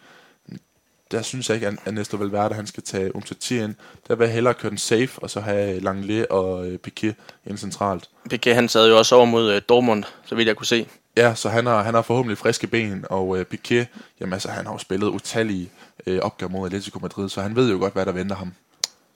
der 1.10 1.22
synes 1.22 1.48
jeg 1.48 1.54
ikke, 1.54 1.66
at 1.66 1.74
Ernesto 1.86 2.16
Valverde 2.16 2.54
han 2.54 2.66
skal 2.66 2.82
tage 2.82 3.16
Umtiti 3.16 3.58
ind. 3.58 3.74
Der 4.08 4.14
vil 4.14 4.24
jeg 4.24 4.34
hellere 4.34 4.54
køre 4.54 4.70
den 4.70 4.78
safe, 4.78 5.10
og 5.16 5.30
så 5.30 5.40
have 5.40 5.80
Langley 5.80 6.24
og 6.30 6.68
øh, 6.68 6.78
Piquet 6.78 7.14
ind 7.46 7.58
centralt. 7.58 8.08
Piquet 8.30 8.54
han 8.54 8.68
sad 8.68 8.88
jo 8.88 8.98
også 8.98 9.14
over 9.14 9.24
mod 9.24 9.52
øh, 9.52 9.62
Dortmund, 9.68 10.04
så 10.26 10.34
vidt 10.34 10.48
jeg 10.48 10.56
kunne 10.56 10.66
se. 10.66 10.86
Ja, 11.16 11.34
så 11.34 11.48
han 11.48 11.66
har, 11.66 11.82
han 11.82 11.94
har 11.94 12.02
forhåbentlig 12.02 12.38
friske 12.38 12.66
ben, 12.66 13.04
og 13.10 13.38
øh, 13.38 13.44
Piquet, 13.44 13.86
jamen 14.20 14.32
altså, 14.32 14.48
han 14.48 14.66
har 14.66 14.72
jo 14.72 14.78
spillet 14.78 15.06
utallige 15.06 15.70
øh, 16.06 16.20
opgaver 16.22 16.50
mod 16.50 16.66
Atletico 16.66 16.98
Madrid, 16.98 17.28
så 17.28 17.40
han 17.42 17.56
ved 17.56 17.70
jo 17.70 17.78
godt, 17.78 17.92
hvad 17.92 18.06
der 18.06 18.12
venter 18.12 18.36
ham. 18.36 18.52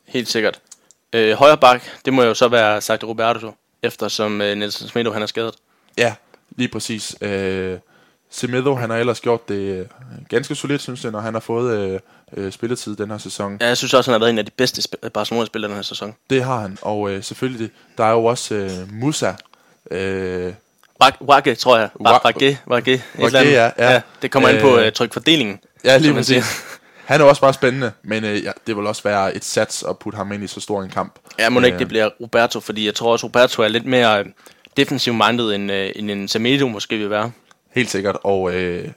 Helt 0.04 0.28
sikkert. 0.28 0.60
Øh, 1.12 1.32
højre 1.32 1.56
bak, 1.56 1.82
det 2.04 2.12
må 2.12 2.22
jo 2.22 2.34
så 2.34 2.48
være 2.48 2.80
sagt 2.80 3.04
Roberto, 3.04 3.52
eftersom 3.84 4.40
øh, 4.40 4.54
Nelson 4.56 4.88
Smedo 4.88 5.12
han 5.12 5.22
er 5.22 5.26
skadet. 5.26 5.54
Ja, 5.98 6.14
lige 6.56 6.68
præcis. 6.68 7.16
Øh, 7.20 7.78
Semedo, 8.30 8.74
han 8.74 8.90
har 8.90 8.96
ellers 8.96 9.20
gjort 9.20 9.48
det 9.48 9.54
øh, 9.54 9.86
ganske 10.28 10.54
solidt, 10.54 10.82
synes 10.82 11.04
jeg, 11.04 11.12
når 11.12 11.20
han 11.20 11.34
har 11.34 11.40
fået 11.40 11.78
øh, 11.78 12.00
øh, 12.36 12.52
spilletid 12.52 12.96
den 12.96 13.10
her 13.10 13.18
sæson. 13.18 13.56
Ja, 13.60 13.66
jeg 13.66 13.76
synes 13.76 13.94
også, 13.94 14.10
han 14.10 14.12
har 14.14 14.18
været 14.18 14.30
en 14.30 14.38
af 14.38 14.44
de 14.44 14.50
bedste 14.50 14.82
sp- 15.04 15.08
Barcelona-spillere 15.08 15.68
den 15.68 15.76
her 15.76 15.82
sæson. 15.82 16.14
Det 16.30 16.44
har 16.44 16.60
han, 16.60 16.78
og 16.82 17.10
øh, 17.10 17.22
selvfølgelig, 17.22 17.70
der 17.98 18.04
er 18.04 18.10
jo 18.10 18.24
også 18.24 18.54
øh, 18.54 18.70
Musa. 18.92 19.32
Øh, 19.90 20.52
Wagge, 21.20 21.54
tror 21.54 21.78
jeg. 21.78 21.88
Wa- 22.00 22.24
Wagge, 22.24 22.58
Wagge. 22.68 23.02
Wagge, 23.18 23.38
ja, 23.50 23.70
ja. 23.78 24.00
Det 24.22 24.30
kommer 24.30 24.48
ind 24.48 24.60
på 24.60 24.76
Øh, 24.78 24.86
øh, 24.86 24.92
trykfordelingen. 24.92 25.58
ja, 25.84 25.96
lige 25.96 26.14
præcis. 26.14 26.44
Han 27.04 27.20
er 27.20 27.24
også 27.24 27.40
bare 27.40 27.52
spændende, 27.52 27.92
men 28.02 28.24
øh, 28.24 28.44
ja, 28.44 28.50
det 28.66 28.76
vil 28.76 28.86
også 28.86 29.02
være 29.02 29.36
et 29.36 29.44
sats 29.44 29.82
at 29.82 29.98
putte 29.98 30.16
ham 30.16 30.32
ind 30.32 30.44
i 30.44 30.46
så 30.46 30.60
stor 30.60 30.82
en 30.82 30.90
kamp. 30.90 31.14
Ja, 31.38 31.48
må 31.48 31.60
ikke 31.60 31.74
Øh, 31.74 31.78
det 31.78 31.88
bliver 31.88 32.10
Roberto, 32.20 32.60
fordi 32.60 32.86
jeg 32.86 32.94
tror 32.94 33.12
også, 33.12 33.26
Roberto 33.26 33.62
er 33.62 33.68
lidt 33.68 33.86
mere 33.86 34.20
øh, 34.20 34.26
defensiv 34.76 35.14
minded, 35.14 35.54
end, 35.54 35.72
øh, 35.72 35.90
end 35.96 36.10
en 36.10 36.28
Semedo 36.28 36.68
måske 36.68 36.96
vil 36.96 37.10
være. 37.10 37.32
Helt 37.74 37.90
sikkert, 37.90 38.16
og 38.22 38.54
øh, 38.54 38.88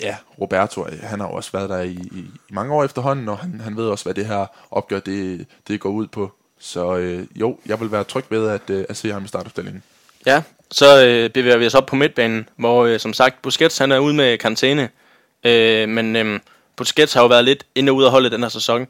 ja, 0.00 0.16
Roberto, 0.40 0.86
øh, 0.86 1.00
han 1.02 1.20
har 1.20 1.26
jo 1.28 1.32
også 1.32 1.52
været 1.52 1.70
der 1.70 1.80
i, 1.80 1.90
i, 1.90 2.18
i 2.18 2.52
mange 2.52 2.74
år 2.74 2.84
efterhånden, 2.84 3.28
og 3.28 3.38
han, 3.38 3.60
han 3.64 3.76
ved 3.76 3.86
også, 3.86 4.04
hvad 4.04 4.14
det 4.14 4.26
her 4.26 4.46
opgør, 4.70 5.00
det, 5.00 5.46
det 5.68 5.80
går 5.80 5.90
ud 5.90 6.06
på. 6.06 6.32
Så 6.58 6.96
øh, 6.96 7.26
jo, 7.36 7.58
jeg 7.66 7.80
vil 7.80 7.92
være 7.92 8.04
tryg 8.04 8.24
ved 8.30 8.48
at, 8.48 8.70
øh, 8.70 8.84
at 8.88 8.96
se 8.96 9.12
ham 9.12 9.24
i 9.24 9.28
startopstillingen. 9.28 9.82
Ja, 10.26 10.42
så 10.70 11.06
øh, 11.06 11.30
bevæger 11.30 11.56
vi 11.56 11.66
os 11.66 11.74
op 11.74 11.86
på 11.86 11.96
midtbanen, 11.96 12.48
hvor 12.56 12.84
øh, 12.84 13.00
som 13.00 13.12
sagt 13.12 13.42
Busquets 13.42 13.78
han 13.78 13.92
er 13.92 13.98
ude 13.98 14.14
med 14.14 14.38
karantæne. 14.38 14.88
Øh, 15.44 15.88
men 15.88 16.16
øh, 16.16 16.40
Busquets 16.76 17.12
har 17.12 17.20
jo 17.20 17.26
været 17.26 17.44
lidt 17.44 17.66
inde 17.74 17.92
og 17.92 17.96
ud 17.96 18.04
af 18.04 18.10
holdet 18.10 18.32
den 18.32 18.42
her 18.42 18.48
sæson. 18.48 18.86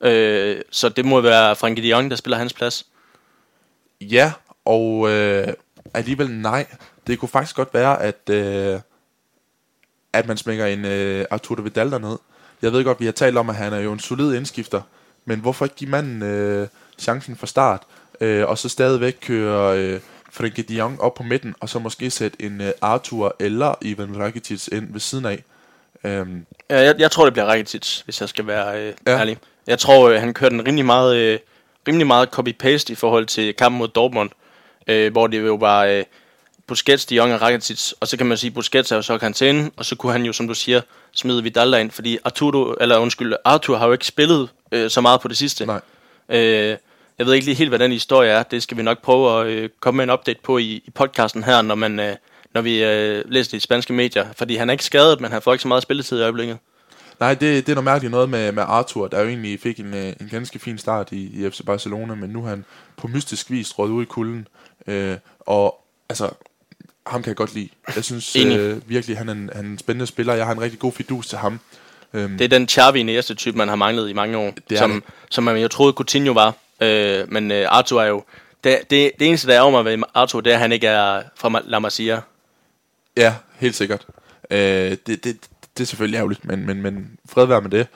Øh, 0.00 0.60
så 0.70 0.88
det 0.88 1.04
må 1.04 1.20
være 1.20 1.56
Frankie 1.56 1.84
de 1.84 1.90
Jong, 1.90 2.10
der 2.10 2.16
spiller 2.16 2.38
hans 2.38 2.52
plads. 2.52 2.86
Ja, 4.00 4.32
og 4.64 5.10
øh, 5.10 5.48
alligevel 5.94 6.30
nej. 6.30 6.66
Det 7.06 7.18
kunne 7.18 7.28
faktisk 7.28 7.56
godt 7.56 7.74
være, 7.74 8.02
at, 8.02 8.30
øh, 8.30 8.80
at 10.12 10.26
man 10.26 10.36
smækker 10.36 10.66
en 10.66 10.84
øh, 10.84 11.24
Arturo 11.30 11.62
Vidal 11.62 11.90
derned. 11.90 12.18
Jeg 12.62 12.72
ved 12.72 12.84
godt, 12.84 13.00
vi 13.00 13.04
har 13.04 13.12
talt 13.12 13.36
om, 13.36 13.50
at 13.50 13.56
han 13.56 13.72
er 13.72 13.78
jo 13.78 13.92
en 13.92 13.98
solid 13.98 14.34
indskifter, 14.34 14.82
men 15.24 15.40
hvorfor 15.40 15.64
ikke 15.64 15.76
give 15.76 15.90
manden 15.90 16.22
øh, 16.22 16.68
chancen 16.98 17.36
fra 17.36 17.46
start, 17.46 17.82
øh, 18.20 18.48
og 18.48 18.58
så 18.58 18.68
stadigvæk 18.68 19.18
køre 19.20 19.78
øh, 19.78 20.00
Frenkie 20.30 20.64
de 20.64 20.74
Jong 20.74 21.00
op 21.00 21.14
på 21.14 21.22
midten, 21.22 21.54
og 21.60 21.68
så 21.68 21.78
måske 21.78 22.10
sætte 22.10 22.42
en 22.42 22.60
øh, 22.60 22.72
Arthur 22.80 23.36
eller 23.38 23.74
Ivan 23.80 24.18
Rakitic 24.18 24.68
ind 24.72 24.92
ved 24.92 25.00
siden 25.00 25.24
af. 25.24 25.44
Øhm, 26.04 26.46
Ja, 26.70 26.80
jeg, 26.80 26.94
jeg 26.98 27.10
tror, 27.10 27.24
det 27.24 27.32
bliver 27.32 27.46
Rakitic, 27.46 28.00
hvis 28.04 28.20
jeg 28.20 28.28
skal 28.28 28.46
være 28.46 28.80
øh, 28.82 28.94
Ja. 29.06 29.18
ærlig. 29.18 29.38
Jeg 29.66 29.78
tror, 29.78 30.08
øh, 30.08 30.20
han 30.20 30.34
kørte 30.34 30.50
den 30.56 30.66
rimelig 30.66 30.84
meget, 30.84 31.16
øh, 31.16 31.38
rimelig 31.88 32.06
meget 32.06 32.28
copy-paste 32.38 32.92
i 32.92 32.94
forhold 32.94 33.26
til 33.26 33.54
kampen 33.54 33.78
mod 33.78 33.88
Dortmund, 33.88 34.30
øh, 34.86 35.12
hvor 35.12 35.26
det 35.26 35.46
jo 35.46 35.54
var 35.54 35.84
øh, 35.84 36.04
Busquets, 36.66 37.06
De 37.06 37.14
Jong 37.16 37.34
og 37.34 37.42
Rakitic, 37.42 37.92
og 38.00 38.08
så 38.08 38.16
kan 38.16 38.26
man 38.26 38.38
sige, 38.38 38.50
Busquets 38.50 38.92
er 38.92 38.96
jo 38.96 39.02
så 39.02 39.18
karantæne, 39.18 39.70
og 39.76 39.84
så 39.84 39.96
kunne 39.96 40.12
han 40.12 40.22
jo, 40.22 40.32
som 40.32 40.48
du 40.48 40.54
siger, 40.54 40.80
smide 41.12 41.42
Vidal 41.42 41.74
ind, 41.80 41.90
fordi 41.90 42.18
Arturo, 42.24 42.74
eller 42.80 42.98
undskyld, 42.98 43.34
Arthur 43.44 43.76
har 43.76 43.86
jo 43.86 43.92
ikke 43.92 44.06
spillet 44.06 44.48
øh, 44.72 44.90
så 44.90 45.00
meget 45.00 45.20
på 45.20 45.28
det 45.28 45.36
sidste. 45.36 45.66
nej. 45.66 45.80
Øh, 46.28 46.76
jeg 47.18 47.26
ved 47.26 47.34
ikke 47.34 47.46
lige 47.46 47.54
helt, 47.54 47.70
hvad 47.70 47.78
den 47.78 47.92
historie 47.92 48.30
er. 48.30 48.42
Det 48.42 48.62
skal 48.62 48.76
vi 48.76 48.82
nok 48.82 49.02
prøve 49.02 49.40
at 49.40 49.46
øh, 49.46 49.68
komme 49.80 49.96
med 49.96 50.04
en 50.04 50.10
update 50.10 50.40
på 50.42 50.58
i, 50.58 50.64
i 50.64 50.90
podcasten 50.94 51.44
her, 51.44 51.62
når, 51.62 51.74
man, 51.74 52.00
øh, 52.00 52.16
når 52.54 52.60
vi 52.60 52.84
øh, 52.84 53.24
læser 53.26 53.50
det 53.50 53.56
i 53.56 53.60
spanske 53.60 53.92
medier. 53.92 54.26
Fordi 54.36 54.56
han 54.56 54.70
er 54.70 54.72
ikke 54.72 54.84
skadet, 54.84 55.20
men 55.20 55.32
han 55.32 55.42
får 55.42 55.52
ikke 55.52 55.62
så 55.62 55.68
meget 55.68 55.82
spilletid 55.82 56.18
i 56.18 56.22
øjeblikket. 56.22 56.58
Nej, 57.20 57.34
det, 57.34 57.66
det 57.66 57.68
er 57.68 57.74
noget 57.74 57.84
mærkeligt 57.84 58.10
noget 58.10 58.28
med, 58.28 58.52
med 58.52 58.62
Arthur, 58.66 59.08
der 59.08 59.20
jo 59.20 59.28
egentlig 59.28 59.60
fik 59.60 59.80
en, 59.80 59.94
øh, 59.94 60.12
en 60.20 60.28
ganske 60.30 60.58
fin 60.58 60.78
start 60.78 61.12
i, 61.12 61.46
i 61.46 61.50
FC 61.50 61.60
Barcelona, 61.66 62.14
men 62.14 62.30
nu 62.30 62.44
er 62.44 62.48
han 62.48 62.64
på 62.96 63.08
mystisk 63.08 63.50
vis 63.50 63.78
råd 63.78 63.90
ud 63.90 64.02
i 64.02 64.06
kulden. 64.06 64.48
Øh, 64.86 65.16
og 65.40 65.84
altså, 66.08 66.30
ham 67.06 67.22
kan 67.22 67.28
jeg 67.28 67.36
godt 67.36 67.54
lide. 67.54 67.68
Jeg 67.96 68.04
synes 68.04 68.36
øh, 68.36 68.88
virkelig, 68.88 69.18
han 69.18 69.28
er, 69.28 69.32
en, 69.32 69.50
han 69.54 69.64
er 69.64 69.68
en 69.70 69.78
spændende 69.78 70.06
spiller. 70.06 70.34
Jeg 70.34 70.46
har 70.46 70.52
en 70.52 70.60
rigtig 70.60 70.78
god 70.78 70.92
fidus 70.92 71.26
til 71.26 71.38
ham. 71.38 71.60
Øhm, 72.14 72.38
Det 72.38 72.44
er 72.44 72.48
den 72.48 72.68
Xavi 72.68 73.02
næste 73.02 73.34
type, 73.34 73.58
man 73.58 73.68
har 73.68 73.76
manglet 73.76 74.10
i 74.10 74.12
mange 74.12 74.38
år. 74.38 74.52
Det 74.70 74.78
som, 74.78 74.92
det. 74.92 75.02
som 75.30 75.44
man 75.44 75.56
jo 75.56 75.68
troede, 75.68 75.92
Coutinho 75.92 76.32
var. 76.32 76.54
Øh, 76.80 77.32
men 77.32 77.50
øh, 77.50 77.66
Arthur 77.68 78.02
er 78.02 78.06
jo... 78.06 78.24
Det, 78.64 78.78
det, 78.90 79.10
det 79.18 79.28
eneste, 79.28 79.48
der 79.48 79.54
er 79.56 79.60
over 79.60 79.82
mig 79.82 79.84
ved 79.84 80.02
Arthur, 80.14 80.40
det 80.40 80.50
er, 80.50 80.54
at 80.54 80.60
han 80.60 80.72
ikke 80.72 80.86
er 80.86 81.22
fra 81.36 81.62
La 81.64 81.78
Masia. 81.78 82.20
Ja, 83.18 83.34
helt 83.56 83.74
sikkert. 83.74 84.06
Øh, 84.50 84.58
det, 85.06 85.06
det, 85.06 85.24
det 85.78 85.80
er 85.80 85.84
selvfølgelig 85.84 86.18
ærgerligt, 86.18 86.44
men, 86.44 86.66
men, 86.66 86.82
men 86.82 87.18
fred 87.28 87.46
være 87.46 87.60
med 87.60 87.70
det. 87.70 87.86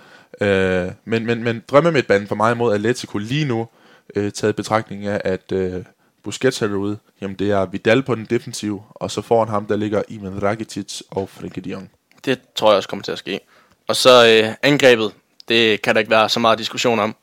Øh, 0.40 0.92
men, 1.04 1.26
men, 1.26 1.44
men 1.44 1.62
drømmemidtbanen 1.68 2.28
for 2.28 2.34
mig 2.34 2.56
mod 2.56 2.74
Atletico 2.74 3.18
lige 3.18 3.44
nu, 3.44 3.68
øh, 4.16 4.32
taget 4.32 4.52
i 4.52 4.56
betragtning 4.56 5.06
af, 5.06 5.20
at 5.24 5.52
øh, 5.52 5.84
Busquets 6.22 6.62
er 6.62 6.66
derude, 6.66 6.98
jamen 7.20 7.36
det 7.36 7.50
er 7.50 7.66
Vidal 7.66 8.02
på 8.02 8.14
den 8.14 8.24
defensive, 8.24 8.82
og 8.90 9.10
så 9.10 9.22
foran 9.22 9.48
ham, 9.48 9.66
der 9.66 9.76
ligger 9.76 10.02
Iman 10.08 10.42
Rakitic 10.42 11.00
og 11.10 11.28
Frenkie 11.28 11.62
de 11.62 11.70
Jong. 11.70 11.90
Det 12.24 12.40
tror 12.54 12.70
jeg 12.70 12.76
også 12.76 12.88
kommer 12.88 13.02
til 13.02 13.12
at 13.12 13.18
ske. 13.18 13.40
Og 13.88 13.96
så 13.96 14.42
øh, 14.44 14.54
angrebet. 14.62 15.12
Det 15.48 15.82
kan 15.82 15.94
der 15.94 15.98
ikke 15.98 16.10
være 16.10 16.28
så 16.28 16.40
meget 16.40 16.58
diskussion 16.58 16.98
om. 16.98 17.16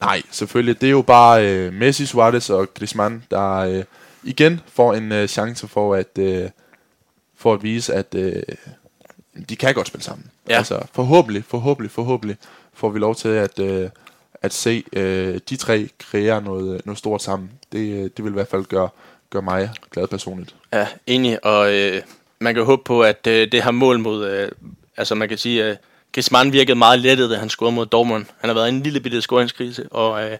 Nej, 0.00 0.22
selvfølgelig. 0.30 0.80
Det 0.80 0.86
er 0.86 0.90
jo 0.90 1.02
bare 1.02 1.46
øh, 1.50 1.72
Messi, 1.72 2.06
Suarez 2.06 2.50
og 2.50 2.74
Griezmann, 2.74 3.24
der 3.30 3.56
øh, 3.56 3.84
igen 4.22 4.60
får 4.72 4.94
en 4.94 5.12
øh, 5.12 5.28
chance 5.28 5.68
for 5.68 5.94
at, 5.94 6.18
øh, 6.18 6.50
for 7.36 7.54
at 7.54 7.62
vise, 7.62 7.94
at 7.94 8.14
øh, 8.14 8.42
de 9.48 9.56
kan 9.56 9.74
godt 9.74 9.86
spille 9.86 10.04
sammen. 10.04 10.30
Ja. 10.48 10.56
Altså 10.56 10.80
forhåbentlig, 10.92 11.44
forhåbentlig, 11.44 11.90
forhåbentlig 11.90 12.36
får 12.74 12.88
vi 12.88 12.98
lov 12.98 13.14
til 13.14 13.28
at, 13.28 13.58
øh, 13.58 13.90
at 14.42 14.52
se 14.52 14.84
øh, 14.92 15.40
de 15.50 15.56
tre 15.56 15.88
kreere 15.98 16.42
noget, 16.42 16.86
noget 16.86 16.98
stort 16.98 17.22
sammen. 17.22 17.50
Det, 17.72 17.78
øh, 17.78 18.10
det 18.16 18.24
vil 18.24 18.30
i 18.30 18.34
hvert 18.34 18.48
fald 18.48 18.64
gøre, 18.64 18.88
gøre 19.30 19.42
mig 19.42 19.70
glad 19.90 20.06
personligt. 20.08 20.54
Ja, 20.72 20.88
enig. 21.06 21.44
Og 21.44 21.74
øh, 21.74 22.02
man 22.38 22.54
kan 22.54 22.64
håbe 22.64 22.82
på, 22.84 23.02
at 23.02 23.26
øh, 23.26 23.52
det 23.52 23.64
her 23.64 23.70
mål 23.70 23.98
mod... 23.98 24.30
Øh, 24.30 24.48
altså 24.96 25.14
man 25.14 25.28
kan 25.28 25.38
sige, 25.38 25.64
øh, 25.64 25.76
Griezmann 26.12 26.52
virkede 26.52 26.74
meget 26.74 26.98
lettet, 26.98 27.30
da 27.30 27.36
han 27.36 27.48
scorede 27.48 27.74
mod 27.74 27.86
Dortmund. 27.86 28.26
Han 28.38 28.48
har 28.48 28.54
været 28.54 28.66
i 28.66 28.74
en 28.74 28.82
lille 28.82 29.00
bitte 29.00 29.22
scoringskrise, 29.22 29.88
og 29.90 30.24
øh, 30.24 30.38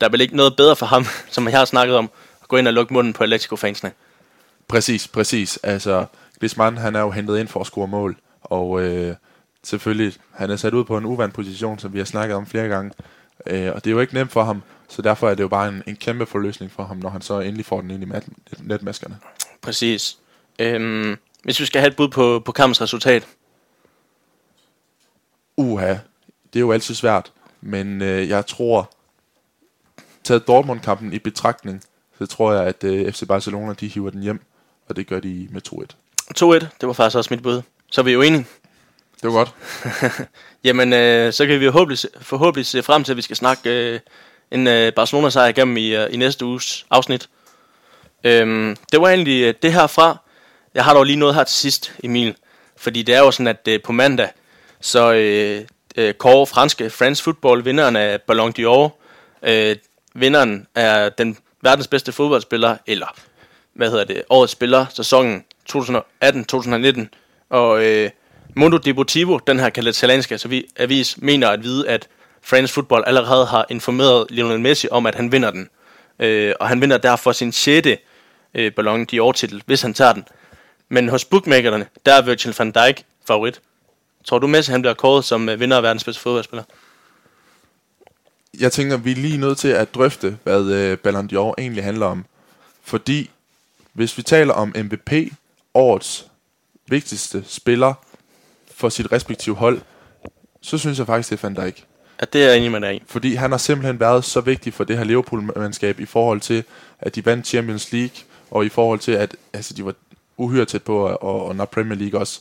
der 0.00 0.06
er 0.06 0.10
vel 0.10 0.20
ikke 0.20 0.36
noget 0.36 0.56
bedre 0.56 0.76
for 0.76 0.86
ham, 0.86 1.06
som 1.30 1.48
jeg 1.48 1.58
har 1.58 1.64
snakket 1.64 1.96
om, 1.96 2.10
at 2.42 2.48
gå 2.48 2.56
ind 2.56 2.68
og 2.68 2.74
lukke 2.74 2.94
munden 2.94 3.12
på 3.12 3.22
Atletico-fansene. 3.22 3.92
Præcis, 4.68 5.08
præcis. 5.08 5.58
Altså, 5.62 6.04
Griezmann, 6.40 6.78
han 6.78 6.96
er 6.96 7.00
jo 7.00 7.10
hentet 7.10 7.38
ind 7.38 7.48
for 7.48 7.60
at 7.60 7.66
score 7.66 7.88
mål, 7.88 8.16
og 8.40 8.82
øh, 8.82 9.14
selvfølgelig, 9.64 10.12
han 10.30 10.50
er 10.50 10.56
sat 10.56 10.74
ud 10.74 10.84
på 10.84 10.98
en 10.98 11.04
uvandt 11.04 11.34
position, 11.34 11.78
som 11.78 11.92
vi 11.92 11.98
har 11.98 12.04
snakket 12.04 12.36
om 12.36 12.46
flere 12.46 12.68
gange, 12.68 12.92
øh, 13.46 13.72
og 13.72 13.84
det 13.84 13.90
er 13.90 13.94
jo 13.94 14.00
ikke 14.00 14.14
nemt 14.14 14.32
for 14.32 14.44
ham, 14.44 14.62
så 14.88 15.02
derfor 15.02 15.30
er 15.30 15.34
det 15.34 15.42
jo 15.42 15.48
bare 15.48 15.68
en, 15.68 15.82
en 15.86 15.96
kæmpe 15.96 16.26
forløsning 16.26 16.72
for 16.72 16.84
ham, 16.84 16.96
når 16.96 17.08
han 17.08 17.20
så 17.20 17.40
endelig 17.40 17.66
får 17.66 17.80
den 17.80 17.90
ind 17.90 18.02
i 18.02 18.06
mat, 18.06 18.26
netmaskerne. 18.58 19.18
Præcis. 19.62 20.18
Øhm, 20.58 21.16
hvis 21.42 21.60
vi 21.60 21.66
skal 21.66 21.80
have 21.80 21.90
et 21.90 21.96
bud 21.96 22.08
på, 22.08 22.42
på 22.44 22.52
kampens 22.52 22.80
resultat. 22.80 23.26
Uha, 25.56 25.94
det 26.52 26.56
er 26.56 26.60
jo 26.60 26.72
altid 26.72 26.94
svært, 26.94 27.32
men 27.60 28.02
øh, 28.02 28.28
jeg 28.28 28.46
tror, 28.46 28.90
taget 30.24 30.46
Dortmund-kampen 30.46 31.12
i 31.12 31.18
betragtning, 31.18 31.82
så 32.18 32.26
tror 32.26 32.52
jeg, 32.52 32.64
at 32.64 32.84
øh, 32.84 33.12
FC 33.12 33.26
Barcelona, 33.28 33.72
de 33.72 33.88
hiver 33.88 34.10
den 34.10 34.22
hjem, 34.22 34.40
og 34.88 34.96
det 34.96 35.06
gør 35.06 35.20
de 35.20 35.48
med 35.50 35.60
2-1. 35.68 36.05
2-1, 36.38 36.44
det 36.54 36.68
var 36.82 36.92
faktisk 36.92 37.16
også 37.16 37.34
mit 37.34 37.42
bud. 37.42 37.62
Så 37.90 38.00
er 38.00 38.04
vi 38.04 38.12
jo 38.12 38.22
enige. 38.22 38.46
Det 39.22 39.32
var 39.32 39.32
godt. 39.32 39.54
Jamen, 40.64 40.92
øh, 40.92 41.32
så 41.32 41.46
kan 41.46 41.60
vi 41.60 41.66
forhåbentlig, 41.66 41.98
se- 41.98 42.08
forhåbentlig 42.20 42.66
se 42.66 42.82
frem 42.82 43.04
til, 43.04 43.12
at 43.12 43.16
vi 43.16 43.22
skal 43.22 43.36
snakke 43.36 43.70
øh, 43.70 44.00
en 44.50 44.66
øh, 44.66 44.92
Barcelona-sejr 44.92 45.48
igennem 45.48 45.76
i, 45.76 45.96
øh, 45.96 46.14
i 46.14 46.16
næste 46.16 46.44
uges 46.44 46.86
afsnit. 46.90 47.28
Øhm, 48.24 48.76
det 48.92 49.00
var 49.00 49.08
egentlig 49.08 49.42
øh, 49.42 49.54
det 49.62 49.72
herfra. 49.72 50.16
Jeg 50.74 50.84
har 50.84 50.94
dog 50.94 51.04
lige 51.04 51.16
noget 51.18 51.34
her 51.34 51.44
til 51.44 51.56
sidst, 51.56 51.92
Emil. 52.04 52.34
Fordi 52.76 53.02
det 53.02 53.14
er 53.14 53.18
jo 53.18 53.30
sådan, 53.30 53.46
at 53.46 53.68
øh, 53.68 53.82
på 53.82 53.92
mandag, 53.92 54.28
så 54.80 55.12
øh, 55.12 55.60
øh, 55.96 56.14
kårer 56.14 56.44
franske 56.44 56.90
France 56.90 57.22
Football 57.22 57.64
vinderen 57.64 57.96
af 57.96 58.20
Ballon 58.22 58.54
d'Or. 58.58 58.90
Øh, 59.42 59.76
vinderen 60.14 60.66
er 60.74 61.08
den 61.08 61.38
verdens 61.62 61.88
bedste 61.88 62.12
fodboldspiller, 62.12 62.76
eller 62.86 63.14
hvad 63.74 63.90
hedder 63.90 64.04
det, 64.04 64.22
årets 64.28 64.52
spiller, 64.52 64.86
sæsonen 64.94 65.44
2018-2019. 65.72 67.00
Og 67.50 67.84
øh, 67.84 68.10
Mundo 68.56 68.76
Deportivo, 68.76 69.38
den 69.46 69.60
her 69.60 69.70
katalanske 69.70 70.38
avis, 70.76 71.18
mener 71.18 71.48
at 71.48 71.62
vide, 71.62 71.88
at 71.88 72.08
France 72.42 72.74
Football 72.74 73.04
allerede 73.06 73.46
har 73.46 73.66
informeret 73.70 74.26
Lionel 74.30 74.60
Messi 74.60 74.88
om, 74.90 75.06
at 75.06 75.14
han 75.14 75.32
vinder 75.32 75.50
den. 75.50 75.68
Øh, 76.18 76.54
og 76.60 76.68
han 76.68 76.80
vinder 76.80 76.98
derfor 76.98 77.32
sin 77.32 77.52
6. 77.52 77.88
Øh, 78.54 78.72
Ballon 78.72 79.06
d'Or 79.12 79.32
titel, 79.32 79.62
hvis 79.66 79.82
han 79.82 79.94
tager 79.94 80.12
den. 80.12 80.24
Men 80.88 81.08
hos 81.08 81.24
bookmakerne, 81.24 81.86
der 82.06 82.14
er 82.14 82.22
Virgil 82.22 82.54
van 82.58 82.70
Dijk 82.70 83.04
favorit. 83.26 83.60
Tror 84.24 84.38
du 84.38 84.46
Messi 84.46 84.72
han 84.72 84.82
bliver 84.82 84.94
kåret 84.94 85.24
som 85.24 85.48
øh, 85.48 85.60
vinder 85.60 85.76
af 85.76 85.82
verdens 85.82 86.04
bedste 86.04 86.22
fodboldspiller? 86.22 86.64
Jeg 88.60 88.72
tænker, 88.72 88.96
vi 88.96 89.10
er 89.10 89.16
lige 89.16 89.38
nødt 89.38 89.58
til 89.58 89.68
at 89.68 89.94
drøfte, 89.94 90.38
hvad 90.44 90.64
øh, 90.64 90.98
Ballon 90.98 91.30
d'Or 91.32 91.54
egentlig 91.58 91.84
handler 91.84 92.06
om. 92.06 92.24
Fordi 92.84 93.30
hvis 93.92 94.18
vi 94.18 94.22
taler 94.22 94.54
om 94.54 94.74
MVP, 94.76 95.12
årets 95.76 96.26
vigtigste 96.88 97.44
spiller 97.46 97.94
for 98.74 98.88
sit 98.88 99.12
respektive 99.12 99.56
hold, 99.56 99.80
så 100.62 100.78
synes 100.78 100.98
jeg 100.98 101.06
faktisk, 101.06 101.30
det 101.30 101.44
er 101.44 101.48
Van 101.48 101.54
Dijk. 101.54 101.84
Ja, 102.20 102.26
det 102.32 102.42
er 102.44 102.48
jeg 102.48 102.56
enig 102.56 102.70
med 102.70 102.80
dig. 102.80 103.02
Fordi 103.06 103.34
han 103.34 103.50
har 103.50 103.58
simpelthen 103.58 104.00
været 104.00 104.24
så 104.24 104.40
vigtig 104.40 104.74
for 104.74 104.84
det 104.84 104.98
her 104.98 105.04
Liverpool-mandskab 105.04 106.00
i 106.00 106.06
forhold 106.06 106.40
til, 106.40 106.64
at 107.00 107.14
de 107.14 107.26
vandt 107.26 107.46
Champions 107.46 107.92
League, 107.92 108.16
og 108.50 108.66
i 108.66 108.68
forhold 108.68 108.98
til, 108.98 109.12
at 109.12 109.36
altså, 109.52 109.74
de 109.74 109.84
var 109.84 109.94
uhyre 110.36 110.64
tæt 110.64 110.82
på 110.82 111.06
at, 111.06 111.18
at, 111.24 111.50
at 111.50 111.56
nå 111.56 111.64
Premier 111.64 111.98
League 111.98 112.20
også. 112.20 112.40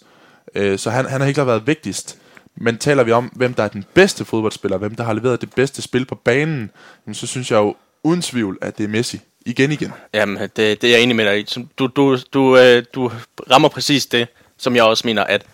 Øh, 0.56 0.80
så 0.80 0.90
han, 0.90 1.06
han 1.06 1.22
har 1.22 1.26
helt 1.26 1.36
klart 1.36 1.48
været 1.48 1.68
vigtigst. 1.68 2.18
Men 2.56 2.78
taler 2.78 3.04
vi 3.04 3.12
om, 3.12 3.26
hvem 3.26 3.54
der 3.54 3.64
er 3.64 3.68
den 3.68 3.86
bedste 3.94 4.26
fodboldspiller, 4.26 4.78
hvem 4.78 4.96
der 4.96 5.04
har 5.04 5.14
leveret 5.14 5.42
det 5.42 5.54
bedste 5.56 5.82
spil 5.82 6.06
på 6.06 6.16
banen, 6.16 6.72
så 7.14 7.28
synes 7.28 7.52
jeg 7.52 7.58
jo 7.58 7.76
uden 8.04 8.22
tvivl, 8.22 8.58
at 8.62 8.78
det 8.78 8.84
er 8.84 8.88
Messi. 8.88 9.20
Igen 9.46 9.72
igen. 9.72 9.94
Jamen, 10.14 10.38
det, 10.38 10.58
det 10.58 10.84
er 10.84 10.88
jeg 10.92 11.02
enig 11.02 11.16
med 11.16 11.26
dig 11.26 11.40
i. 11.40 11.66
Du, 11.80 11.88
du, 11.88 12.18
du, 12.34 12.58
øh, 12.58 12.84
du 12.94 13.12
rammer 13.52 13.70
præcis 13.70 14.06
det, 14.06 14.28
som 14.58 14.76
jeg 14.76 14.84
også 14.84 15.08
mener, 15.08 15.24
at 15.24 15.46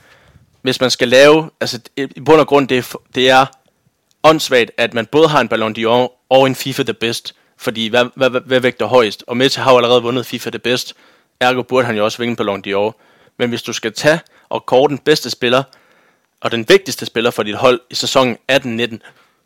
hvis 0.61 0.81
man 0.81 0.89
skal 0.89 1.07
lave, 1.07 1.49
altså 1.61 1.79
i 1.97 2.19
bund 2.25 2.39
og 2.39 2.47
grund, 2.47 2.67
det 2.67 2.77
er, 2.77 2.95
det 3.15 3.29
er 3.29 3.45
åndssvagt, 4.23 4.71
at 4.77 4.93
man 4.93 5.05
både 5.05 5.27
har 5.27 5.41
en 5.41 5.47
Ballon 5.47 5.75
d'Or 5.77 6.11
og 6.29 6.47
en 6.47 6.55
FIFA 6.55 6.83
The 6.83 6.93
Best, 6.93 7.35
fordi 7.57 7.87
hvad, 7.87 8.05
hvad, 8.15 8.29
hvad, 8.29 8.41
hvad 8.41 8.59
vægter 8.59 8.85
højst? 8.85 9.23
Og 9.27 9.37
Messi 9.37 9.59
har 9.59 9.71
jo 9.71 9.77
allerede 9.77 10.01
vundet 10.01 10.25
FIFA 10.25 10.49
The 10.49 10.59
Best, 10.59 10.93
ergo 11.39 11.61
burde 11.61 11.85
han 11.85 11.95
jo 11.95 12.03
også 12.05 12.17
vinde 12.17 12.35
Ballon 12.35 12.63
d'Or. 12.67 13.01
Men 13.37 13.49
hvis 13.49 13.61
du 13.61 13.73
skal 13.73 13.93
tage 13.93 14.19
og 14.49 14.65
kåre 14.65 14.89
den 14.89 14.97
bedste 14.97 15.29
spiller, 15.29 15.63
og 16.41 16.51
den 16.51 16.65
vigtigste 16.69 17.05
spiller 17.05 17.31
for 17.31 17.43
dit 17.43 17.55
hold 17.55 17.81
i 17.89 17.95
sæsonen 17.95 18.37
18-19, 18.51 18.97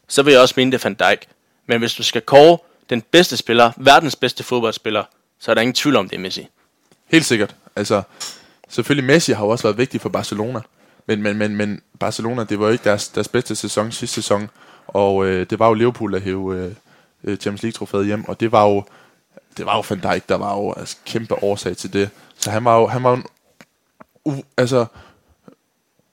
så 0.07 0.23
vil 0.23 0.31
jeg 0.31 0.41
også 0.41 0.53
mene 0.57 0.71
det 0.71 0.83
Van 0.83 0.93
Dijk. 0.93 1.27
Men 1.67 1.79
hvis 1.79 1.93
du 1.93 2.03
skal 2.03 2.21
kåre 2.21 2.57
den 2.89 3.01
bedste 3.01 3.37
spiller, 3.37 3.71
verdens 3.77 4.15
bedste 4.15 4.43
fodboldspiller, 4.43 5.03
så 5.39 5.51
er 5.51 5.55
der 5.55 5.61
ingen 5.61 5.73
tvivl 5.73 5.95
om 5.95 6.09
det 6.09 6.15
er 6.15 6.19
Messi. 6.19 6.47
Helt 7.05 7.25
sikkert. 7.25 7.55
Altså, 7.75 8.01
selvfølgelig 8.69 9.07
Messi 9.07 9.31
har 9.31 9.45
jo 9.45 9.49
også 9.49 9.63
været 9.63 9.77
vigtig 9.77 10.01
for 10.01 10.09
Barcelona. 10.09 10.61
Men, 11.07 11.21
men, 11.21 11.37
men, 11.37 11.55
men 11.55 11.81
Barcelona, 11.99 12.43
det 12.43 12.59
var 12.59 12.65
jo 12.65 12.71
ikke 12.71 12.83
deres, 12.83 13.07
deres 13.07 13.27
bedste 13.27 13.55
sæson 13.55 13.91
sidste 13.91 14.15
sæson. 14.15 14.49
Og 14.87 15.25
øh, 15.25 15.45
det 15.49 15.59
var 15.59 15.67
jo 15.67 15.73
Liverpool, 15.73 16.13
der 16.13 16.19
hævde 16.19 16.75
øh, 17.23 17.37
Champions 17.37 17.63
League-trofæet 17.63 18.05
hjem. 18.05 18.25
Og 18.27 18.39
det 18.39 18.51
var 18.51 18.63
jo, 18.63 18.83
det 19.57 19.65
var 19.65 19.75
jo 19.75 19.83
Van 19.89 19.99
Dijk, 19.99 20.29
der 20.29 20.35
var 20.35 20.55
jo 20.55 20.73
altså, 20.73 20.97
kæmpe 21.05 21.43
årsag 21.43 21.77
til 21.77 21.93
det. 21.93 22.09
Så 22.35 22.51
han 22.51 22.65
var 22.65 22.77
jo, 22.77 22.87
han 22.87 23.03
var 23.03 23.09
jo 23.09 23.15
en, 23.15 23.25
u, 24.25 24.43
altså, 24.57 24.85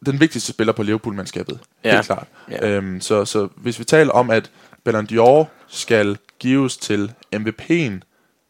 den 0.06 0.20
vigtigste 0.20 0.52
spiller 0.52 0.72
på 0.72 0.82
Liverpool-mandskabet. 0.82 1.58
Ja. 1.84 1.94
Helt 1.94 2.06
klart. 2.06 2.26
Ja. 2.50 2.68
Øhm, 2.68 3.00
så, 3.00 3.24
så 3.24 3.48
hvis 3.56 3.78
vi 3.78 3.84
taler 3.84 4.12
om, 4.12 4.30
at 4.30 4.50
Ballon 4.84 5.08
d'Or 5.12 5.46
skal 5.68 6.18
gives 6.42 6.76
til 6.76 7.12
MVP'en, 7.36 8.00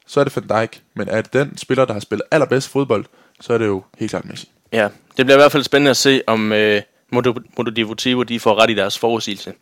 så 0.06 0.20
er 0.20 0.24
det 0.24 0.36
Van 0.36 0.60
Dijk. 0.60 0.82
Men 0.94 1.08
er 1.08 1.22
det 1.22 1.32
den 1.32 1.56
spiller, 1.56 1.84
der 1.84 1.92
har 1.92 2.00
spillet 2.00 2.24
allerbedst 2.30 2.68
fodbold, 2.68 3.04
så 3.40 3.52
er 3.54 3.58
det 3.58 3.66
jo 3.66 3.82
helt 3.98 4.10
klart 4.10 4.24
Messi. 4.24 4.48
Ja, 4.72 4.88
det 5.16 5.26
bliver 5.26 5.36
i 5.36 5.40
hvert 5.40 5.52
fald 5.52 5.62
spændende 5.62 5.90
at 5.90 5.96
se, 5.96 6.22
om 6.26 6.52
øh, 6.52 6.82
Modo, 7.10 7.34
Modo 7.56 7.70
Deportivo 7.70 8.22
de 8.22 8.40
får 8.40 8.54
ret 8.62 8.70
i 8.70 8.74
deres 8.74 8.98
forudsigelse. 8.98 9.52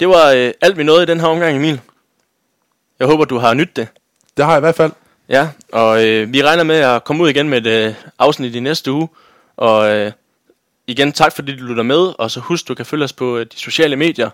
Det 0.00 0.08
var 0.08 0.30
øh, 0.30 0.52
alt 0.60 0.76
vi 0.76 0.82
nåede 0.82 1.02
i 1.02 1.06
den 1.06 1.20
her 1.20 1.26
omgang, 1.26 1.56
Emil. 1.56 1.80
Jeg 2.98 3.06
håber, 3.06 3.24
du 3.24 3.38
har 3.38 3.54
nydt 3.54 3.76
det. 3.76 3.88
Det 4.36 4.44
har 4.44 4.52
jeg 4.52 4.58
i 4.58 4.60
hvert 4.60 4.74
fald. 4.74 4.92
Ja, 5.28 5.48
og 5.72 6.06
øh, 6.06 6.32
vi 6.32 6.42
regner 6.42 6.64
med 6.64 6.76
at 6.76 7.04
komme 7.04 7.22
ud 7.22 7.28
igen 7.28 7.48
med 7.48 7.66
et 7.66 7.86
øh, 7.86 7.94
afsnit 8.18 8.54
i 8.54 8.60
næste 8.60 8.92
uge. 8.92 9.08
Og 9.56 9.90
øh, 9.90 10.12
igen, 10.86 11.12
tak 11.12 11.32
fordi 11.34 11.56
du 11.56 11.64
lytter 11.64 11.82
med. 11.82 12.12
Og 12.18 12.30
så 12.30 12.40
husk, 12.40 12.68
du 12.68 12.74
kan 12.74 12.86
følge 12.86 13.04
os 13.04 13.12
på 13.12 13.38
øh, 13.38 13.46
de 13.52 13.58
sociale 13.58 13.96
medier. 13.96 14.30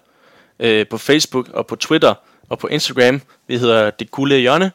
Øh, 0.61 0.87
på 0.87 0.99
Facebook 0.99 1.49
og 1.49 1.67
på 1.67 1.77
Twitter 1.77 2.15
og 2.49 2.59
på 2.59 2.67
Instagram. 2.67 3.21
Vi 3.49 3.59
hedder 3.59 3.91
Det 3.91 4.11
Gulde 4.11 4.39
Hjørne. 4.39 4.73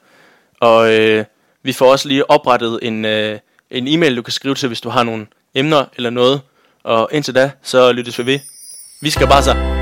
Og 0.61 0.93
øh, 0.93 1.25
vi 1.63 1.73
får 1.73 1.91
også 1.91 2.07
lige 2.07 2.29
oprettet 2.29 2.79
en, 2.81 3.05
øh, 3.05 3.39
en 3.71 3.87
e-mail, 3.87 4.17
du 4.17 4.21
kan 4.21 4.31
skrive 4.31 4.55
til, 4.55 4.67
hvis 4.67 4.81
du 4.81 4.89
har 4.89 5.03
nogle 5.03 5.27
emner 5.55 5.85
eller 5.95 6.09
noget. 6.09 6.41
Og 6.83 7.09
indtil 7.11 7.35
da, 7.35 7.51
så 7.63 7.91
lyttes 7.91 8.19
vi 8.19 8.25
ved. 8.25 8.39
Vi 9.01 9.09
skal 9.09 9.27
bare 9.27 9.43
så. 9.43 9.72